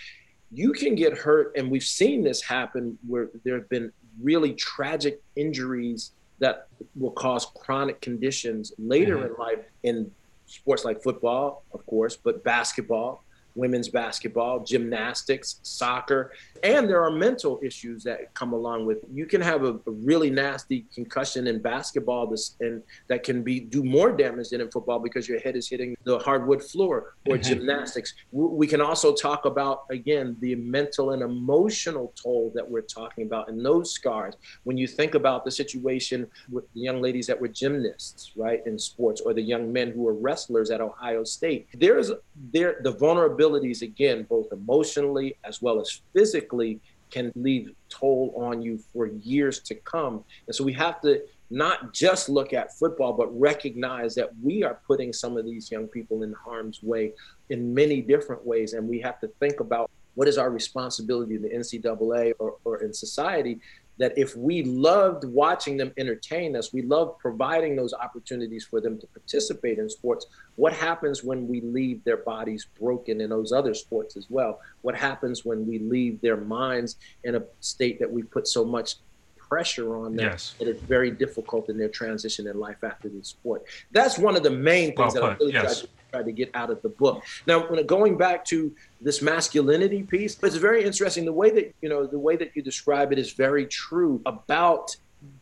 you 0.53 0.73
can 0.73 0.95
get 0.95 1.17
hurt, 1.17 1.53
and 1.57 1.71
we've 1.71 1.83
seen 1.85 2.23
this 2.23 2.43
happen 2.43 2.99
where 3.07 3.31
there 3.45 3.55
have 3.55 3.69
been 3.69 3.93
really 4.23 4.53
tragic 4.55 5.23
injuries 5.37 6.13
that 6.39 6.69
will 6.97 7.13
cause 7.13 7.47
chronic 7.57 8.01
conditions 8.01 8.73
later 8.79 9.17
mm-hmm. 9.17 9.27
in 9.27 9.35
life 9.39 9.59
in 9.83 10.11
sports 10.47 10.85
like 10.85 11.03
football, 11.03 11.63
of 11.73 11.85
course, 11.87 12.17
but 12.17 12.45
basketball, 12.45 13.24
women's 13.55 13.89
basketball, 13.89 14.61
gymnastics, 14.61 15.61
soccer, 15.63 16.33
and 16.63 16.89
there 16.89 17.03
are 17.03 17.11
mental 17.11 17.61
issues 17.63 18.03
that 18.05 18.33
come 18.35 18.53
along 18.53 18.87
with. 18.87 18.99
You 19.13 19.27
can 19.27 19.41
have 19.41 19.65
a, 19.65 19.79
a, 19.87 19.91
really 19.91 20.31
nasty 20.31 20.87
concussion 20.95 21.47
in 21.47 21.61
basketball, 21.61 22.27
this, 22.27 22.57
and 22.61 22.83
that 23.09 23.23
can 23.23 23.43
be 23.43 23.61
do 23.61 23.85
more 23.85 24.11
damage 24.13 24.49
than 24.49 24.61
in 24.61 24.71
football 24.71 24.99
because 24.99 25.29
your 25.29 25.41
head 25.41 25.57
is 25.57 25.69
hitting 25.69 25.97
the 26.05 26.19
hardwood 26.19 26.63
floor 26.63 27.15
or 27.27 27.37
mm-hmm. 27.37 27.43
gymnastics. 27.43 28.15
We 28.33 28.67
can 28.67 28.81
also 28.81 29.15
talk 29.15 29.45
about 29.45 29.85
again 29.91 30.37
the 30.41 30.55
mental 30.57 31.11
and 31.11 31.23
emotional 31.23 32.13
toll 32.21 32.51
that 32.55 32.69
we're 32.69 32.83
talking 32.83 33.27
about 33.27 33.49
and 33.49 33.65
those 33.65 33.93
scars. 33.93 34.35
When 34.65 34.77
you 34.77 34.87
think 34.87 35.15
about 35.15 35.45
the 35.45 35.51
situation 35.51 36.27
with 36.51 36.65
the 36.75 36.81
young 36.81 37.01
ladies 37.01 37.27
that 37.29 37.41
were 37.41 37.49
gymnasts, 37.49 38.33
right, 38.37 38.63
in 38.67 38.79
sports, 38.79 39.21
or 39.21 39.35
the 39.35 39.43
young 39.43 39.73
men 39.73 39.93
who 39.93 40.03
were 40.03 40.15
wrestlers 40.15 40.71
at 40.71 40.81
Ohio 40.81 41.25
State, 41.25 41.69
there's 41.75 42.11
there 42.53 42.77
the 42.83 42.93
vulnerability 42.93 43.44
vulnerabilities, 43.45 43.83
again, 43.83 44.27
both 44.29 44.53
emotionally 44.53 45.37
as 45.45 45.63
well 45.63 45.81
as 45.81 46.01
physically, 46.13 46.81
can 47.11 47.31
leave 47.37 47.71
toll 47.89 48.35
on 48.37 48.61
you 48.61 48.79
for 48.93 49.07
years 49.07 49.61
to 49.61 49.75
come. 49.75 50.25
And 50.47 50.55
so 50.55 50.65
we 50.65 50.73
have 50.73 51.01
to 51.03 51.23
not 51.51 51.93
just 51.93 52.29
look 52.29 52.53
at 52.53 52.77
football, 52.77 53.13
but 53.13 53.29
recognize 53.39 54.15
that 54.17 54.31
we 54.43 54.65
are 54.65 54.81
putting 54.87 55.13
some 55.13 55.37
of 55.37 55.45
these 55.45 55.71
young 55.71 55.87
people 55.87 56.23
in 56.25 56.33
harm's 56.33 56.83
way 56.83 57.13
in 57.51 57.73
many 57.73 58.01
different 58.01 58.45
ways. 58.45 58.73
And 58.73 58.89
we 58.89 59.01
have 59.01 59.21
to 59.21 59.29
think 59.39 59.61
about 59.61 59.91
what 60.15 60.27
is 60.27 60.39
our 60.39 60.51
responsibility 60.51 61.37
in 61.37 61.43
the 61.43 61.51
NCAA 61.51 62.33
or, 62.39 62.57
or 62.65 62.83
in 62.83 62.93
society 62.93 63.61
that 63.99 64.17
if 64.17 64.37
we 64.37 64.63
loved 64.65 65.25
watching 65.25 65.77
them 65.77 65.93
entertain 65.97 66.57
us, 66.57 66.73
we 66.73 66.83
love 66.83 67.19
providing 67.19 67.77
those 67.77 67.95
opportunities 67.95 68.65
for 68.65 68.81
them 68.81 68.99
to 68.99 69.07
participate 69.09 69.79
in 69.79 69.89
sports. 69.89 70.27
What 70.57 70.73
happens 70.73 71.23
when 71.23 71.47
we 71.47 71.61
leave 71.61 72.03
their 72.05 72.17
bodies 72.17 72.67
broken 72.79 73.21
in 73.21 73.31
those 73.31 73.53
other 73.53 73.75
sports 73.75 74.17
as 74.17 74.27
well? 74.29 74.61
What 74.83 74.97
happens 74.97 75.45
when 75.45 75.67
we 75.67 75.79
leave 75.79 76.21
their 76.21 76.37
minds 76.37 76.97
in 77.23 77.37
a 77.37 77.43
state 77.61 77.99
that 78.01 78.11
we 78.11 78.23
put 78.23 78.49
so 78.49 78.65
much 78.65 78.97
pressure 79.37 79.97
on 79.97 80.17
them 80.17 80.31
yes. 80.31 80.55
that 80.59 80.69
it's 80.69 80.83
very 80.83 81.11
difficult 81.11 81.69
in 81.69 81.79
their 81.79 81.89
transition 81.89 82.49
in 82.49 82.59
life 82.59 82.83
after 82.83 83.09
the 83.09 83.23
sport? 83.23 83.65
That's 83.93 84.19
one 84.19 84.37
of 84.37 84.43
the 84.43 84.51
main 84.51 84.97
things 84.97 85.15
well 85.15 85.25
that 85.25 85.33
I 85.33 85.35
really 85.37 85.53
yes. 85.53 85.63
try 85.81 85.83
to 85.83 85.89
to 86.23 86.33
get 86.33 86.51
out 86.55 86.71
of 86.71 86.81
the 86.83 86.89
book. 86.89 87.23
Now, 87.47 87.67
going 87.83 88.17
back 88.17 88.45
to 88.47 88.75
this 89.01 89.23
masculinity 89.23 90.03
piece, 90.03 90.37
it's 90.43 90.57
very 90.57 90.85
interesting. 90.85 91.25
The 91.25 91.33
way 91.33 91.51
that 91.51 91.75
you 91.81 91.89
know, 91.89 92.07
the 92.07 92.19
way 92.19 92.37
that 92.37 92.55
you 92.55 92.63
describe 92.63 93.13
it 93.13 93.19
is 93.19 93.33
very 93.33 93.67
true 93.67 94.21
about 94.27 94.97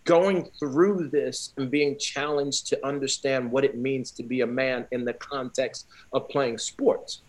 going 0.04 0.48
through 0.58 1.08
this 1.08 1.52
and 1.56 1.70
being 1.70 1.98
challenged 1.98 2.68
to 2.68 2.86
understand 2.86 3.50
what 3.50 3.64
it 3.64 3.76
means 3.76 4.10
to 4.12 4.22
be 4.22 4.42
a 4.42 4.46
man 4.46 4.86
in 4.92 5.04
the 5.04 5.12
context 5.14 5.86
of 6.12 6.28
playing 6.28 6.58
sports. 6.58 7.22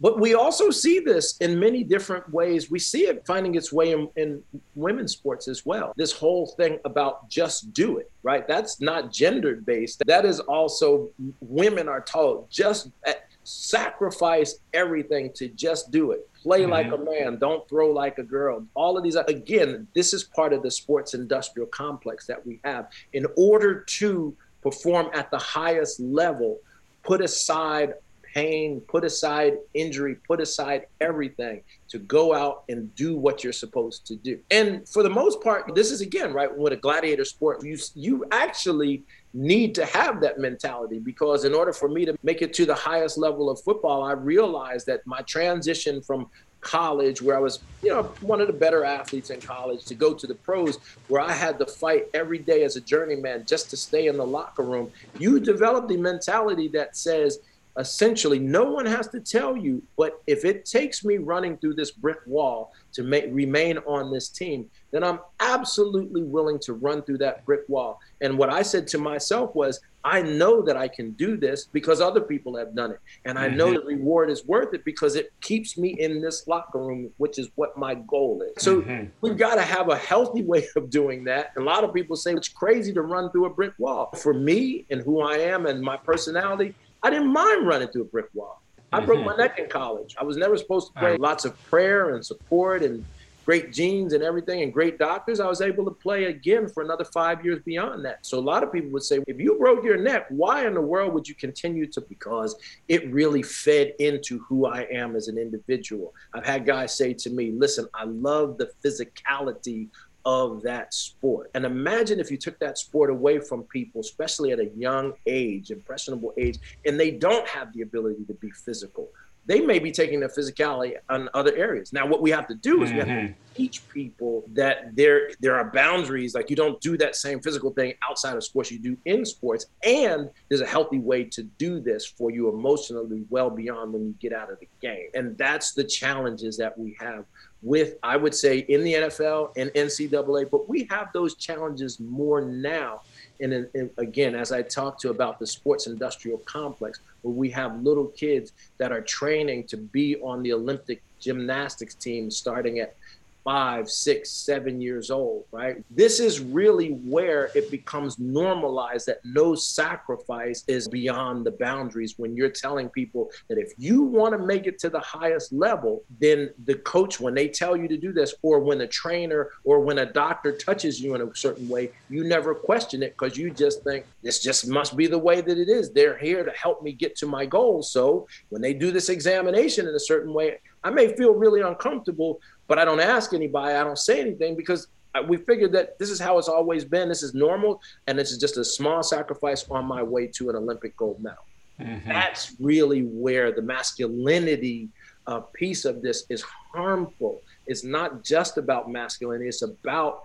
But 0.00 0.20
we 0.20 0.34
also 0.34 0.70
see 0.70 1.00
this 1.00 1.36
in 1.38 1.58
many 1.58 1.82
different 1.82 2.30
ways. 2.32 2.70
We 2.70 2.78
see 2.78 3.06
it 3.06 3.26
finding 3.26 3.56
its 3.56 3.72
way 3.72 3.92
in, 3.92 4.08
in, 4.16 4.42
women's 4.74 5.12
sports 5.12 5.48
as 5.48 5.66
well. 5.66 5.92
This 5.96 6.12
whole 6.12 6.46
thing 6.46 6.78
about 6.84 7.28
just 7.28 7.72
do 7.72 7.98
it, 7.98 8.10
right? 8.22 8.46
That's 8.46 8.80
not 8.80 9.12
gendered 9.12 9.66
based. 9.66 10.02
That 10.06 10.24
is 10.24 10.38
also 10.40 11.10
women 11.40 11.88
are 11.88 12.00
told 12.00 12.48
just 12.48 12.90
eh, 13.04 13.14
sacrifice 13.42 14.60
everything 14.72 15.32
to 15.32 15.48
just 15.48 15.90
do 15.90 16.12
it. 16.12 16.28
Play 16.42 16.62
mm-hmm. 16.62 16.70
like 16.70 16.86
a 16.92 16.98
man, 16.98 17.38
don't 17.38 17.68
throw 17.68 17.90
like 17.90 18.18
a 18.18 18.22
girl. 18.22 18.64
All 18.74 18.96
of 18.96 19.02
these, 19.02 19.16
again, 19.16 19.88
this 19.94 20.12
is 20.12 20.22
part 20.22 20.52
of 20.52 20.62
the 20.62 20.70
sports 20.70 21.14
industrial 21.14 21.66
complex 21.68 22.26
that 22.26 22.44
we 22.46 22.60
have. 22.62 22.88
In 23.14 23.26
order 23.36 23.80
to 23.80 24.36
perform 24.62 25.08
at 25.12 25.30
the 25.30 25.38
highest 25.38 25.98
level, 25.98 26.58
put 27.02 27.20
aside 27.20 27.94
pain, 28.38 28.80
put 28.82 29.04
aside 29.04 29.54
injury, 29.74 30.14
put 30.26 30.40
aside 30.40 30.86
everything 31.00 31.60
to 31.88 31.98
go 31.98 32.32
out 32.32 32.62
and 32.68 32.94
do 32.94 33.16
what 33.16 33.42
you're 33.42 33.52
supposed 33.52 34.06
to 34.06 34.14
do. 34.14 34.38
And 34.50 34.88
for 34.88 35.02
the 35.02 35.10
most 35.10 35.40
part, 35.40 35.74
this 35.74 35.90
is 35.90 36.00
again, 36.00 36.32
right, 36.32 36.50
with 36.56 36.72
a 36.72 36.76
gladiator 36.76 37.24
sport, 37.24 37.64
you 37.64 37.76
you 37.94 38.24
actually 38.30 39.02
need 39.34 39.74
to 39.74 39.84
have 39.84 40.20
that 40.20 40.38
mentality 40.38 40.98
because 40.98 41.44
in 41.44 41.52
order 41.52 41.72
for 41.72 41.88
me 41.88 42.04
to 42.04 42.16
make 42.22 42.40
it 42.40 42.54
to 42.54 42.64
the 42.64 42.74
highest 42.74 43.18
level 43.18 43.50
of 43.50 43.60
football, 43.60 44.02
I 44.04 44.12
realized 44.12 44.86
that 44.86 45.06
my 45.06 45.20
transition 45.22 46.00
from 46.00 46.30
college 46.60 47.22
where 47.22 47.36
I 47.36 47.40
was, 47.40 47.60
you 47.82 47.90
know, 47.90 48.02
one 48.20 48.40
of 48.40 48.46
the 48.46 48.52
better 48.52 48.84
athletes 48.84 49.30
in 49.30 49.40
college 49.40 49.84
to 49.86 49.94
go 49.94 50.12
to 50.14 50.26
the 50.26 50.34
pros 50.34 50.78
where 51.08 51.20
I 51.20 51.32
had 51.32 51.58
to 51.60 51.66
fight 51.66 52.06
every 52.14 52.38
day 52.38 52.64
as 52.64 52.76
a 52.76 52.80
journeyman 52.80 53.44
just 53.46 53.70
to 53.70 53.76
stay 53.76 54.06
in 54.06 54.16
the 54.16 54.26
locker 54.26 54.62
room. 54.62 54.90
You 55.18 55.40
develop 55.40 55.88
the 55.88 55.96
mentality 55.96 56.68
that 56.68 56.96
says, 56.96 57.38
essentially 57.78 58.38
no 58.38 58.64
one 58.64 58.84
has 58.84 59.08
to 59.08 59.20
tell 59.20 59.56
you 59.56 59.82
but 59.96 60.20
if 60.26 60.44
it 60.44 60.64
takes 60.64 61.04
me 61.04 61.18
running 61.18 61.56
through 61.58 61.74
this 61.74 61.90
brick 61.92 62.18
wall 62.26 62.72
to 62.92 63.02
make, 63.02 63.26
remain 63.30 63.78
on 63.78 64.10
this 64.10 64.28
team 64.28 64.68
then 64.90 65.04
i'm 65.04 65.20
absolutely 65.40 66.22
willing 66.22 66.58
to 66.58 66.74
run 66.74 67.02
through 67.02 67.18
that 67.18 67.44
brick 67.44 67.62
wall. 67.68 68.00
And 68.20 68.36
what 68.36 68.50
i 68.50 68.62
said 68.62 68.86
to 68.88 68.98
myself 68.98 69.54
was 69.54 69.80
i 70.04 70.22
know 70.22 70.62
that 70.62 70.76
i 70.76 70.88
can 70.88 71.12
do 71.12 71.36
this 71.36 71.66
because 71.66 72.00
other 72.00 72.20
people 72.20 72.56
have 72.56 72.74
done 72.74 72.90
it. 72.92 73.00
And 73.24 73.38
i 73.38 73.48
know 73.48 73.66
mm-hmm. 73.66 73.88
the 73.88 73.96
reward 73.96 74.30
is 74.30 74.44
worth 74.46 74.74
it 74.74 74.84
because 74.84 75.14
it 75.14 75.32
keeps 75.40 75.78
me 75.78 75.96
in 75.98 76.20
this 76.20 76.46
locker 76.46 76.78
room 76.78 77.10
which 77.18 77.38
is 77.38 77.48
what 77.54 77.76
my 77.76 77.94
goal 77.94 78.42
is. 78.42 78.62
So 78.62 78.80
mm-hmm. 78.80 79.06
we've 79.20 79.36
got 79.36 79.56
to 79.56 79.62
have 79.62 79.88
a 79.88 79.96
healthy 79.96 80.42
way 80.42 80.66
of 80.76 80.90
doing 80.90 81.24
that. 81.24 81.52
A 81.56 81.60
lot 81.60 81.84
of 81.84 81.92
people 81.94 82.16
say 82.16 82.32
it's 82.32 82.48
crazy 82.48 82.92
to 82.92 83.02
run 83.02 83.30
through 83.30 83.46
a 83.46 83.50
brick 83.50 83.74
wall. 83.78 84.10
For 84.16 84.34
me 84.34 84.86
and 84.90 85.00
who 85.02 85.20
i 85.20 85.36
am 85.36 85.66
and 85.66 85.80
my 85.80 85.96
personality 85.96 86.74
I 87.02 87.10
didn't 87.10 87.32
mind 87.32 87.66
running 87.66 87.88
through 87.88 88.02
a 88.02 88.06
brick 88.06 88.26
wall. 88.34 88.62
I 88.92 88.98
mm-hmm. 88.98 89.06
broke 89.06 89.24
my 89.24 89.36
neck 89.36 89.58
in 89.58 89.68
college. 89.68 90.16
I 90.18 90.24
was 90.24 90.36
never 90.36 90.56
supposed 90.56 90.88
to 90.88 90.98
play. 90.98 91.16
Lots 91.16 91.44
of 91.44 91.60
prayer 91.64 92.14
and 92.14 92.24
support 92.24 92.82
and 92.82 93.04
great 93.48 93.72
genes 93.72 94.12
and 94.12 94.22
everything 94.22 94.60
and 94.60 94.74
great 94.74 94.98
doctors, 94.98 95.40
I 95.40 95.46
was 95.46 95.62
able 95.62 95.82
to 95.86 95.90
play 95.90 96.26
again 96.26 96.68
for 96.68 96.82
another 96.82 97.06
five 97.06 97.42
years 97.42 97.62
beyond 97.64 98.04
that. 98.04 98.26
So 98.26 98.38
a 98.38 98.40
lot 98.40 98.62
of 98.62 98.70
people 98.70 98.90
would 98.90 99.02
say, 99.02 99.20
if 99.26 99.40
you 99.40 99.56
broke 99.58 99.82
your 99.82 99.96
neck, 99.96 100.26
why 100.28 100.66
in 100.66 100.74
the 100.74 100.82
world 100.82 101.14
would 101.14 101.26
you 101.26 101.34
continue 101.34 101.86
to? 101.86 102.02
Because 102.02 102.56
it 102.88 103.10
really 103.10 103.42
fed 103.42 103.94
into 104.00 104.40
who 104.40 104.66
I 104.66 104.82
am 104.92 105.16
as 105.16 105.28
an 105.28 105.38
individual. 105.38 106.12
I've 106.34 106.44
had 106.44 106.66
guys 106.66 106.94
say 106.94 107.14
to 107.14 107.30
me, 107.30 107.52
listen, 107.52 107.88
I 107.94 108.04
love 108.04 108.58
the 108.58 108.70
physicality 108.84 109.88
of 110.24 110.62
that 110.62 110.92
sport. 110.92 111.50
And 111.54 111.64
imagine 111.64 112.20
if 112.20 112.30
you 112.30 112.36
took 112.36 112.58
that 112.58 112.78
sport 112.78 113.10
away 113.10 113.40
from 113.40 113.62
people, 113.64 114.00
especially 114.00 114.52
at 114.52 114.60
a 114.60 114.66
young 114.76 115.14
age, 115.26 115.70
impressionable 115.70 116.34
age, 116.36 116.58
and 116.84 116.98
they 116.98 117.10
don't 117.10 117.46
have 117.48 117.72
the 117.72 117.82
ability 117.82 118.24
to 118.26 118.34
be 118.34 118.50
physical 118.50 119.08
they 119.48 119.60
may 119.62 119.78
be 119.78 119.90
taking 119.90 120.20
their 120.20 120.28
physicality 120.28 120.94
on 121.08 121.30
other 121.32 121.56
areas. 121.56 121.90
Now, 121.90 122.06
what 122.06 122.20
we 122.20 122.30
have 122.30 122.46
to 122.48 122.54
do 122.54 122.82
is 122.82 122.90
mm-hmm. 122.90 122.94
we 122.94 122.98
have 122.98 123.08
to 123.08 123.14
mm-hmm. 123.14 123.54
teach 123.54 123.88
people 123.88 124.44
that 124.52 124.94
there 124.94 125.30
there 125.40 125.56
are 125.56 125.70
boundaries. 125.72 126.34
Like 126.34 126.50
you 126.50 126.56
don't 126.56 126.78
do 126.82 126.98
that 126.98 127.16
same 127.16 127.40
physical 127.40 127.72
thing 127.72 127.94
outside 128.08 128.36
of 128.36 128.44
sports 128.44 128.70
you 128.70 128.78
do 128.78 128.96
in 129.06 129.24
sports, 129.24 129.66
and 129.82 130.28
there's 130.48 130.60
a 130.60 130.66
healthy 130.66 130.98
way 130.98 131.24
to 131.24 131.42
do 131.42 131.80
this 131.80 132.04
for 132.04 132.30
you 132.30 132.50
emotionally 132.50 133.24
well 133.30 133.48
beyond 133.48 133.94
when 133.94 134.04
you 134.04 134.14
get 134.20 134.34
out 134.34 134.52
of 134.52 134.60
the 134.60 134.68
game. 134.82 135.08
And 135.14 135.36
that's 135.38 135.72
the 135.72 135.84
challenges 135.84 136.58
that 136.58 136.78
we 136.78 136.94
have 137.00 137.24
with, 137.62 137.96
I 138.02 138.16
would 138.16 138.34
say, 138.34 138.58
in 138.58 138.84
the 138.84 138.94
NFL 138.94 139.52
and 139.56 139.70
NCAA. 139.70 140.50
But 140.50 140.68
we 140.68 140.86
have 140.90 141.08
those 141.12 141.34
challenges 141.34 141.98
more 141.98 142.40
now 142.40 143.00
and, 143.40 143.68
and, 143.74 143.90
again, 143.98 144.34
as 144.34 144.52
I 144.52 144.62
talked 144.62 145.00
to 145.02 145.10
about 145.10 145.38
the 145.38 145.46
sports 145.46 145.86
industrial 145.86 146.38
complex, 146.38 147.00
where 147.22 147.34
we 147.34 147.50
have 147.50 147.80
little 147.82 148.06
kids 148.06 148.52
that 148.78 148.92
are 148.92 149.00
training 149.00 149.64
to 149.64 149.76
be 149.76 150.16
on 150.16 150.42
the 150.42 150.52
Olympic 150.52 151.02
gymnastics 151.20 151.94
team 151.94 152.30
starting 152.30 152.80
at 152.80 152.96
five, 153.44 153.88
six, 153.88 154.30
seven 154.30 154.80
years 154.80 155.10
old, 155.10 155.44
right? 155.50 155.82
This 155.90 156.20
is 156.20 156.40
really 156.40 156.90
where 156.90 157.50
it 157.54 157.70
becomes 157.70 158.18
normalized 158.18 159.06
that 159.06 159.20
no 159.24 159.54
sacrifice 159.54 160.64
is 160.68 160.88
beyond 160.88 161.46
the 161.46 161.52
boundaries 161.52 162.14
when 162.18 162.36
you're 162.36 162.50
telling 162.50 162.88
people 162.88 163.30
that 163.48 163.58
if 163.58 163.72
you 163.78 164.02
want 164.02 164.32
to 164.32 164.38
make 164.38 164.66
it 164.66 164.78
to 164.80 164.90
the 164.90 165.00
highest 165.00 165.52
level, 165.52 166.02
then 166.20 166.50
the 166.64 166.74
coach, 166.74 167.20
when 167.20 167.34
they 167.34 167.48
tell 167.48 167.76
you 167.76 167.88
to 167.88 167.96
do 167.96 168.12
this, 168.12 168.34
or 168.42 168.60
when 168.60 168.80
a 168.82 168.86
trainer 168.86 169.50
or 169.64 169.80
when 169.80 169.98
a 169.98 170.12
doctor 170.12 170.52
touches 170.52 171.00
you 171.00 171.14
in 171.14 171.22
a 171.22 171.34
certain 171.34 171.68
way, 171.68 171.90
you 172.10 172.24
never 172.24 172.54
question 172.54 173.02
it 173.02 173.16
because 173.18 173.36
you 173.36 173.50
just 173.50 173.82
think 173.82 174.04
this 174.22 174.42
just 174.42 174.68
must 174.68 174.96
be 174.96 175.06
the 175.06 175.18
way 175.18 175.40
that 175.40 175.58
it 175.58 175.68
is. 175.68 175.90
They're 175.90 176.18
here 176.18 176.44
to 176.44 176.50
help 176.52 176.82
me 176.82 176.92
get 176.92 177.16
to 177.16 177.26
my 177.26 177.46
goals. 177.46 177.90
So 177.90 178.26
when 178.50 178.62
they 178.62 178.74
do 178.74 178.90
this 178.90 179.08
examination 179.08 179.88
in 179.88 179.94
a 179.94 180.00
certain 180.00 180.32
way, 180.32 180.58
I 180.84 180.90
may 180.90 181.14
feel 181.16 181.34
really 181.34 181.60
uncomfortable, 181.60 182.40
but 182.68 182.78
I 182.78 182.84
don't 182.84 183.00
ask 183.00 183.34
anybody. 183.34 183.74
I 183.74 183.82
don't 183.82 183.98
say 183.98 184.20
anything 184.20 184.54
because 184.54 184.86
we 185.26 185.36
figured 185.36 185.72
that 185.72 185.98
this 185.98 186.10
is 186.10 186.20
how 186.20 186.38
it's 186.38 186.48
always 186.48 186.84
been. 186.84 187.08
This 187.08 187.22
is 187.22 187.34
normal, 187.34 187.80
and 188.06 188.16
this 188.16 188.30
is 188.30 188.38
just 188.38 188.56
a 188.56 188.64
small 188.64 189.02
sacrifice 189.02 189.66
on 189.70 189.84
my 189.86 190.02
way 190.02 190.28
to 190.28 190.50
an 190.50 190.56
Olympic 190.56 190.96
gold 190.96 191.20
medal. 191.20 191.44
Mm-hmm. 191.80 192.08
That's 192.08 192.54
really 192.60 193.02
where 193.02 193.50
the 193.52 193.62
masculinity 193.62 194.88
uh, 195.26 195.40
piece 195.40 195.84
of 195.84 196.02
this 196.02 196.24
is 196.28 196.42
harmful. 196.42 197.42
It's 197.66 197.84
not 197.84 198.22
just 198.22 198.58
about 198.58 198.90
masculinity, 198.90 199.48
it's 199.48 199.62
about 199.62 200.22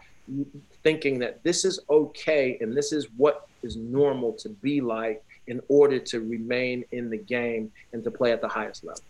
thinking 0.83 1.19
that 1.19 1.43
this 1.43 1.65
is 1.65 1.79
okay 1.89 2.57
and 2.61 2.75
this 2.75 2.93
is 2.93 3.07
what 3.17 3.47
is 3.61 3.75
normal 3.75 4.31
to 4.33 4.49
be 4.49 4.79
like 4.79 5.23
in 5.47 5.61
order 5.67 5.99
to 5.99 6.21
remain 6.21 6.85
in 6.91 7.09
the 7.09 7.17
game 7.17 7.71
and 7.91 8.03
to 8.03 8.11
play 8.11 8.31
at 8.31 8.41
the 8.41 8.47
highest 8.47 8.85
level. 8.85 9.01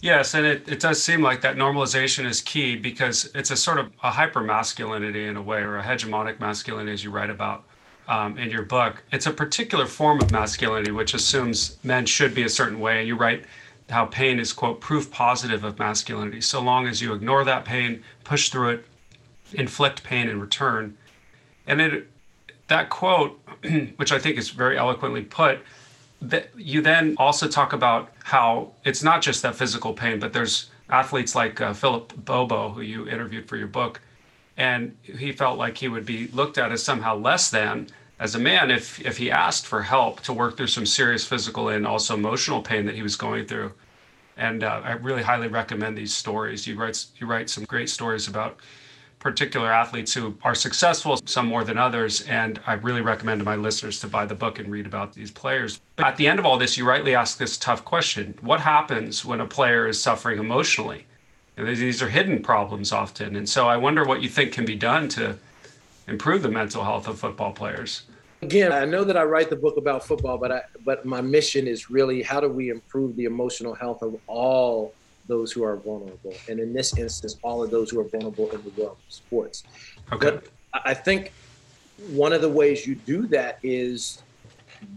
Yes, 0.00 0.34
and 0.34 0.44
it, 0.44 0.68
it 0.68 0.80
does 0.80 1.02
seem 1.02 1.22
like 1.22 1.40
that 1.40 1.56
normalization 1.56 2.26
is 2.26 2.40
key 2.40 2.76
because 2.76 3.30
it's 3.34 3.50
a 3.50 3.56
sort 3.56 3.78
of 3.78 3.90
a 4.02 4.10
hyper 4.10 4.42
masculinity 4.42 5.26
in 5.26 5.36
a 5.36 5.42
way, 5.42 5.60
or 5.60 5.78
a 5.78 5.82
hegemonic 5.82 6.40
masculinity, 6.40 6.92
as 6.92 7.02
you 7.02 7.10
write 7.10 7.30
about 7.30 7.64
um, 8.08 8.36
in 8.38 8.50
your 8.50 8.62
book. 8.62 9.02
It's 9.12 9.26
a 9.26 9.30
particular 9.30 9.86
form 9.86 10.20
of 10.20 10.30
masculinity 10.30 10.90
which 10.90 11.14
assumes 11.14 11.78
men 11.82 12.06
should 12.06 12.34
be 12.34 12.42
a 12.42 12.48
certain 12.48 12.80
way. 12.80 12.98
And 12.98 13.08
you 13.08 13.16
write 13.16 13.44
how 13.90 14.06
pain 14.06 14.38
is, 14.38 14.52
quote, 14.52 14.80
proof 14.80 15.10
positive 15.10 15.64
of 15.64 15.78
masculinity. 15.78 16.40
So 16.40 16.60
long 16.60 16.86
as 16.86 17.00
you 17.02 17.12
ignore 17.12 17.44
that 17.44 17.64
pain, 17.64 18.02
push 18.24 18.48
through 18.48 18.70
it, 18.70 18.86
inflict 19.52 20.02
pain 20.02 20.28
in 20.28 20.40
return. 20.40 20.96
And 21.66 21.80
it, 21.80 22.10
that 22.68 22.90
quote, 22.90 23.40
which 23.96 24.12
I 24.12 24.18
think 24.18 24.38
is 24.38 24.50
very 24.50 24.76
eloquently 24.76 25.22
put, 25.22 25.60
you 26.56 26.80
then 26.82 27.14
also 27.18 27.48
talk 27.48 27.72
about 27.72 28.10
how 28.24 28.72
it's 28.84 29.02
not 29.02 29.22
just 29.22 29.42
that 29.42 29.54
physical 29.54 29.92
pain, 29.92 30.18
but 30.20 30.32
there's 30.32 30.70
athletes 30.88 31.34
like 31.34 31.60
uh, 31.60 31.72
Philip 31.72 32.12
Bobo, 32.16 32.70
who 32.70 32.80
you 32.80 33.08
interviewed 33.08 33.48
for 33.48 33.56
your 33.56 33.66
book, 33.68 34.00
and 34.56 34.96
he 35.02 35.32
felt 35.32 35.58
like 35.58 35.78
he 35.78 35.88
would 35.88 36.06
be 36.06 36.28
looked 36.28 36.58
at 36.58 36.72
as 36.72 36.82
somehow 36.82 37.16
less 37.16 37.50
than 37.50 37.88
as 38.18 38.34
a 38.34 38.38
man 38.38 38.70
if 38.70 39.04
if 39.04 39.16
he 39.16 39.30
asked 39.30 39.66
for 39.66 39.82
help 39.82 40.20
to 40.20 40.32
work 40.32 40.56
through 40.56 40.68
some 40.68 40.86
serious 40.86 41.26
physical 41.26 41.68
and 41.68 41.86
also 41.86 42.14
emotional 42.14 42.62
pain 42.62 42.86
that 42.86 42.94
he 42.94 43.02
was 43.02 43.16
going 43.16 43.46
through. 43.46 43.72
And 44.36 44.64
uh, 44.64 44.80
I 44.84 44.92
really 44.92 45.22
highly 45.22 45.48
recommend 45.48 45.96
these 45.96 46.14
stories. 46.14 46.66
You 46.66 46.76
write 46.76 47.06
you 47.18 47.26
write 47.26 47.50
some 47.50 47.64
great 47.64 47.90
stories 47.90 48.28
about 48.28 48.58
particular 49.24 49.72
athletes 49.72 50.12
who 50.12 50.36
are 50.42 50.54
successful, 50.54 51.18
some 51.24 51.46
more 51.46 51.64
than 51.64 51.78
others. 51.78 52.20
And 52.28 52.60
I 52.66 52.74
really 52.74 53.00
recommend 53.00 53.40
to 53.40 53.44
my 53.44 53.56
listeners 53.56 53.98
to 54.00 54.06
buy 54.06 54.26
the 54.26 54.34
book 54.34 54.58
and 54.58 54.70
read 54.70 54.84
about 54.84 55.14
these 55.14 55.30
players. 55.30 55.80
But 55.96 56.06
at 56.06 56.16
the 56.18 56.28
end 56.28 56.38
of 56.38 56.44
all 56.44 56.58
this, 56.58 56.76
you 56.76 56.86
rightly 56.86 57.14
ask 57.14 57.38
this 57.38 57.56
tough 57.56 57.86
question 57.86 58.34
What 58.42 58.60
happens 58.60 59.24
when 59.24 59.40
a 59.40 59.46
player 59.46 59.88
is 59.88 60.00
suffering 60.00 60.38
emotionally? 60.38 61.06
And 61.56 61.66
these 61.66 62.02
are 62.02 62.08
hidden 62.08 62.42
problems 62.42 62.92
often. 62.92 63.36
And 63.36 63.48
so 63.48 63.66
I 63.66 63.78
wonder 63.78 64.04
what 64.04 64.20
you 64.20 64.28
think 64.28 64.52
can 64.52 64.66
be 64.66 64.76
done 64.76 65.08
to 65.10 65.38
improve 66.06 66.42
the 66.42 66.50
mental 66.50 66.84
health 66.84 67.08
of 67.08 67.18
football 67.18 67.52
players. 67.52 68.02
Again, 68.42 68.72
I 68.72 68.84
know 68.84 69.04
that 69.04 69.16
I 69.16 69.22
write 69.22 69.48
the 69.48 69.56
book 69.56 69.78
about 69.78 70.04
football, 70.04 70.36
but 70.36 70.52
I, 70.52 70.62
but 70.84 71.06
my 71.06 71.22
mission 71.22 71.66
is 71.66 71.88
really 71.88 72.22
how 72.22 72.40
do 72.40 72.48
we 72.50 72.68
improve 72.68 73.16
the 73.16 73.24
emotional 73.24 73.72
health 73.72 74.02
of 74.02 74.18
all 74.26 74.92
those 75.26 75.52
who 75.52 75.64
are 75.64 75.76
vulnerable, 75.76 76.34
and 76.48 76.60
in 76.60 76.72
this 76.72 76.96
instance, 76.98 77.36
all 77.42 77.62
of 77.62 77.70
those 77.70 77.90
who 77.90 78.00
are 78.00 78.08
vulnerable 78.08 78.50
in 78.50 78.62
the 78.62 78.70
world 78.70 78.96
of 79.06 79.12
sports. 79.12 79.64
Okay. 80.12 80.30
But 80.30 80.44
I 80.72 80.94
think 80.94 81.32
one 82.10 82.32
of 82.32 82.40
the 82.40 82.48
ways 82.48 82.86
you 82.86 82.94
do 82.94 83.26
that 83.28 83.58
is 83.62 84.22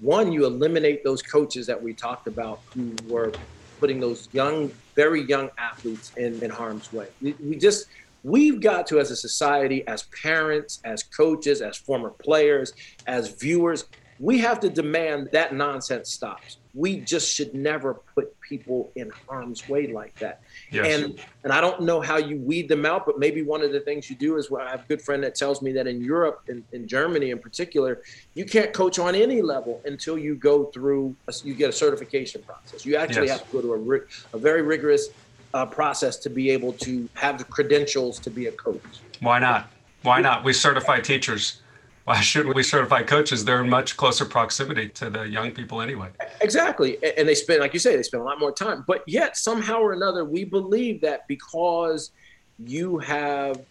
one, 0.02 0.32
you 0.32 0.46
eliminate 0.46 1.04
those 1.04 1.22
coaches 1.22 1.68
that 1.68 1.82
we 1.82 1.94
talked 1.94 2.28
about 2.28 2.60
who 2.74 2.96
were 3.08 3.32
putting 3.80 4.00
those 4.00 4.28
young, 4.34 4.72
very 4.96 5.22
young 5.22 5.50
athletes 5.58 6.12
in, 6.18 6.42
in 6.44 6.50
harm's 6.50 6.92
way. 6.92 7.08
We, 7.22 7.36
we 7.44 7.56
just 7.58 7.88
we've 8.24 8.60
got 8.60 8.88
to 8.88 9.00
as 9.00 9.12
a 9.12 9.16
society 9.16 9.88
as 9.88 10.04
parents 10.22 10.82
as 10.84 11.04
coaches 11.04 11.62
as 11.62 11.78
former 11.78 12.10
players 12.10 12.74
as 13.06 13.30
viewers 13.30 13.86
we 14.20 14.40
have 14.40 14.60
to 14.62 14.70
demand 14.70 15.30
that 15.32 15.54
nonsense 15.54 16.10
stops 16.10 16.58
we 16.78 17.00
just 17.00 17.34
should 17.34 17.56
never 17.56 17.96
put 17.96 18.40
people 18.40 18.92
in 18.96 19.12
harm's 19.28 19.68
way 19.68 19.88
like 19.88 20.18
that. 20.20 20.42
Yes. 20.72 21.02
And 21.02 21.20
and 21.44 21.52
I 21.52 21.60
don't 21.60 21.82
know 21.82 22.00
how 22.02 22.18
you 22.18 22.38
weed 22.38 22.70
them 22.70 22.86
out, 22.86 23.06
but 23.06 23.18
maybe 23.18 23.42
one 23.42 23.64
of 23.64 23.72
the 23.72 23.80
things 23.80 24.10
you 24.12 24.16
do 24.16 24.38
is 24.38 24.52
well, 24.52 24.66
I 24.66 24.70
have 24.70 24.84
a 24.84 24.88
good 24.88 25.02
friend 25.02 25.24
that 25.24 25.34
tells 25.34 25.64
me 25.64 25.72
that 25.72 25.88
in 25.88 26.00
Europe, 26.02 26.44
in, 26.48 26.64
in 26.72 26.88
Germany 26.88 27.32
in 27.32 27.40
particular, 27.40 28.04
you 28.36 28.46
can't 28.46 28.74
coach 28.74 29.00
on 29.00 29.16
any 29.16 29.42
level 29.42 29.82
until 29.86 30.20
you 30.20 30.36
go 30.36 30.66
through 30.66 31.16
a, 31.28 31.34
you 31.44 31.56
get 31.56 31.70
a 31.70 31.74
certification 31.74 32.44
process. 32.44 32.86
You 32.86 32.96
actually 32.96 33.28
yes. 33.28 33.40
have 33.40 33.50
to 33.50 33.54
go 33.54 33.62
to 33.62 33.74
a, 33.96 34.36
a 34.36 34.40
very 34.40 34.62
rigorous 34.62 35.10
uh, 35.56 35.66
process 35.66 36.18
to 36.18 36.30
be 36.30 36.52
able 36.52 36.74
to 36.74 37.10
have 37.16 37.40
the 37.40 37.44
credentials 37.44 38.20
to 38.20 38.30
be 38.30 38.46
a 38.48 38.52
coach. 38.52 38.84
Why 39.20 39.40
not? 39.40 39.72
Why 40.04 40.22
not? 40.22 40.44
We 40.44 40.54
certify 40.54 41.00
teachers 41.00 41.62
why 42.08 42.22
shouldn't 42.22 42.56
we 42.56 42.64
certify 42.64 43.04
coaches? 43.04 43.44
They're 43.44 43.60
in 43.62 43.70
much 43.70 43.98
closer 43.98 44.24
proximity 44.24 44.88
to 44.88 45.10
the 45.10 45.24
young 45.24 45.52
people 45.52 45.82
anyway. 45.82 46.08
Exactly. 46.40 46.98
And 47.18 47.28
they 47.28 47.36
spend, 47.36 47.60
like 47.60 47.74
you 47.74 47.82
say, 47.82 47.98
they 47.98 48.04
spend 48.04 48.22
a 48.22 48.26
lot 48.26 48.40
more 48.40 48.54
time. 48.54 48.86
But 48.88 49.04
yet, 49.08 49.36
somehow 49.36 49.80
or 49.80 49.92
another, 49.92 50.24
we 50.24 50.46
believe 50.46 51.02
that 51.02 51.28
because 51.28 52.12
you 52.60 52.98
have 53.00 53.62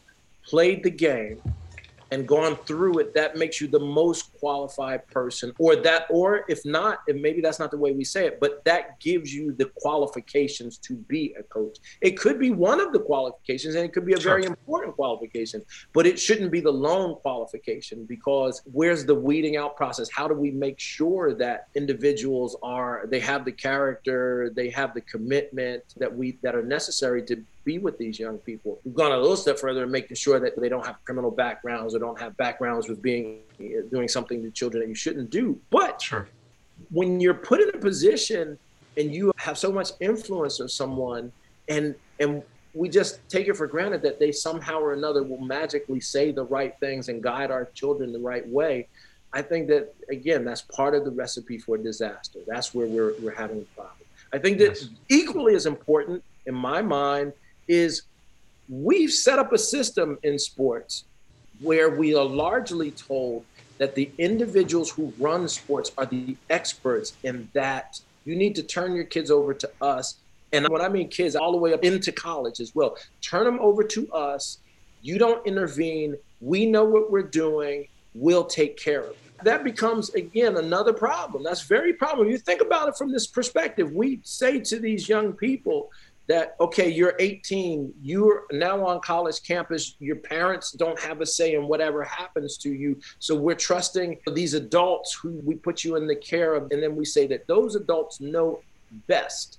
played 0.44 0.82
the 0.82 0.90
game 0.90 1.40
and 2.10 2.28
gone 2.28 2.56
through 2.66 2.98
it, 2.98 3.14
that 3.14 3.36
makes 3.36 3.58
you 3.58 3.68
the 3.68 3.80
most 3.80 4.28
qualified 4.38 5.06
person, 5.08 5.52
or 5.58 5.76
that, 5.76 6.06
or 6.10 6.44
if 6.48 6.64
not, 6.64 7.00
and 7.08 7.20
maybe 7.20 7.40
that's 7.40 7.58
not 7.58 7.70
the 7.70 7.78
way 7.78 7.92
we 7.92 8.04
say 8.04 8.26
it, 8.26 8.38
but 8.40 8.64
that 8.64 8.98
gives 9.00 9.32
you 9.32 9.52
the 9.52 9.66
qualifications 9.76 10.78
to 10.78 10.94
be 10.94 11.34
a 11.38 11.42
coach. 11.42 11.78
It 12.00 12.18
could 12.18 12.38
be 12.38 12.50
one 12.50 12.80
of 12.80 12.92
the 12.92 13.00
qualifications, 13.00 13.74
and 13.74 13.84
it 13.84 13.92
could 13.92 14.06
be 14.06 14.14
a 14.14 14.18
very 14.18 14.44
important 14.44 14.94
qualification, 14.94 15.62
but 15.92 16.06
it 16.06 16.18
shouldn't 16.18 16.50
be 16.50 16.60
the 16.60 16.72
lone 16.72 17.16
qualification 17.16 18.04
because 18.04 18.62
where's 18.72 19.04
the 19.04 19.14
weeding 19.14 19.56
out 19.56 19.76
process? 19.76 20.08
How 20.10 20.28
do 20.28 20.34
we 20.34 20.50
make 20.50 20.78
sure 20.78 21.34
that 21.34 21.68
individuals 21.74 22.56
are 22.62 23.06
they 23.08 23.20
have 23.20 23.44
the 23.44 23.52
character, 23.52 24.50
they 24.54 24.70
have 24.70 24.94
the 24.94 25.00
commitment 25.02 25.82
that 25.96 26.14
we 26.14 26.38
that 26.42 26.54
are 26.54 26.62
necessary 26.62 27.22
to 27.24 27.42
be 27.64 27.78
with 27.78 27.98
these 27.98 28.18
young 28.18 28.38
people. 28.38 28.80
We've 28.84 28.94
gone 28.94 29.12
a 29.12 29.18
little 29.18 29.36
step 29.36 29.58
further 29.58 29.82
in 29.82 29.90
making 29.90 30.16
sure 30.16 30.38
that 30.38 30.58
they 30.58 30.68
don't 30.68 30.86
have 30.86 30.96
criminal 31.04 31.30
backgrounds 31.30 31.94
or 31.94 31.98
don't 31.98 32.18
have 32.20 32.36
backgrounds 32.36 32.88
with 32.88 33.02
being 33.02 33.40
doing 33.90 34.08
something 34.08 34.35
to 34.42 34.50
children 34.50 34.82
that 34.82 34.88
you 34.88 34.94
shouldn't 34.94 35.30
do. 35.30 35.58
But 35.70 36.00
sure. 36.00 36.28
when 36.90 37.20
you're 37.20 37.34
put 37.34 37.60
in 37.60 37.68
a 37.70 37.78
position 37.78 38.58
and 38.96 39.14
you 39.14 39.32
have 39.36 39.58
so 39.58 39.70
much 39.72 39.90
influence 40.00 40.60
of 40.60 40.70
someone 40.70 41.32
and 41.68 41.94
and 42.20 42.42
we 42.74 42.88
just 42.90 43.26
take 43.28 43.48
it 43.48 43.56
for 43.56 43.66
granted 43.66 44.02
that 44.02 44.18
they 44.18 44.30
somehow 44.30 44.78
or 44.78 44.92
another 44.92 45.22
will 45.22 45.40
magically 45.40 46.00
say 46.00 46.30
the 46.30 46.44
right 46.44 46.74
things 46.78 47.08
and 47.08 47.22
guide 47.22 47.50
our 47.50 47.64
children 47.74 48.12
the 48.12 48.18
right 48.18 48.46
way. 48.48 48.86
I 49.32 49.42
think 49.42 49.68
that 49.68 49.94
again, 50.10 50.44
that's 50.44 50.62
part 50.62 50.94
of 50.94 51.04
the 51.04 51.10
recipe 51.10 51.58
for 51.58 51.78
disaster. 51.78 52.40
That's 52.46 52.74
where 52.74 52.86
we're 52.86 53.14
we're 53.20 53.34
having 53.34 53.62
a 53.62 53.74
problem. 53.74 54.06
I 54.32 54.38
think 54.38 54.58
that 54.58 54.80
yes. 54.80 54.88
equally 55.08 55.54
as 55.54 55.66
important 55.66 56.22
in 56.46 56.54
my 56.54 56.82
mind 56.82 57.32
is 57.68 58.02
we've 58.68 59.12
set 59.12 59.38
up 59.38 59.52
a 59.52 59.58
system 59.58 60.18
in 60.22 60.38
sports 60.38 61.04
where 61.60 61.90
we 61.90 62.14
are 62.14 62.24
largely 62.24 62.90
told 62.90 63.44
that 63.78 63.94
the 63.94 64.10
individuals 64.18 64.90
who 64.90 65.12
run 65.18 65.48
sports 65.48 65.92
are 65.98 66.06
the 66.06 66.36
experts 66.50 67.14
in 67.22 67.48
that 67.52 68.00
you 68.24 68.36
need 68.36 68.54
to 68.56 68.62
turn 68.62 68.94
your 68.94 69.04
kids 69.04 69.30
over 69.30 69.54
to 69.54 69.70
us. 69.80 70.16
And 70.52 70.68
when 70.68 70.80
I 70.80 70.88
mean 70.88 71.08
kids, 71.08 71.36
all 71.36 71.52
the 71.52 71.58
way 71.58 71.72
up 71.72 71.84
into 71.84 72.12
college 72.12 72.60
as 72.60 72.74
well, 72.74 72.96
turn 73.20 73.44
them 73.44 73.58
over 73.60 73.82
to 73.84 74.12
us. 74.12 74.58
You 75.02 75.18
don't 75.18 75.46
intervene. 75.46 76.16
We 76.40 76.66
know 76.66 76.84
what 76.84 77.10
we're 77.10 77.22
doing. 77.22 77.88
We'll 78.14 78.44
take 78.44 78.76
care 78.76 79.02
of 79.02 79.10
it. 79.10 79.16
That 79.44 79.64
becomes, 79.64 80.14
again, 80.14 80.56
another 80.56 80.94
problem. 80.94 81.42
That's 81.42 81.62
very 81.62 81.92
problem. 81.92 82.28
You 82.28 82.38
think 82.38 82.62
about 82.62 82.88
it 82.88 82.96
from 82.96 83.12
this 83.12 83.26
perspective. 83.26 83.92
We 83.92 84.20
say 84.22 84.60
to 84.60 84.78
these 84.78 85.08
young 85.08 85.34
people, 85.34 85.90
that 86.28 86.56
okay 86.60 86.88
you're 86.88 87.14
18 87.18 87.92
you're 88.02 88.44
now 88.52 88.84
on 88.84 89.00
college 89.00 89.42
campus 89.42 89.96
your 89.98 90.16
parents 90.16 90.72
don't 90.72 90.98
have 91.00 91.20
a 91.20 91.26
say 91.26 91.54
in 91.54 91.68
whatever 91.68 92.02
happens 92.02 92.56
to 92.58 92.70
you. 92.70 92.98
So 93.18 93.34
we're 93.34 93.54
trusting 93.54 94.18
these 94.32 94.54
adults 94.54 95.14
who 95.14 95.40
we 95.44 95.54
put 95.54 95.84
you 95.84 95.96
in 95.96 96.06
the 96.06 96.16
care 96.16 96.54
of 96.54 96.70
and 96.70 96.82
then 96.82 96.96
we 96.96 97.04
say 97.04 97.26
that 97.28 97.46
those 97.46 97.76
adults 97.76 98.20
know 98.20 98.60
best. 99.06 99.58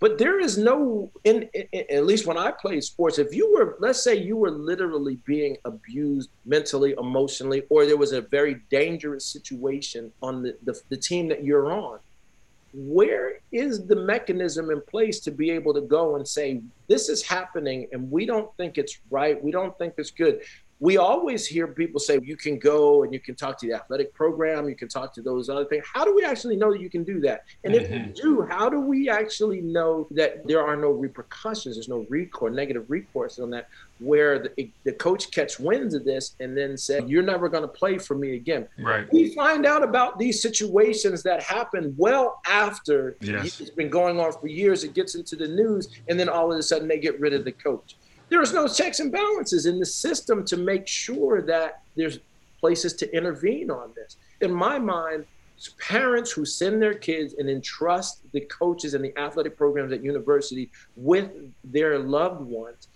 But 0.00 0.18
there 0.18 0.38
is 0.38 0.58
no 0.58 1.10
in, 1.24 1.48
in, 1.54 1.84
at 1.88 2.04
least 2.04 2.26
when 2.26 2.36
i 2.36 2.50
played 2.50 2.84
sports 2.84 3.18
if 3.18 3.34
you 3.34 3.52
were 3.54 3.76
let's 3.78 4.02
say 4.02 4.14
you 4.14 4.36
were 4.36 4.50
literally 4.50 5.18
being 5.24 5.56
abused 5.64 6.28
mentally 6.44 6.94
emotionally 6.98 7.62
or 7.70 7.86
there 7.86 7.96
was 7.96 8.12
a 8.12 8.20
very 8.20 8.60
dangerous 8.70 9.24
situation 9.24 10.12
on 10.22 10.42
the, 10.42 10.56
the, 10.64 10.78
the 10.90 10.96
team 10.96 11.28
that 11.28 11.42
you're 11.42 11.72
on 11.72 11.98
where 12.74 13.38
is 13.52 13.86
the 13.86 13.96
mechanism 13.96 14.70
in 14.70 14.80
place 14.82 15.20
to 15.20 15.30
be 15.30 15.50
able 15.50 15.72
to 15.72 15.80
go 15.80 16.16
and 16.16 16.26
say 16.26 16.60
this 16.88 17.08
is 17.08 17.22
happening 17.22 17.86
and 17.92 18.10
we 18.10 18.26
don't 18.26 18.54
think 18.56 18.78
it's 18.78 18.98
right. 19.10 19.42
We 19.42 19.52
don't 19.52 19.76
think 19.78 19.94
it's 19.96 20.10
good. 20.10 20.40
We 20.80 20.96
always 20.98 21.46
hear 21.46 21.68
people 21.68 22.00
say 22.00 22.18
you 22.22 22.36
can 22.36 22.58
go 22.58 23.04
and 23.04 23.12
you 23.12 23.20
can 23.20 23.36
talk 23.36 23.58
to 23.60 23.66
the 23.68 23.74
athletic 23.74 24.12
program. 24.12 24.68
You 24.68 24.74
can 24.74 24.88
talk 24.88 25.14
to 25.14 25.22
those 25.22 25.48
other 25.48 25.64
things. 25.64 25.84
How 25.90 26.04
do 26.04 26.14
we 26.14 26.24
actually 26.24 26.56
know 26.56 26.72
that 26.72 26.80
you 26.80 26.90
can 26.90 27.04
do 27.04 27.20
that? 27.20 27.44
And 27.62 27.72
mm-hmm. 27.72 27.84
if 27.84 27.90
we 27.90 27.98
mm-hmm. 27.98 28.12
do 28.12 28.42
how 28.42 28.68
do 28.68 28.80
we 28.80 29.08
actually 29.08 29.60
know 29.60 30.08
that 30.10 30.46
there 30.46 30.66
are 30.66 30.76
no 30.76 30.90
repercussions 30.90 31.76
there's 31.76 31.88
no 31.88 32.04
recourse 32.08 32.54
negative 32.54 32.84
recourse 32.88 33.38
on 33.38 33.50
that 33.50 33.68
where 34.00 34.38
the, 34.38 34.70
the 34.84 34.92
coach 34.92 35.30
catch 35.30 35.58
winds 35.58 35.94
of 35.94 36.04
this 36.04 36.34
and 36.40 36.56
then 36.56 36.76
said, 36.76 37.08
You're 37.08 37.22
never 37.22 37.48
going 37.48 37.62
to 37.62 37.68
play 37.68 37.98
for 37.98 38.14
me 38.14 38.34
again. 38.34 38.66
Right. 38.78 39.10
We 39.12 39.34
find 39.34 39.66
out 39.66 39.82
about 39.82 40.18
these 40.18 40.42
situations 40.42 41.22
that 41.22 41.42
happen 41.42 41.94
well 41.96 42.40
after 42.46 43.16
yes. 43.20 43.60
it's 43.60 43.70
been 43.70 43.90
going 43.90 44.18
on 44.18 44.32
for 44.32 44.48
years. 44.48 44.84
It 44.84 44.94
gets 44.94 45.14
into 45.14 45.36
the 45.36 45.48
news, 45.48 45.88
and 46.08 46.18
then 46.18 46.28
all 46.28 46.52
of 46.52 46.58
a 46.58 46.62
sudden 46.62 46.88
they 46.88 46.98
get 46.98 47.18
rid 47.20 47.32
of 47.32 47.44
the 47.44 47.52
coach. 47.52 47.96
There's 48.28 48.52
no 48.52 48.66
checks 48.66 49.00
and 49.00 49.12
balances 49.12 49.66
in 49.66 49.78
the 49.78 49.86
system 49.86 50.44
to 50.46 50.56
make 50.56 50.88
sure 50.88 51.42
that 51.42 51.82
there's 51.94 52.18
places 52.58 52.94
to 52.94 53.16
intervene 53.16 53.70
on 53.70 53.92
this. 53.94 54.16
In 54.40 54.52
my 54.52 54.78
mind, 54.78 55.26
parents 55.78 56.32
who 56.32 56.44
send 56.44 56.82
their 56.82 56.94
kids 56.94 57.34
and 57.38 57.48
entrust 57.48 58.20
the 58.32 58.40
coaches 58.40 58.94
and 58.94 59.04
the 59.04 59.16
athletic 59.18 59.56
programs 59.56 59.92
at 59.92 60.02
university 60.02 60.70
with 60.96 61.30
their 61.62 61.98
loved 61.98 62.40
ones 62.40 62.88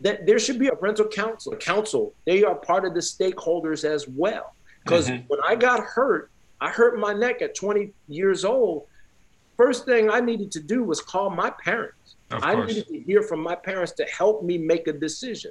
that 0.00 0.26
there 0.26 0.38
should 0.38 0.58
be 0.58 0.68
a 0.68 0.74
rental 0.74 1.06
council. 1.06 1.54
Council, 1.56 2.14
they 2.24 2.42
are 2.42 2.54
part 2.54 2.84
of 2.84 2.94
the 2.94 3.00
stakeholders 3.00 3.84
as 3.84 4.08
well. 4.08 4.54
Because 4.82 5.08
mm-hmm. 5.08 5.26
when 5.28 5.40
I 5.46 5.54
got 5.54 5.80
hurt, 5.80 6.30
I 6.60 6.70
hurt 6.70 6.98
my 6.98 7.12
neck 7.12 7.42
at 7.42 7.54
20 7.54 7.92
years 8.08 8.44
old. 8.44 8.86
First 9.56 9.84
thing 9.84 10.10
I 10.10 10.20
needed 10.20 10.50
to 10.52 10.60
do 10.60 10.84
was 10.84 11.00
call 11.00 11.30
my 11.30 11.50
parents. 11.50 12.16
I 12.30 12.54
needed 12.54 12.86
to 12.88 13.00
hear 13.00 13.22
from 13.22 13.42
my 13.42 13.56
parents 13.56 13.92
to 13.92 14.04
help 14.04 14.44
me 14.44 14.56
make 14.56 14.86
a 14.86 14.92
decision. 14.92 15.50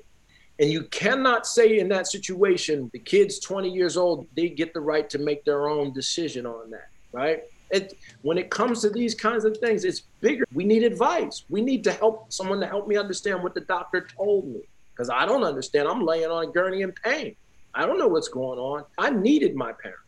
And 0.60 0.70
you 0.70 0.84
cannot 0.86 1.46
say 1.46 1.80
in 1.80 1.90
that 1.90 2.08
situation, 2.08 2.90
the 2.92 3.00
kid's 3.00 3.40
20 3.40 3.70
years 3.70 3.98
old, 3.98 4.28
they 4.36 4.50
get 4.50 4.74
the 4.74 4.82
right 4.82 5.10
to 5.10 5.18
make 5.18 5.46
their 5.46 5.70
own 5.70 5.94
decision 5.94 6.46
on 6.46 6.72
that, 6.72 6.90
right? 7.12 7.44
It, 7.72 7.98
when 8.22 8.38
it 8.38 8.50
comes 8.50 8.82
to 8.82 8.90
these 8.90 9.14
kinds 9.14 9.46
of 9.46 9.58
things, 9.58 9.86
it's 9.86 10.02
bigger. 10.22 10.46
We 10.54 10.64
need 10.64 10.84
advice. 10.84 11.46
We 11.50 11.62
need 11.62 11.84
to 11.84 11.92
help 11.92 12.32
someone 12.32 12.60
to 12.62 12.68
help 12.68 12.88
me 12.88 12.98
understand 12.98 13.44
what 13.44 13.54
the 13.54 13.62
doctor 13.62 14.08
told 14.16 14.48
me 14.48 14.62
because 14.92 15.10
I 15.10 15.26
don't 15.26 15.44
understand. 15.44 15.88
I'm 15.88 16.06
laying 16.06 16.30
on 16.30 16.46
a 16.46 16.52
gurney 16.52 16.82
in 16.82 16.92
pain. 16.92 17.36
I 17.74 17.86
don't 17.86 18.00
know 18.00 18.08
what's 18.08 18.28
going 18.28 18.60
on. 18.60 18.86
I 18.98 19.12
needed 19.12 19.56
my 19.56 19.72
parents. 19.72 20.04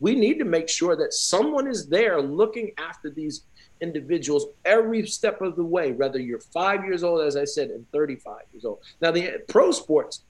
We 0.00 0.16
need 0.16 0.38
to 0.40 0.44
make 0.44 0.68
sure 0.68 0.96
that 0.96 1.12
someone 1.12 1.68
is 1.68 1.86
there 1.86 2.20
looking 2.20 2.72
after 2.76 3.08
these 3.08 3.44
individuals 3.80 4.46
every 4.64 5.06
step 5.06 5.40
of 5.42 5.54
the 5.54 5.64
way, 5.64 5.92
whether 5.92 6.18
you're 6.18 6.40
five 6.40 6.84
years 6.84 7.04
old, 7.04 7.20
as 7.20 7.36
I 7.36 7.44
said, 7.44 7.70
and 7.70 7.88
35 7.92 8.36
years 8.52 8.64
old. 8.64 8.80
Now, 9.00 9.10
the 9.10 9.42
pro 9.48 9.70
sports, 9.70 10.22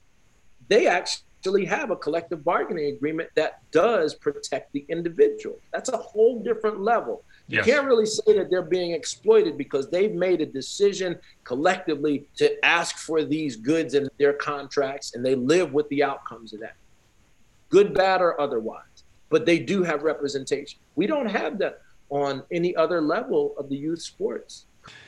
they 0.67 0.87
actually 0.87 1.23
actually 1.43 1.65
have 1.65 1.91
a 1.91 1.95
collective 1.97 2.41
bargaining 2.41 2.95
agreement 2.95 3.29
that 3.35 3.59
does 3.71 4.15
protect 4.15 4.71
the 4.71 4.85
individual. 4.87 5.59
That's 5.73 5.89
a 5.89 5.97
whole 5.97 6.41
different 6.41 6.79
level. 6.79 7.21
Yes. 7.49 7.67
You 7.67 7.73
can't 7.73 7.85
really 7.85 8.05
say 8.05 8.37
that 8.37 8.49
they're 8.49 8.61
being 8.61 8.91
exploited 8.91 9.57
because 9.57 9.89
they've 9.89 10.13
made 10.13 10.39
a 10.39 10.45
decision 10.45 11.19
collectively 11.43 12.29
to 12.37 12.65
ask 12.65 12.97
for 12.97 13.25
these 13.25 13.57
goods 13.57 13.93
in 13.93 14.07
their 14.17 14.31
contracts 14.31 15.15
and 15.15 15.25
they 15.25 15.35
live 15.35 15.73
with 15.73 15.89
the 15.89 16.01
outcomes 16.01 16.53
of 16.53 16.61
that, 16.61 16.75
good, 17.67 17.93
bad, 17.93 18.21
or 18.21 18.39
otherwise. 18.39 19.03
But 19.29 19.45
they 19.45 19.59
do 19.59 19.83
have 19.83 20.03
representation. 20.03 20.79
We 20.95 21.07
don't 21.07 21.29
have 21.29 21.57
that 21.57 21.81
on 22.09 22.43
any 22.53 22.73
other 22.73 23.01
level 23.01 23.53
of 23.57 23.67
the 23.67 23.75
youth 23.75 24.01
sports. 24.01 24.65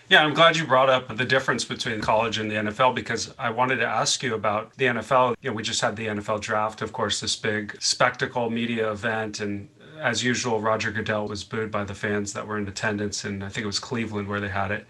Yeah, 0.08 0.24
I'm 0.24 0.36
glad 0.36 0.56
you 0.56 0.68
brought 0.68 0.90
up 0.90 1.16
the 1.18 1.26
difference 1.26 1.66
between 1.66 2.00
college 2.00 2.38
and 2.38 2.50
the 2.50 2.56
NFL 2.56 2.94
because 2.94 3.34
I 3.40 3.50
wanted 3.50 3.78
to 3.78 3.88
ask 3.88 4.22
you 4.22 4.36
about 4.36 4.76
the 4.78 4.86
NFL. 4.86 5.36
You 5.42 5.50
know, 5.50 5.56
we 5.56 5.64
just 5.64 5.82
had 5.82 5.96
the 5.96 6.06
NFL 6.06 6.42
draft, 6.42 6.84
of 6.84 6.94
course, 6.94 7.20
this 7.20 7.36
big 7.36 7.76
spectacle 7.82 8.52
media 8.52 8.92
event. 8.92 9.40
And 9.40 9.68
as 10.00 10.24
usual, 10.24 10.62
Roger 10.62 10.92
Goodell 10.92 11.28
was 11.28 11.44
booed 11.44 11.72
by 11.72 11.84
the 11.84 11.96
fans 11.96 12.34
that 12.34 12.46
were 12.46 12.60
in 12.60 12.68
attendance. 12.68 13.26
And 13.26 13.44
I 13.44 13.50
think 13.50 13.64
it 13.64 13.68
was 13.68 13.80
Cleveland 13.80 14.28
where 14.28 14.40
they 14.40 14.50
had 14.50 14.70
it. 14.70 14.86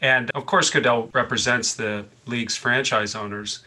And 0.00 0.30
of 0.30 0.46
course, 0.46 0.70
Goodell 0.70 1.10
represents 1.12 1.74
the 1.74 2.06
league's 2.26 2.56
franchise 2.56 3.14
owners 3.14 3.64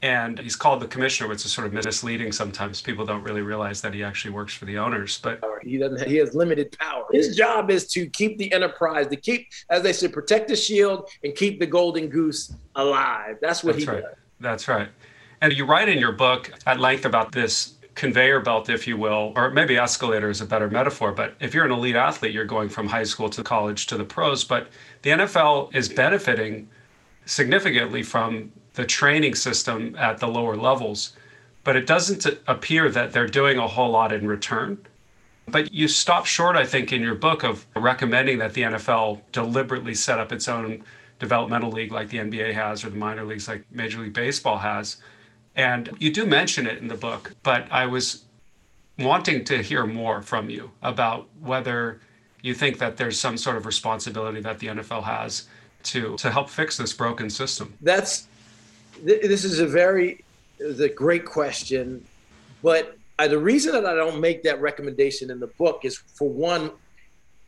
and 0.00 0.38
he's 0.38 0.54
called 0.54 0.80
the 0.80 0.86
commissioner, 0.86 1.28
which 1.28 1.44
is 1.44 1.52
sort 1.52 1.66
of 1.66 1.72
misleading 1.72 2.30
sometimes. 2.30 2.80
People 2.80 3.04
don't 3.04 3.22
really 3.22 3.42
realize 3.42 3.80
that 3.80 3.92
he 3.92 4.04
actually 4.04 4.30
works 4.30 4.54
for 4.54 4.64
the 4.64 4.78
owners. 4.78 5.18
But 5.18 5.42
he 5.62 5.76
doesn't. 5.76 6.08
He 6.08 6.16
has 6.16 6.34
limited 6.34 6.76
power. 6.78 6.97
His 7.12 7.36
job 7.36 7.70
is 7.70 7.86
to 7.88 8.06
keep 8.06 8.38
the 8.38 8.52
enterprise, 8.52 9.06
to 9.08 9.16
keep, 9.16 9.48
as 9.70 9.82
they 9.82 9.92
said, 9.92 10.12
protect 10.12 10.48
the 10.48 10.56
shield 10.56 11.08
and 11.24 11.34
keep 11.34 11.60
the 11.60 11.66
golden 11.66 12.08
goose 12.08 12.52
alive. 12.74 13.36
That's 13.40 13.64
what 13.64 13.74
That's 13.74 13.84
he 13.84 13.90
right. 13.90 14.02
does. 14.02 14.14
That's 14.40 14.68
right. 14.68 14.88
And 15.40 15.52
you 15.52 15.64
write 15.64 15.88
in 15.88 15.98
your 15.98 16.12
book 16.12 16.52
at 16.66 16.80
length 16.80 17.04
about 17.04 17.32
this 17.32 17.74
conveyor 17.94 18.40
belt, 18.40 18.68
if 18.68 18.86
you 18.86 18.96
will, 18.96 19.32
or 19.34 19.50
maybe 19.50 19.76
escalator 19.76 20.30
is 20.30 20.40
a 20.40 20.46
better 20.46 20.70
metaphor. 20.70 21.12
But 21.12 21.34
if 21.40 21.52
you're 21.52 21.64
an 21.64 21.72
elite 21.72 21.96
athlete, 21.96 22.32
you're 22.32 22.44
going 22.44 22.68
from 22.68 22.86
high 22.88 23.04
school 23.04 23.28
to 23.30 23.42
college 23.42 23.86
to 23.88 23.96
the 23.96 24.04
pros. 24.04 24.44
But 24.44 24.68
the 25.02 25.10
NFL 25.10 25.74
is 25.74 25.88
benefiting 25.88 26.68
significantly 27.26 28.02
from 28.02 28.52
the 28.74 28.86
training 28.86 29.34
system 29.34 29.96
at 29.98 30.18
the 30.18 30.28
lower 30.28 30.56
levels, 30.56 31.16
but 31.64 31.74
it 31.74 31.86
doesn't 31.86 32.24
appear 32.46 32.88
that 32.88 33.12
they're 33.12 33.26
doing 33.26 33.58
a 33.58 33.66
whole 33.66 33.90
lot 33.90 34.12
in 34.12 34.26
return. 34.26 34.78
But 35.50 35.72
you 35.72 35.88
stop 35.88 36.26
short, 36.26 36.56
I 36.56 36.64
think, 36.64 36.92
in 36.92 37.02
your 37.02 37.14
book 37.14 37.42
of 37.44 37.66
recommending 37.76 38.38
that 38.38 38.54
the 38.54 38.62
NFL 38.62 39.20
deliberately 39.32 39.94
set 39.94 40.18
up 40.18 40.32
its 40.32 40.48
own 40.48 40.84
developmental 41.18 41.70
league 41.70 41.92
like 41.92 42.08
the 42.08 42.18
NBA 42.18 42.54
has 42.54 42.84
or 42.84 42.90
the 42.90 42.96
minor 42.96 43.24
leagues 43.24 43.48
like 43.48 43.64
Major 43.70 44.00
League 44.00 44.12
Baseball 44.12 44.58
has. 44.58 44.98
And 45.56 45.90
you 45.98 46.12
do 46.12 46.24
mention 46.24 46.66
it 46.66 46.78
in 46.78 46.88
the 46.88 46.94
book, 46.94 47.34
but 47.42 47.66
I 47.70 47.86
was 47.86 48.24
wanting 48.98 49.44
to 49.44 49.62
hear 49.62 49.86
more 49.86 50.22
from 50.22 50.50
you 50.50 50.70
about 50.82 51.28
whether 51.40 52.00
you 52.42 52.54
think 52.54 52.78
that 52.78 52.96
there's 52.96 53.18
some 53.18 53.36
sort 53.36 53.56
of 53.56 53.66
responsibility 53.66 54.40
that 54.40 54.58
the 54.58 54.68
NFL 54.68 55.04
has 55.04 55.48
to 55.84 56.16
to 56.16 56.30
help 56.30 56.50
fix 56.50 56.76
this 56.76 56.92
broken 56.92 57.30
system. 57.30 57.74
That's 57.80 58.26
this 59.02 59.44
is 59.44 59.60
a 59.60 59.66
very 59.66 60.24
a 60.60 60.88
great 60.88 61.24
question, 61.24 62.04
but 62.62 62.97
uh, 63.18 63.28
the 63.28 63.38
reason 63.38 63.72
that 63.72 63.84
I 63.84 63.94
don't 63.94 64.20
make 64.20 64.42
that 64.44 64.60
recommendation 64.60 65.30
in 65.30 65.40
the 65.40 65.48
book 65.48 65.80
is 65.84 65.96
for 65.96 66.28
one, 66.28 66.70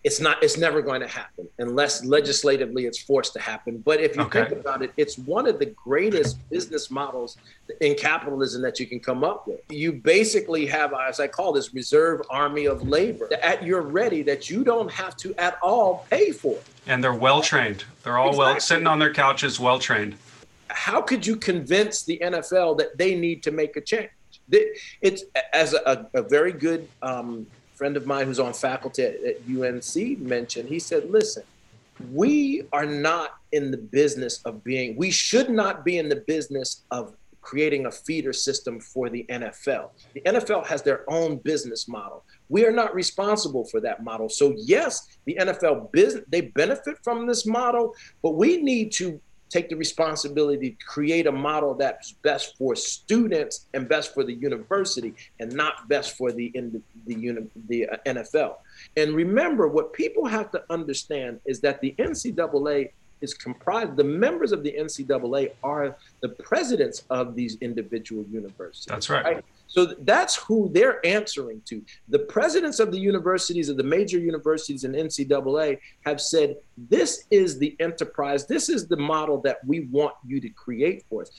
it's 0.03 0.19
not 0.19 0.43
it's 0.43 0.57
never 0.57 0.81
going 0.81 1.01
to 1.01 1.07
happen 1.07 1.47
unless 1.59 2.05
legislatively 2.05 2.87
it's 2.87 2.99
forced 2.99 3.35
to 3.35 3.39
happen. 3.39 3.79
But 3.85 4.01
if 4.01 4.17
you 4.17 4.23
okay. 4.23 4.47
think 4.47 4.61
about 4.61 4.83
it 4.83 4.93
it's 4.97 5.19
one 5.19 5.47
of 5.47 5.59
the 5.59 5.67
greatest 5.67 6.39
business 6.49 6.91
models 6.91 7.37
in 7.83 7.95
capitalism 7.95 8.63
that 8.63 8.81
you 8.81 8.87
can 8.87 8.99
come 8.99 9.23
up 9.23 9.47
with. 9.47 9.61
You 9.69 9.93
basically 9.93 10.65
have 10.67 10.95
as 10.95 11.21
i 11.21 11.29
call 11.29 11.53
this 11.53 11.75
reserve 11.75 12.23
army 12.31 12.65
of 12.65 12.89
labor 12.89 13.29
at 13.43 13.63
your 13.63 13.83
ready 13.83 14.23
that 14.23 14.49
you 14.49 14.65
don't 14.65 14.91
have 14.91 15.17
to 15.19 15.35
at 15.35 15.59
all 15.63 16.07
pay 16.11 16.33
for. 16.33 16.59
And 16.87 17.05
they're 17.05 17.13
well 17.13 17.43
trained 17.43 17.85
they're 18.03 18.17
all 18.17 18.31
exactly. 18.31 18.53
well 18.53 18.61
sitting 18.61 18.87
on 18.87 18.99
their 18.99 19.13
couches 19.13 19.61
well 19.61 19.79
trained 19.79 20.17
how 20.69 21.03
could 21.03 21.27
you 21.27 21.37
convince 21.37 22.05
the 22.05 22.19
nfl 22.23 22.79
that 22.79 22.97
they 22.97 23.15
need 23.15 23.43
to 23.43 23.51
make 23.51 23.77
a 23.77 23.83
change 23.83 24.09
it's 25.01 25.25
as 25.53 25.75
a, 25.75 26.09
a 26.15 26.23
very 26.23 26.53
good 26.53 26.89
um, 27.03 27.47
friend 27.75 27.97
of 27.97 28.07
mine 28.07 28.27
who's 28.27 28.41
on 28.41 28.53
faculty 28.53 29.03
at, 29.03 29.17
at 29.25 29.37
UNC 29.49 30.19
mentioned, 30.19 30.69
he 30.69 30.79
said, 30.79 31.11
listen, 31.11 31.43
we 32.13 32.65
are 32.73 32.87
not 32.87 33.37
in 33.53 33.71
the 33.71 33.77
business 33.77 34.41
of 34.45 34.63
being, 34.65 34.97
we 34.97 35.11
should 35.11 35.51
not 35.51 35.85
be 35.85 35.99
in 35.99 36.09
the 36.09 36.23
business 36.27 36.85
of 36.91 37.15
creating 37.41 37.87
a 37.87 37.91
feeder 37.91 38.33
system 38.33 38.81
for 38.81 39.09
the 39.09 39.25
NFL. 39.31 39.91
The 40.15 40.21
NFL 40.23 40.67
has 40.67 40.83
their 40.83 41.11
own 41.11 41.39
business 41.39 41.89
model. 41.89 42.25
We 42.49 42.67
are 42.67 42.73
not 42.73 42.95
responsible 42.95 43.65
for 43.65 43.81
that 43.81 44.05
model. 44.05 44.29
So 44.29 44.55
yes, 44.59 45.07
the 45.25 45.37
NFL 45.41 45.91
business 45.93 46.25
they 46.29 46.43
benefit 46.43 46.99
from 47.03 47.27
this 47.27 47.47
model, 47.47 47.95
but 48.23 48.33
we 48.33 48.61
need 48.61 48.93
to 48.93 49.21
take 49.51 49.69
the 49.69 49.77
responsibility 49.77 50.71
to 50.71 50.85
create 50.85 51.27
a 51.27 51.33
model 51.33 51.75
that's 51.75 52.13
best 52.23 52.57
for 52.57 52.75
students 52.75 53.67
and 53.75 53.89
best 53.89 54.15
for 54.15 54.25
the 54.25 54.33
university 54.33 55.15
and 55.41 55.53
not 55.53 55.89
best 55.89 56.17
for 56.17 56.33
the 56.33 56.51
the, 56.55 56.81
the, 57.07 57.47
the 57.69 57.89
uh, 57.89 57.97
NFL. 58.07 58.57
And 58.97 59.15
remember, 59.15 59.69
what 59.69 59.93
people 59.93 60.27
have 60.27 60.51
to 60.53 60.63
understand 60.71 61.41
is 61.45 61.61
that 61.61 61.81
the 61.81 61.95
NCAA 61.99 62.91
is 63.21 63.35
comprised, 63.35 63.97
the 63.97 64.05
members 64.05 64.53
of 64.53 64.63
the 64.63 64.73
NCAA 64.73 65.53
are 65.63 65.97
the 66.23 66.31
presidents 66.31 67.05
of 67.11 67.35
these 67.35 67.59
individual 67.61 68.25
universities. 68.31 68.87
That's 68.87 69.11
right. 69.11 69.25
right? 69.25 69.45
So 69.71 69.95
that's 70.01 70.35
who 70.37 70.69
they're 70.73 71.05
answering 71.07 71.63
to. 71.67 71.83
The 72.09 72.19
presidents 72.19 72.81
of 72.81 72.91
the 72.91 72.99
universities, 72.99 73.69
of 73.69 73.77
the 73.77 73.85
major 73.85 74.19
universities 74.19 74.83
in 74.83 74.93
NCAA, 74.93 75.79
have 76.05 76.21
said, 76.21 76.57
this 76.77 77.27
is 77.31 77.59
the 77.59 77.77
enterprise, 77.79 78.47
this 78.47 78.69
is 78.69 78.89
the 78.89 78.97
model 78.97 79.41
that 79.43 79.59
we 79.65 79.81
want 79.93 80.15
you 80.27 80.41
to 80.41 80.49
create 80.49 81.05
for 81.09 81.23
us. 81.23 81.31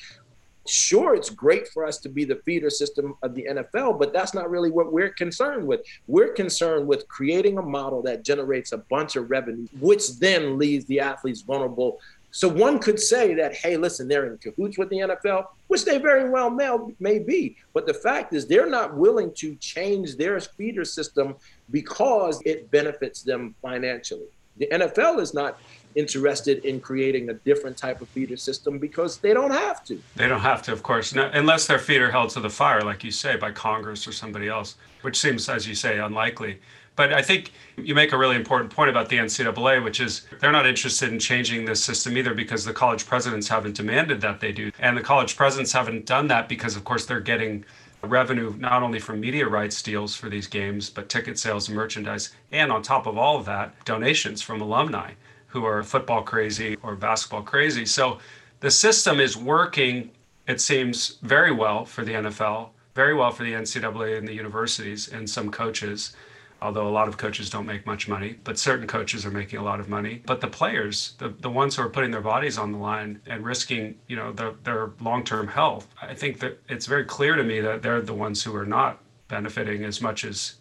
Sure, 0.66 1.14
it's 1.16 1.30
great 1.30 1.68
for 1.68 1.86
us 1.86 1.98
to 1.98 2.08
be 2.08 2.24
the 2.24 2.40
feeder 2.46 2.70
system 2.70 3.16
of 3.24 3.36
the 3.36 3.48
NFL, 3.50 4.00
but 4.00 4.14
that's 4.14 4.34
not 4.34 4.50
really 4.50 4.72
what 4.72 4.94
we're 4.94 5.10
concerned 5.10 5.68
with. 5.68 5.82
We're 6.08 6.34
concerned 6.34 6.88
with 6.88 7.08
creating 7.10 7.58
a 7.58 7.64
model 7.64 8.02
that 8.04 8.24
generates 8.24 8.72
a 8.72 8.78
bunch 8.78 9.18
of 9.18 9.30
revenue, 9.30 9.68
which 9.80 10.20
then 10.20 10.58
leaves 10.58 10.86
the 10.86 11.00
athletes 11.00 11.42
vulnerable 11.42 12.00
so 12.32 12.48
one 12.48 12.80
could 12.80 13.00
say 13.00 13.34
that, 13.36 13.54
hey, 13.54 13.76
listen, 13.78 14.08
they're 14.08 14.32
in 14.32 14.38
cahoots 14.38 14.78
with 14.78 14.90
the 14.90 14.98
NFL, 14.98 15.48
which 15.68 15.84
they 15.84 15.98
very 15.98 16.30
well 16.30 16.50
may, 16.50 16.76
may 17.00 17.20
be. 17.20 17.58
But 17.74 17.86
the 17.86 17.94
fact 17.94 18.34
is, 18.34 18.48
they're 18.48 18.70
not 18.70 18.96
willing 18.96 19.34
to 19.36 19.56
change 19.56 20.16
their 20.16 20.40
feeder 20.40 20.86
system 20.86 21.36
because 21.70 22.42
it 22.46 22.72
benefits 22.72 23.22
them 23.22 23.54
financially. 23.62 24.28
The 24.58 24.68
NFL 24.68 25.20
is 25.20 25.34
not 25.34 25.60
interested 25.96 26.64
in 26.64 26.80
creating 26.80 27.30
a 27.30 27.34
different 27.34 27.76
type 27.76 28.02
of 28.02 28.08
feeder 28.10 28.38
system 28.38 28.80
because 28.80 29.18
they 29.18 29.34
don't 29.34 29.52
have 29.52 29.84
to. 29.86 30.02
They 30.16 30.28
don't 30.28 30.40
have 30.40 30.62
to, 30.64 30.72
of 30.72 30.84
course, 30.84 31.12
unless 31.14 31.68
their 31.68 31.80
feet 31.80 32.02
are 32.02 32.12
held 32.12 32.30
to 32.32 32.40
the 32.40 32.50
fire, 32.50 32.82
like 32.82 33.04
you 33.04 33.12
say, 33.12 33.36
by 33.36 33.52
Congress 33.52 34.08
or 34.08 34.14
somebody 34.14 34.48
else, 34.48 34.76
which 35.02 35.20
seems, 35.20 35.50
as 35.50 35.68
you 35.68 35.76
say, 35.76 36.00
unlikely. 36.00 36.60
But 36.96 37.14
I 37.14 37.22
think 37.22 37.52
you 37.78 37.96
make 37.96 38.12
a 38.12 38.18
really 38.18 38.36
important 38.36 38.70
point 38.70 38.90
about 38.90 39.10
the 39.10 39.18
NCAA, 39.18 39.84
which 39.84 40.00
is 40.00 40.28
they're 40.40 40.52
not 40.52 40.68
interested 40.68 41.12
in 41.12 41.20
changing 41.20 41.66
this 41.66 41.84
system 41.84 42.18
either 42.18 42.34
because 42.34 42.66
the 42.66 42.74
college 42.74 43.06
presidents 43.06 43.48
haven't 43.48 43.76
demanded 43.76 44.22
that 44.22 44.40
they 44.40 44.52
do. 44.52 44.72
And 44.80 44.98
the 44.98 45.02
college 45.02 45.36
presidents 45.38 45.72
haven't 45.72 46.06
done 46.06 46.28
that 46.28 46.50
because, 46.50 46.76
of 46.76 46.84
course, 46.84 47.06
they're 47.06 47.20
getting 47.20 47.66
revenue 48.04 48.54
not 48.58 48.84
only 48.84 49.00
from 49.00 49.20
media 49.20 49.48
rights 49.48 49.82
deals 49.82 50.16
for 50.16 50.28
these 50.28 50.48
games, 50.48 50.90
but 50.90 51.08
ticket 51.08 51.38
sales 51.38 51.68
and 51.68 51.78
merchandise. 51.78 52.34
And 52.52 52.72
on 52.72 52.82
top 52.82 53.06
of 53.06 53.18
all 53.18 53.38
of 53.38 53.46
that, 53.46 53.74
donations 53.86 54.42
from 54.42 54.62
alumni 54.62 55.12
who 55.48 55.66
are 55.66 55.84
football 55.84 56.24
crazy 56.24 56.78
or 56.82 56.96
basketball 56.96 57.44
crazy. 57.44 57.86
So 57.86 58.20
the 58.62 58.72
system 58.72 59.20
is 59.20 59.36
working, 59.38 60.12
it 60.48 60.62
seems, 60.62 61.18
very 61.22 61.52
well 61.52 61.86
for 61.86 62.04
the 62.04 62.14
NFL, 62.14 62.70
very 62.96 63.14
well 63.14 63.32
for 63.32 63.44
the 63.44 63.54
NCAA 63.54 64.18
and 64.18 64.28
the 64.28 64.34
universities 64.34 65.10
and 65.10 65.30
some 65.30 65.52
coaches 65.52 66.16
although 66.62 66.88
a 66.88 66.90
lot 66.90 67.08
of 67.08 67.18
coaches 67.18 67.50
don't 67.50 67.66
make 67.66 67.86
much 67.86 68.08
money, 68.08 68.36
but 68.44 68.58
certain 68.58 68.88
coaches 68.88 69.26
are 69.26 69.32
making 69.32 69.58
a 69.58 69.64
lot 69.64 69.80
of 69.80 69.90
money. 69.90 70.22
But 70.26 70.42
the 70.42 70.48
players, 70.48 71.16
the, 71.18 71.30
the 71.30 71.50
ones 71.50 71.76
who 71.76 71.84
are 71.84 71.90
putting 71.90 72.12
their 72.12 72.22
bodies 72.22 72.58
on 72.58 72.72
the 72.72 72.78
line 72.78 73.20
and 73.26 73.44
risking, 73.44 73.96
you 74.08 74.16
know, 74.16 74.32
their, 74.32 74.54
their 74.64 74.92
long-term 75.00 75.48
health, 75.48 75.88
I 76.02 76.14
think 76.14 76.40
that 76.40 76.60
it's 76.70 76.86
very 76.86 77.06
clear 77.06 77.36
to 77.36 77.44
me 77.44 77.62
that 77.62 77.82
they're 77.82 78.02
the 78.02 78.14
ones 78.14 78.44
who 78.44 78.56
are 78.56 78.66
not 78.66 79.00
benefiting 79.28 79.84
as 79.84 80.02
much 80.02 80.24
as 80.24 80.56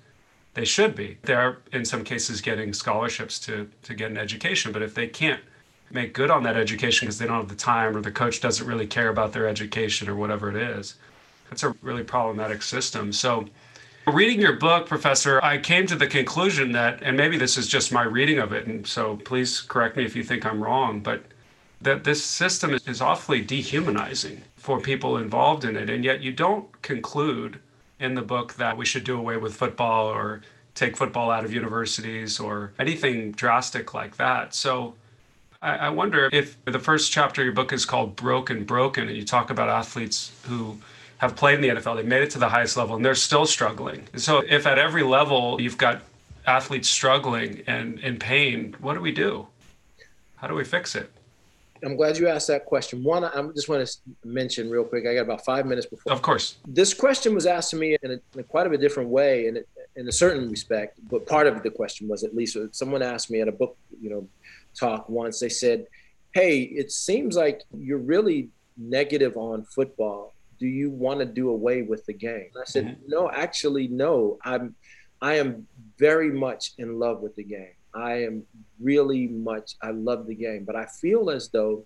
they 0.55 0.65
should 0.65 0.95
be. 0.95 1.19
They're 1.23 1.59
in 1.73 1.85
some 1.85 2.03
cases 2.03 2.41
getting 2.41 2.73
scholarships 2.73 3.39
to, 3.41 3.69
to 3.83 3.95
get 3.95 4.11
an 4.11 4.17
education, 4.17 4.73
but 4.73 4.83
if 4.83 4.95
they 4.95 5.07
can't 5.07 5.41
make 5.91 6.15
good 6.15 6.31
on 6.31 6.43
that 6.45 6.57
education 6.57 7.07
because 7.07 7.19
they 7.19 7.27
don't 7.27 7.37
have 7.37 7.49
the 7.49 7.55
time 7.55 7.97
or 7.97 8.01
the 8.01 8.11
coach 8.11 8.41
doesn't 8.41 8.67
really 8.67 8.87
care 8.87 9.09
about 9.09 9.33
their 9.33 9.47
education 9.49 10.09
or 10.09 10.15
whatever 10.15 10.49
it 10.49 10.57
is, 10.57 10.95
that's 11.49 11.65
a 11.65 11.75
really 11.83 12.05
problematic 12.05 12.63
system. 12.63 13.13
So 13.13 13.47
Reading 14.07 14.41
your 14.41 14.55
book, 14.55 14.87
Professor, 14.87 15.43
I 15.43 15.59
came 15.59 15.87
to 15.87 15.95
the 15.95 16.07
conclusion 16.07 16.73
that, 16.73 17.03
and 17.03 17.17
maybe 17.17 17.37
this 17.37 17.59
is 17.59 17.69
just 17.69 17.93
my 17.93 18.03
reading 18.03 18.39
of 18.39 18.53
it, 18.53 18.67
and 18.67 18.87
so 18.87 19.17
please 19.17 19.61
correct 19.61 19.97
me 19.97 20.05
if 20.05 20.17
you 20.17 20.25
think 20.25 20.47
I'm 20.47 20.63
wrong, 20.63 21.01
but 21.01 21.23
that 21.83 22.05
this 22.05 22.25
system 22.25 22.79
is 22.87 23.01
awfully 23.01 23.41
dehumanizing 23.41 24.43
for 24.57 24.81
people 24.81 25.17
involved 25.17 25.65
in 25.65 25.77
it. 25.77 25.89
And 25.89 26.05
yet 26.05 26.23
you 26.23 26.33
don't 26.33 26.81
conclude 26.83 27.61
in 27.99 28.15
the 28.15 28.23
book 28.23 28.55
that 28.55 28.77
we 28.77 28.85
should 28.85 29.05
do 29.05 29.19
away 29.19 29.37
with 29.37 29.55
football 29.55 30.07
or 30.07 30.43
take 30.75 30.97
football 30.97 31.31
out 31.31 31.45
of 31.45 31.53
universities 31.53 32.41
or 32.41 32.73
anything 32.79 33.33
drastic 33.33 33.95
like 33.95 34.17
that. 34.17 34.55
So 34.55 34.95
I, 35.63 35.77
I 35.77 35.89
wonder 35.91 36.29
if 36.33 36.63
the 36.65 36.79
first 36.79 37.13
chapter 37.13 37.43
of 37.43 37.45
your 37.47 37.55
book 37.55 37.73
is 37.73 37.85
called 37.85 38.17
Broke 38.17 38.51
and 38.51 38.67
Broken, 38.67 39.09
and 39.09 39.17
you 39.17 39.25
talk 39.25 39.51
about 39.51 39.69
athletes 39.69 40.33
who 40.47 40.79
have 41.21 41.37
played 41.37 41.57
in 41.57 41.61
the 41.61 41.69
NFL, 41.81 41.97
they 41.97 42.03
made 42.03 42.23
it 42.23 42.31
to 42.31 42.39
the 42.39 42.49
highest 42.49 42.79
level, 42.79 42.97
and 42.97 43.05
they're 43.05 43.15
still 43.15 43.45
struggling. 43.45 44.03
So 44.17 44.43
if 44.49 44.67
at 44.67 44.79
every 44.79 45.03
level 45.03 45.61
you've 45.61 45.77
got 45.77 46.01
athletes 46.47 46.89
struggling 46.89 47.63
and 47.67 47.99
in 47.99 48.19
pain, 48.19 48.75
what 48.81 48.95
do 48.95 49.03
we 49.03 49.13
do? 49.13 49.47
How 50.37 50.49
do 50.49 50.55
we 50.55 50.65
fix 50.65 50.97
it? 50.97 51.13
I'm 51.85 51.95
glad 51.95 52.17
you 52.17 52.27
asked 52.27 52.49
that 52.49 52.65
question. 52.65 53.05
One, 53.05 53.23
I 53.23 53.43
just 53.55 53.69
want 53.69 53.87
to 53.87 53.99
mention 54.25 54.71
real 54.71 54.83
quick. 54.83 55.07
I 55.07 55.13
got 55.13 55.21
about 55.21 55.45
five 55.45 55.67
minutes 55.67 55.87
before. 55.87 56.11
Of 56.11 56.23
course. 56.23 56.57
This 56.67 56.95
question 56.95 57.35
was 57.35 57.45
asked 57.45 57.71
to 57.73 57.77
me 57.77 57.99
in, 58.03 58.13
a, 58.13 58.39
in 58.39 58.45
quite 58.45 58.67
a 58.73 58.79
different 58.79 59.11
way, 59.11 59.47
in 59.47 59.59
a, 59.59 59.61
in 59.97 60.09
a 60.09 60.13
certain 60.13 60.51
respect. 60.51 60.99
But 61.11 61.27
part 61.27 61.47
of 61.47 61.63
the 61.63 61.71
question 61.71 62.09
was 62.09 62.25
at 62.25 62.35
least 62.35 62.57
uh, 62.57 62.69
someone 62.73 63.03
asked 63.03 63.31
me 63.31 63.43
at 63.43 63.49
a 63.49 63.53
book, 63.53 63.77
you 64.01 64.09
know, 64.09 64.27
talk 64.75 65.07
once. 65.11 65.39
They 65.39 65.51
said, 65.51 65.87
"Hey, 66.33 66.61
it 66.63 66.91
seems 66.93 67.37
like 67.37 67.63
you're 67.77 67.99
really 67.99 68.49
negative 68.79 69.37
on 69.37 69.65
football 69.65 70.33
do 70.61 70.67
you 70.67 70.91
want 70.91 71.21
to 71.21 71.27
do 71.27 71.49
away 71.49 71.83
with 71.83 72.05
the 72.07 72.13
game? 72.13 72.51
I 72.61 72.65
said, 72.65 72.87
mm-hmm. 72.87 73.09
no, 73.09 73.31
actually, 73.31 73.89
no. 73.89 74.39
I'm, 74.45 74.75
I 75.23 75.35
am 75.35 75.67
very 75.99 76.31
much 76.31 76.73
in 76.79 76.99
love 76.99 77.21
with 77.21 77.35
the 77.35 77.43
game. 77.43 77.73
I 77.95 78.23
am 78.23 78.45
really 78.79 79.27
much, 79.27 79.75
I 79.83 79.91
love 79.91 80.27
the 80.27 80.35
game, 80.35 80.65
but 80.65 80.77
I 80.77 80.87
feel 80.87 81.31
as 81.31 81.49
though 81.49 81.85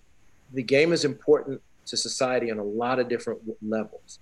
the 0.53 0.61
game 0.61 0.93
is 0.93 1.05
important 1.05 1.61
to 1.87 1.97
society 1.97 2.51
on 2.51 2.59
a 2.59 2.63
lot 2.63 2.99
of 2.99 3.07
different 3.07 3.39
levels. 3.61 4.19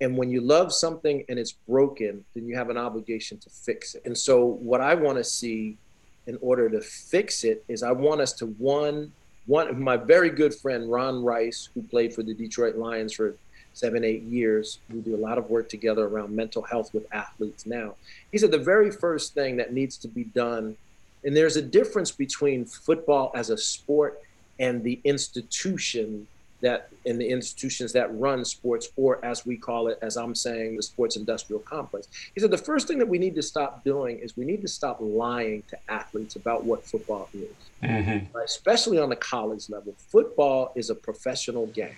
And 0.00 0.16
when 0.16 0.30
you 0.30 0.40
love 0.40 0.72
something 0.72 1.24
and 1.28 1.38
it's 1.38 1.52
broken, 1.52 2.24
then 2.34 2.46
you 2.46 2.56
have 2.56 2.68
an 2.68 2.76
obligation 2.76 3.38
to 3.38 3.50
fix 3.50 3.94
it. 3.94 4.02
And 4.04 4.16
so, 4.16 4.44
what 4.44 4.80
I 4.80 4.94
want 4.94 5.18
to 5.18 5.24
see 5.24 5.78
in 6.26 6.36
order 6.40 6.68
to 6.68 6.80
fix 6.80 7.44
it 7.44 7.64
is 7.68 7.82
I 7.82 7.92
want 7.92 8.20
us 8.20 8.32
to 8.34 8.46
one, 8.46 9.12
one, 9.46 9.80
my 9.80 9.96
very 9.96 10.30
good 10.30 10.54
friend 10.54 10.90
Ron 10.90 11.22
Rice, 11.22 11.68
who 11.74 11.82
played 11.82 12.12
for 12.12 12.22
the 12.22 12.34
Detroit 12.34 12.76
Lions 12.76 13.12
for 13.12 13.36
seven, 13.74 14.04
eight 14.04 14.22
years. 14.22 14.78
We 14.92 15.00
do 15.00 15.14
a 15.14 15.18
lot 15.18 15.38
of 15.38 15.50
work 15.50 15.68
together 15.68 16.06
around 16.06 16.34
mental 16.34 16.62
health 16.62 16.94
with 16.94 17.06
athletes 17.12 17.66
now. 17.66 17.94
He 18.32 18.38
said 18.38 18.50
the 18.50 18.58
very 18.58 18.90
first 18.90 19.34
thing 19.34 19.56
that 19.56 19.72
needs 19.72 19.96
to 19.98 20.08
be 20.08 20.24
done, 20.24 20.76
and 21.24 21.36
there's 21.36 21.56
a 21.56 21.62
difference 21.62 22.10
between 22.10 22.64
football 22.64 23.32
as 23.34 23.50
a 23.50 23.58
sport 23.58 24.22
and 24.58 24.82
the 24.82 25.00
institution 25.04 26.26
that 26.64 26.88
in 27.04 27.18
the 27.18 27.28
institutions 27.28 27.92
that 27.92 28.08
run 28.18 28.44
sports, 28.44 28.88
or 28.96 29.22
as 29.24 29.44
we 29.44 29.56
call 29.56 29.88
it, 29.88 29.98
as 30.00 30.16
I'm 30.16 30.34
saying, 30.34 30.76
the 30.76 30.82
sports 30.82 31.16
industrial 31.16 31.60
complex. 31.60 32.08
He 32.34 32.40
said 32.40 32.50
the 32.50 32.58
first 32.58 32.88
thing 32.88 32.98
that 32.98 33.08
we 33.08 33.18
need 33.18 33.34
to 33.34 33.42
stop 33.42 33.84
doing 33.84 34.18
is 34.18 34.36
we 34.36 34.46
need 34.46 34.62
to 34.62 34.68
stop 34.68 34.96
lying 35.00 35.62
to 35.68 35.78
athletes 35.88 36.36
about 36.36 36.64
what 36.64 36.82
football 36.82 37.28
is, 37.34 37.50
mm-hmm. 37.82 38.36
especially 38.38 38.98
on 38.98 39.10
the 39.10 39.16
college 39.16 39.68
level. 39.68 39.94
Football 39.98 40.72
is 40.74 40.88
a 40.88 40.94
professional 40.94 41.66
game. 41.66 41.96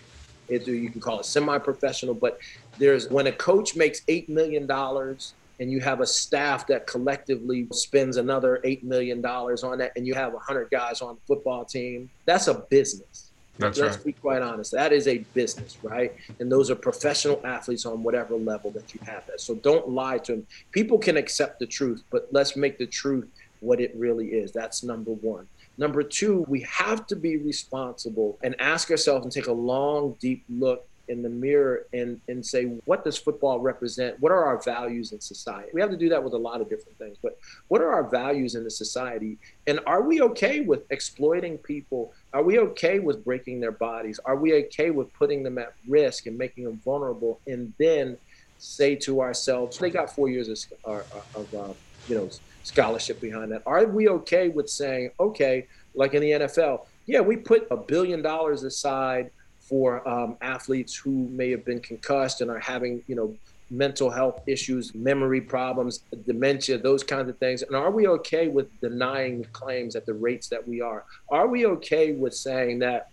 It, 0.48 0.66
you 0.66 0.90
can 0.90 1.00
call 1.00 1.20
it 1.20 1.26
semi-professional, 1.26 2.14
but 2.14 2.38
there's 2.78 3.08
when 3.10 3.26
a 3.26 3.32
coach 3.32 3.76
makes 3.76 4.02
eight 4.08 4.28
million 4.28 4.66
dollars 4.66 5.34
and 5.60 5.70
you 5.70 5.80
have 5.80 6.00
a 6.00 6.06
staff 6.06 6.66
that 6.66 6.86
collectively 6.86 7.66
spends 7.72 8.16
another 8.16 8.60
$8 8.64 8.82
million 8.82 9.24
on 9.24 9.78
that, 9.78 9.92
and 9.96 10.06
you 10.06 10.14
have 10.14 10.32
100 10.32 10.70
guys 10.70 11.00
on 11.00 11.14
the 11.14 11.20
football 11.26 11.64
team, 11.64 12.10
that's 12.24 12.48
a 12.48 12.54
business. 12.54 13.30
That's 13.58 13.78
Let's 13.78 13.96
right. 13.96 14.06
be 14.06 14.12
quite 14.12 14.42
honest. 14.42 14.72
That 14.72 14.92
is 14.92 15.08
a 15.08 15.18
business, 15.32 15.78
right? 15.82 16.14
And 16.40 16.52
those 16.52 16.70
are 16.70 16.74
professional 16.74 17.40
athletes 17.44 17.86
on 17.86 18.02
whatever 18.02 18.36
level 18.36 18.70
that 18.72 18.92
you 18.92 19.00
have 19.06 19.26
that. 19.28 19.40
So 19.40 19.54
don't 19.54 19.88
lie 19.88 20.18
to 20.18 20.32
them. 20.32 20.46
People 20.72 20.98
can 20.98 21.16
accept 21.16 21.58
the 21.58 21.66
truth, 21.66 22.02
but 22.10 22.28
let's 22.32 22.54
make 22.54 22.76
the 22.76 22.86
truth 22.86 23.26
what 23.60 23.80
it 23.80 23.94
really 23.96 24.26
is. 24.26 24.52
That's 24.52 24.82
number 24.82 25.12
one. 25.12 25.46
Number 25.78 26.02
two, 26.02 26.44
we 26.48 26.60
have 26.62 27.06
to 27.08 27.16
be 27.16 27.36
responsible 27.36 28.38
and 28.42 28.54
ask 28.60 28.90
ourselves 28.90 29.24
and 29.24 29.32
take 29.32 29.46
a 29.46 29.52
long, 29.52 30.16
deep 30.20 30.44
look 30.48 30.86
in 31.08 31.22
the 31.22 31.28
mirror 31.28 31.86
and, 31.92 32.20
and 32.28 32.44
say, 32.44 32.64
what 32.84 33.04
does 33.04 33.16
football 33.16 33.60
represent? 33.60 34.18
What 34.20 34.32
are 34.32 34.44
our 34.44 34.60
values 34.62 35.12
in 35.12 35.20
society? 35.20 35.70
We 35.72 35.80
have 35.80 35.90
to 35.90 35.96
do 35.96 36.08
that 36.08 36.22
with 36.22 36.32
a 36.32 36.38
lot 36.38 36.60
of 36.60 36.68
different 36.68 36.98
things, 36.98 37.16
but 37.22 37.38
what 37.68 37.80
are 37.80 37.92
our 37.92 38.04
values 38.04 38.54
in 38.54 38.64
the 38.64 38.70
society? 38.70 39.38
And 39.66 39.80
are 39.86 40.02
we 40.02 40.20
okay 40.22 40.60
with 40.60 40.90
exploiting 40.90 41.58
people? 41.58 42.12
Are 42.32 42.42
we 42.42 42.58
okay 42.58 42.98
with 42.98 43.24
breaking 43.24 43.60
their 43.60 43.72
bodies? 43.72 44.18
Are 44.24 44.36
we 44.36 44.54
okay 44.64 44.90
with 44.90 45.12
putting 45.14 45.42
them 45.42 45.58
at 45.58 45.74
risk 45.86 46.26
and 46.26 46.36
making 46.36 46.64
them 46.64 46.80
vulnerable? 46.84 47.40
And 47.46 47.72
then 47.78 48.16
say 48.58 48.96
to 48.96 49.20
ourselves, 49.20 49.78
they 49.78 49.90
got 49.90 50.14
four 50.14 50.28
years 50.28 50.48
of, 50.84 51.04
of 51.34 51.54
uh, 51.54 51.72
you 52.08 52.16
know, 52.16 52.30
scholarship 52.62 53.20
behind 53.20 53.52
that. 53.52 53.62
Are 53.66 53.86
we 53.86 54.08
okay 54.08 54.48
with 54.48 54.68
saying, 54.68 55.10
okay, 55.20 55.66
like 55.94 56.14
in 56.14 56.22
the 56.22 56.30
NFL, 56.30 56.86
yeah, 57.06 57.20
we 57.20 57.36
put 57.36 57.66
a 57.70 57.76
billion 57.76 58.22
dollars 58.22 58.64
aside 58.64 59.30
for 59.60 60.06
um, 60.08 60.36
athletes 60.40 60.94
who 60.94 61.28
may 61.28 61.50
have 61.50 61.64
been 61.64 61.80
concussed 61.80 62.40
and 62.40 62.50
are 62.50 62.58
having, 62.58 63.02
you 63.06 63.14
know, 63.14 63.36
mental 63.70 64.10
health 64.10 64.40
issues, 64.46 64.94
memory 64.94 65.40
problems, 65.40 66.00
dementia, 66.26 66.78
those 66.78 67.02
kinds 67.02 67.28
of 67.28 67.36
things? 67.38 67.62
And 67.62 67.74
are 67.74 67.90
we 67.90 68.06
okay 68.08 68.48
with 68.48 68.68
denying 68.80 69.44
claims 69.52 69.96
at 69.96 70.06
the 70.06 70.14
rates 70.14 70.48
that 70.48 70.66
we 70.66 70.80
are? 70.80 71.04
Are 71.30 71.48
we 71.48 71.66
okay 71.66 72.12
with 72.12 72.34
saying 72.34 72.78
that 72.80 73.10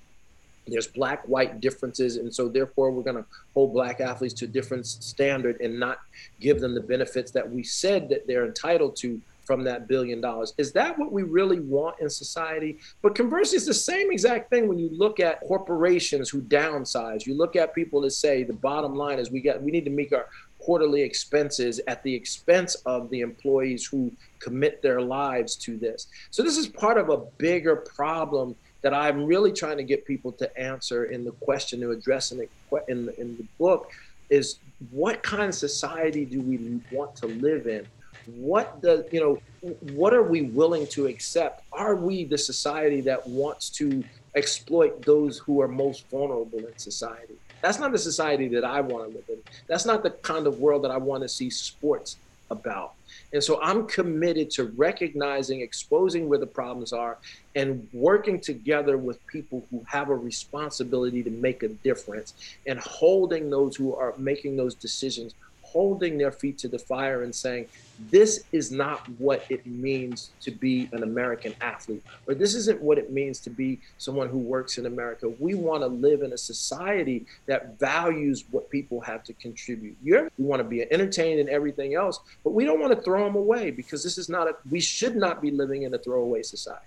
there's 0.68 0.88
black 0.88 1.24
white 1.28 1.60
differences 1.60 2.18
and 2.18 2.34
so 2.34 2.48
therefore 2.48 2.92
we're 2.92 3.04
going 3.04 3.18
to 3.18 3.26
hold 3.54 3.74
black 3.74 4.00
athletes 4.00 4.34
to 4.34 4.46
a 4.46 4.48
different 4.48 4.86
standard 4.86 5.60
and 5.62 5.80
not 5.80 6.00
give 6.40 6.60
them 6.60 6.74
the 6.74 6.82
benefits 6.82 7.32
that 7.32 7.50
we 7.50 7.64
said 7.64 8.10
that 8.10 8.26
they're 8.28 8.46
entitled 8.46 8.96
to 8.96 9.22
from 9.46 9.64
that 9.64 9.88
billion 9.88 10.22
dollars. 10.22 10.54
Is 10.58 10.72
that 10.74 10.98
what 10.98 11.12
we 11.12 11.24
really 11.24 11.60
want 11.60 12.00
in 12.00 12.10
society? 12.10 12.80
But 13.02 13.16
conversely, 13.16 13.58
it's 13.58 13.66
the 13.66 13.74
same 13.74 14.12
exact 14.12 14.50
thing 14.50 14.68
when 14.68 14.80
you 14.80 14.90
look 14.92 15.20
at 15.20 15.42
corporations 15.42 16.30
who 16.30 16.42
downsize. 16.42 17.26
You 17.26 17.36
look 17.36 17.56
at 17.56 17.76
people 17.76 18.02
that 18.02 18.12
say 18.12 18.44
the 18.44 18.54
bottom 18.54 18.96
line 18.96 19.20
is 19.20 19.32
we 19.32 19.42
got 19.42 19.62
we 19.62 19.72
need 19.72 19.86
to 19.86 19.92
make 19.92 20.14
our 20.14 20.28
quarterly 20.60 21.02
expenses 21.02 21.82
at 21.88 22.02
the 22.04 22.14
expense 22.14 22.76
of 22.86 23.10
the 23.10 23.20
employees 23.20 23.86
who 23.86 24.12
commit 24.40 24.82
their 24.82 25.02
lives 25.02 25.58
to 25.58 25.76
this. 25.76 26.08
So 26.32 26.42
this 26.42 26.58
is 26.58 26.68
part 26.68 26.98
of 26.98 27.10
a 27.10 27.18
bigger 27.38 27.76
problem 27.76 28.56
that 28.84 28.94
I'm 28.94 29.26
really 29.26 29.52
trying 29.52 29.78
to 29.78 29.84
get 29.84 30.06
people 30.06 30.32
to 30.34 30.58
answer 30.60 31.06
in 31.06 31.26
the 31.26 31.32
question 31.32 31.82
to 31.82 31.92
address 31.92 32.32
in 32.32 32.38
the, 32.38 32.48
in 32.88 33.06
the, 33.08 33.20
in 33.20 33.38
the 33.38 33.46
book 33.58 33.92
is 34.30 34.60
what 34.92 35.24
kind 35.24 35.44
of 35.44 35.56
society 35.56 36.26
do 36.26 36.40
we 36.42 36.82
want 36.92 37.16
to 37.18 37.28
live 37.28 37.68
in? 37.68 37.88
what 38.28 38.82
does 38.82 39.04
you 39.12 39.20
know 39.20 39.72
what 39.94 40.14
are 40.14 40.24
we 40.24 40.44
willing 40.44 40.88
to 40.88 41.08
accept? 41.08 41.64
Are 41.72 41.96
we 41.96 42.24
the 42.26 42.38
society 42.38 43.02
that 43.02 43.28
wants 43.28 43.70
to 43.72 44.04
exploit 44.36 45.04
those 45.06 45.38
who 45.40 45.62
are 45.62 45.68
most 45.68 46.10
vulnerable 46.10 46.60
in 46.60 46.78
society? 46.78 47.36
That's 47.62 47.80
not 47.80 47.92
the 47.92 47.98
society 47.98 48.48
that 48.50 48.64
i 48.64 48.82
want 48.82 49.10
to 49.10 49.16
live 49.16 49.26
in. 49.30 49.38
That's 49.68 49.86
not 49.86 50.04
the 50.04 50.12
kind 50.12 50.48
of 50.48 50.60
world 50.60 50.84
that 50.84 50.92
i 50.92 50.98
want 50.98 51.24
to 51.24 51.30
see 51.30 51.50
sports 51.50 52.18
about 52.50 52.94
and 53.34 53.44
so 53.44 53.60
i'm 53.62 53.86
committed 53.88 54.50
to 54.50 54.66
recognizing 54.78 55.62
exposing 55.62 56.30
where 56.30 56.40
the 56.40 56.48
problems 56.48 56.94
are 56.94 57.18
and 57.56 57.88
working 57.92 58.40
together 58.40 58.98
with 58.98 59.26
people 59.28 59.66
who 59.70 59.84
have 59.88 60.10
a 60.10 60.16
responsibility 60.16 61.24
to 61.24 61.32
make 61.32 61.64
a 61.64 61.68
difference 61.68 62.34
and 62.68 62.80
holding 62.80 63.50
those 63.50 63.76
who 63.76 63.96
are 63.96 64.14
making 64.18 64.56
those 64.56 64.76
decisions 64.76 65.34
holding 65.74 66.18
their 66.18 66.32
feet 66.32 66.58
to 66.60 66.68
the 66.68 66.80
fire 66.80 67.24
and 67.24 67.34
saying, 67.34 67.68
this 68.10 68.46
is 68.52 68.72
not 68.72 69.08
what 69.18 69.44
it 69.50 69.66
means 69.66 70.32
to 70.42 70.52
be 70.52 70.90
an 70.94 71.04
American 71.04 71.54
athlete, 71.62 72.04
or 72.28 72.34
this 72.34 72.54
isn't 72.56 72.82
what 72.82 72.98
it 72.98 73.12
means 73.12 73.40
to 73.40 73.50
be 73.50 73.80
someone 73.98 74.30
who 74.30 74.38
works 74.38 74.78
in 74.78 74.86
America. 74.86 75.30
We 75.40 75.56
want 75.56 75.82
to 75.82 75.88
live 75.88 76.22
in 76.22 76.34
a 76.34 76.38
society 76.38 77.26
that 77.46 77.80
values 77.80 78.46
what 78.52 78.70
people 78.70 79.02
have 79.02 79.24
to 79.26 79.34
contribute. 79.34 79.98
Yeah, 80.04 80.28
we 80.38 80.46
want 80.46 80.60
to 80.60 80.68
be 80.68 80.82
entertained 80.92 81.40
and 81.40 81.50
everything 81.50 81.96
else, 81.96 82.20
but 82.44 82.54
we 82.54 82.66
don't 82.66 82.80
want 82.80 82.96
to 82.96 83.02
throw 83.02 83.26
them 83.26 83.36
away 83.36 83.72
because 83.72 84.04
this 84.04 84.18
is 84.18 84.30
not 84.30 84.48
a, 84.48 84.56
we 84.70 84.80
should 84.80 85.16
not 85.16 85.42
be 85.42 85.52
living 85.52 85.84
in 85.84 85.94
a 85.94 85.98
throwaway 85.98 86.44
society. 86.44 86.86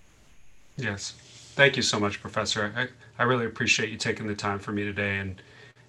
Yes. 0.77 1.15
Thank 1.57 1.77
you 1.77 1.83
so 1.83 1.99
much, 1.99 2.21
Professor. 2.21 2.73
I, 2.77 2.89
I 3.19 3.25
really 3.25 3.47
appreciate 3.47 3.89
you 3.91 3.97
taking 3.97 4.27
the 4.27 4.35
time 4.35 4.59
for 4.59 4.73
me 4.73 4.85
today 4.85 5.19
and 5.19 5.41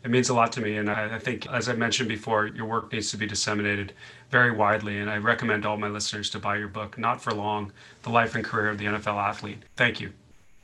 it 0.08 0.10
means 0.10 0.30
a 0.30 0.34
lot 0.34 0.54
to 0.54 0.62
me. 0.62 0.78
And 0.78 0.90
I, 0.90 1.16
I, 1.16 1.20
think, 1.20 1.46
as 1.48 1.68
I 1.68 1.74
mentioned 1.74 2.08
before, 2.08 2.48
your 2.48 2.66
work 2.66 2.94
needs 2.94 3.12
to 3.12 3.18
be 3.18 3.26
disseminated 3.26 3.92
very 4.30 4.52
widely. 4.52 5.00
And 5.00 5.10
I 5.10 5.18
recommend 5.18 5.66
all 5.66 5.76
my 5.76 5.90
listeners 5.90 6.30
to 6.30 6.40
buy 6.40 6.56
your 6.56 6.70
book, 6.70 6.98
Not 6.98 7.22
for 7.22 7.34
Long 7.34 7.74
The 8.04 8.10
Life 8.10 8.36
and 8.36 8.42
Career 8.42 8.70
of 8.70 8.78
the 8.78 8.86
NFL 8.86 9.22
Athlete. 9.22 9.64
Thank 9.76 10.00
you. 10.00 10.14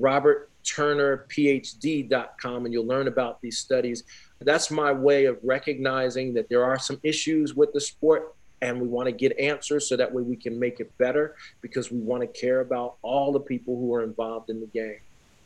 robertturnerphd.com, 0.00 2.64
and 2.64 2.72
you'll 2.72 2.86
learn 2.86 3.08
about 3.08 3.42
these 3.42 3.58
studies. 3.58 4.04
That's 4.40 4.70
my 4.70 4.90
way 4.90 5.26
of 5.26 5.36
recognizing 5.44 6.32
that 6.32 6.48
there 6.48 6.64
are 6.64 6.78
some 6.78 6.98
issues 7.02 7.54
with 7.54 7.74
the 7.74 7.80
sport 7.82 8.34
and 8.60 8.80
we 8.80 8.88
want 8.88 9.06
to 9.06 9.12
get 9.12 9.38
answers 9.38 9.88
so 9.88 9.96
that 9.96 10.12
way 10.12 10.22
we 10.22 10.36
can 10.36 10.58
make 10.58 10.80
it 10.80 10.96
better 10.98 11.36
because 11.60 11.90
we 11.90 11.98
want 11.98 12.22
to 12.22 12.40
care 12.40 12.60
about 12.60 12.96
all 13.02 13.32
the 13.32 13.40
people 13.40 13.76
who 13.76 13.94
are 13.94 14.02
involved 14.02 14.50
in 14.50 14.60
the 14.60 14.66
game 14.66 14.98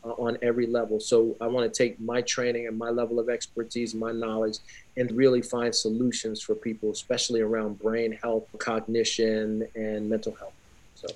uh, 0.04 0.10
on 0.12 0.38
every 0.42 0.66
level. 0.66 0.98
So 1.00 1.36
I 1.40 1.46
want 1.46 1.72
to 1.72 1.76
take 1.76 2.00
my 2.00 2.22
training 2.22 2.66
and 2.66 2.76
my 2.76 2.90
level 2.90 3.18
of 3.18 3.28
expertise, 3.28 3.94
my 3.94 4.12
knowledge, 4.12 4.58
and 4.96 5.10
really 5.12 5.42
find 5.42 5.74
solutions 5.74 6.42
for 6.42 6.54
people, 6.54 6.90
especially 6.90 7.40
around 7.40 7.78
brain 7.78 8.18
health, 8.22 8.44
cognition, 8.58 9.66
and 9.74 10.08
mental 10.08 10.34
health. 10.34 10.54
So 10.94 11.08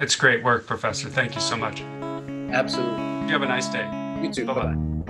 it's 0.00 0.16
great 0.16 0.42
work, 0.42 0.66
Professor. 0.66 1.08
Thank 1.08 1.34
you 1.34 1.40
so 1.40 1.56
much. 1.56 1.82
Absolutely. 2.52 3.02
You 3.26 3.32
have 3.32 3.42
a 3.42 3.46
nice 3.46 3.68
day. 3.68 3.88
You 4.22 4.32
too. 4.32 4.44
Bye 4.44 4.54
bye. 4.54 5.09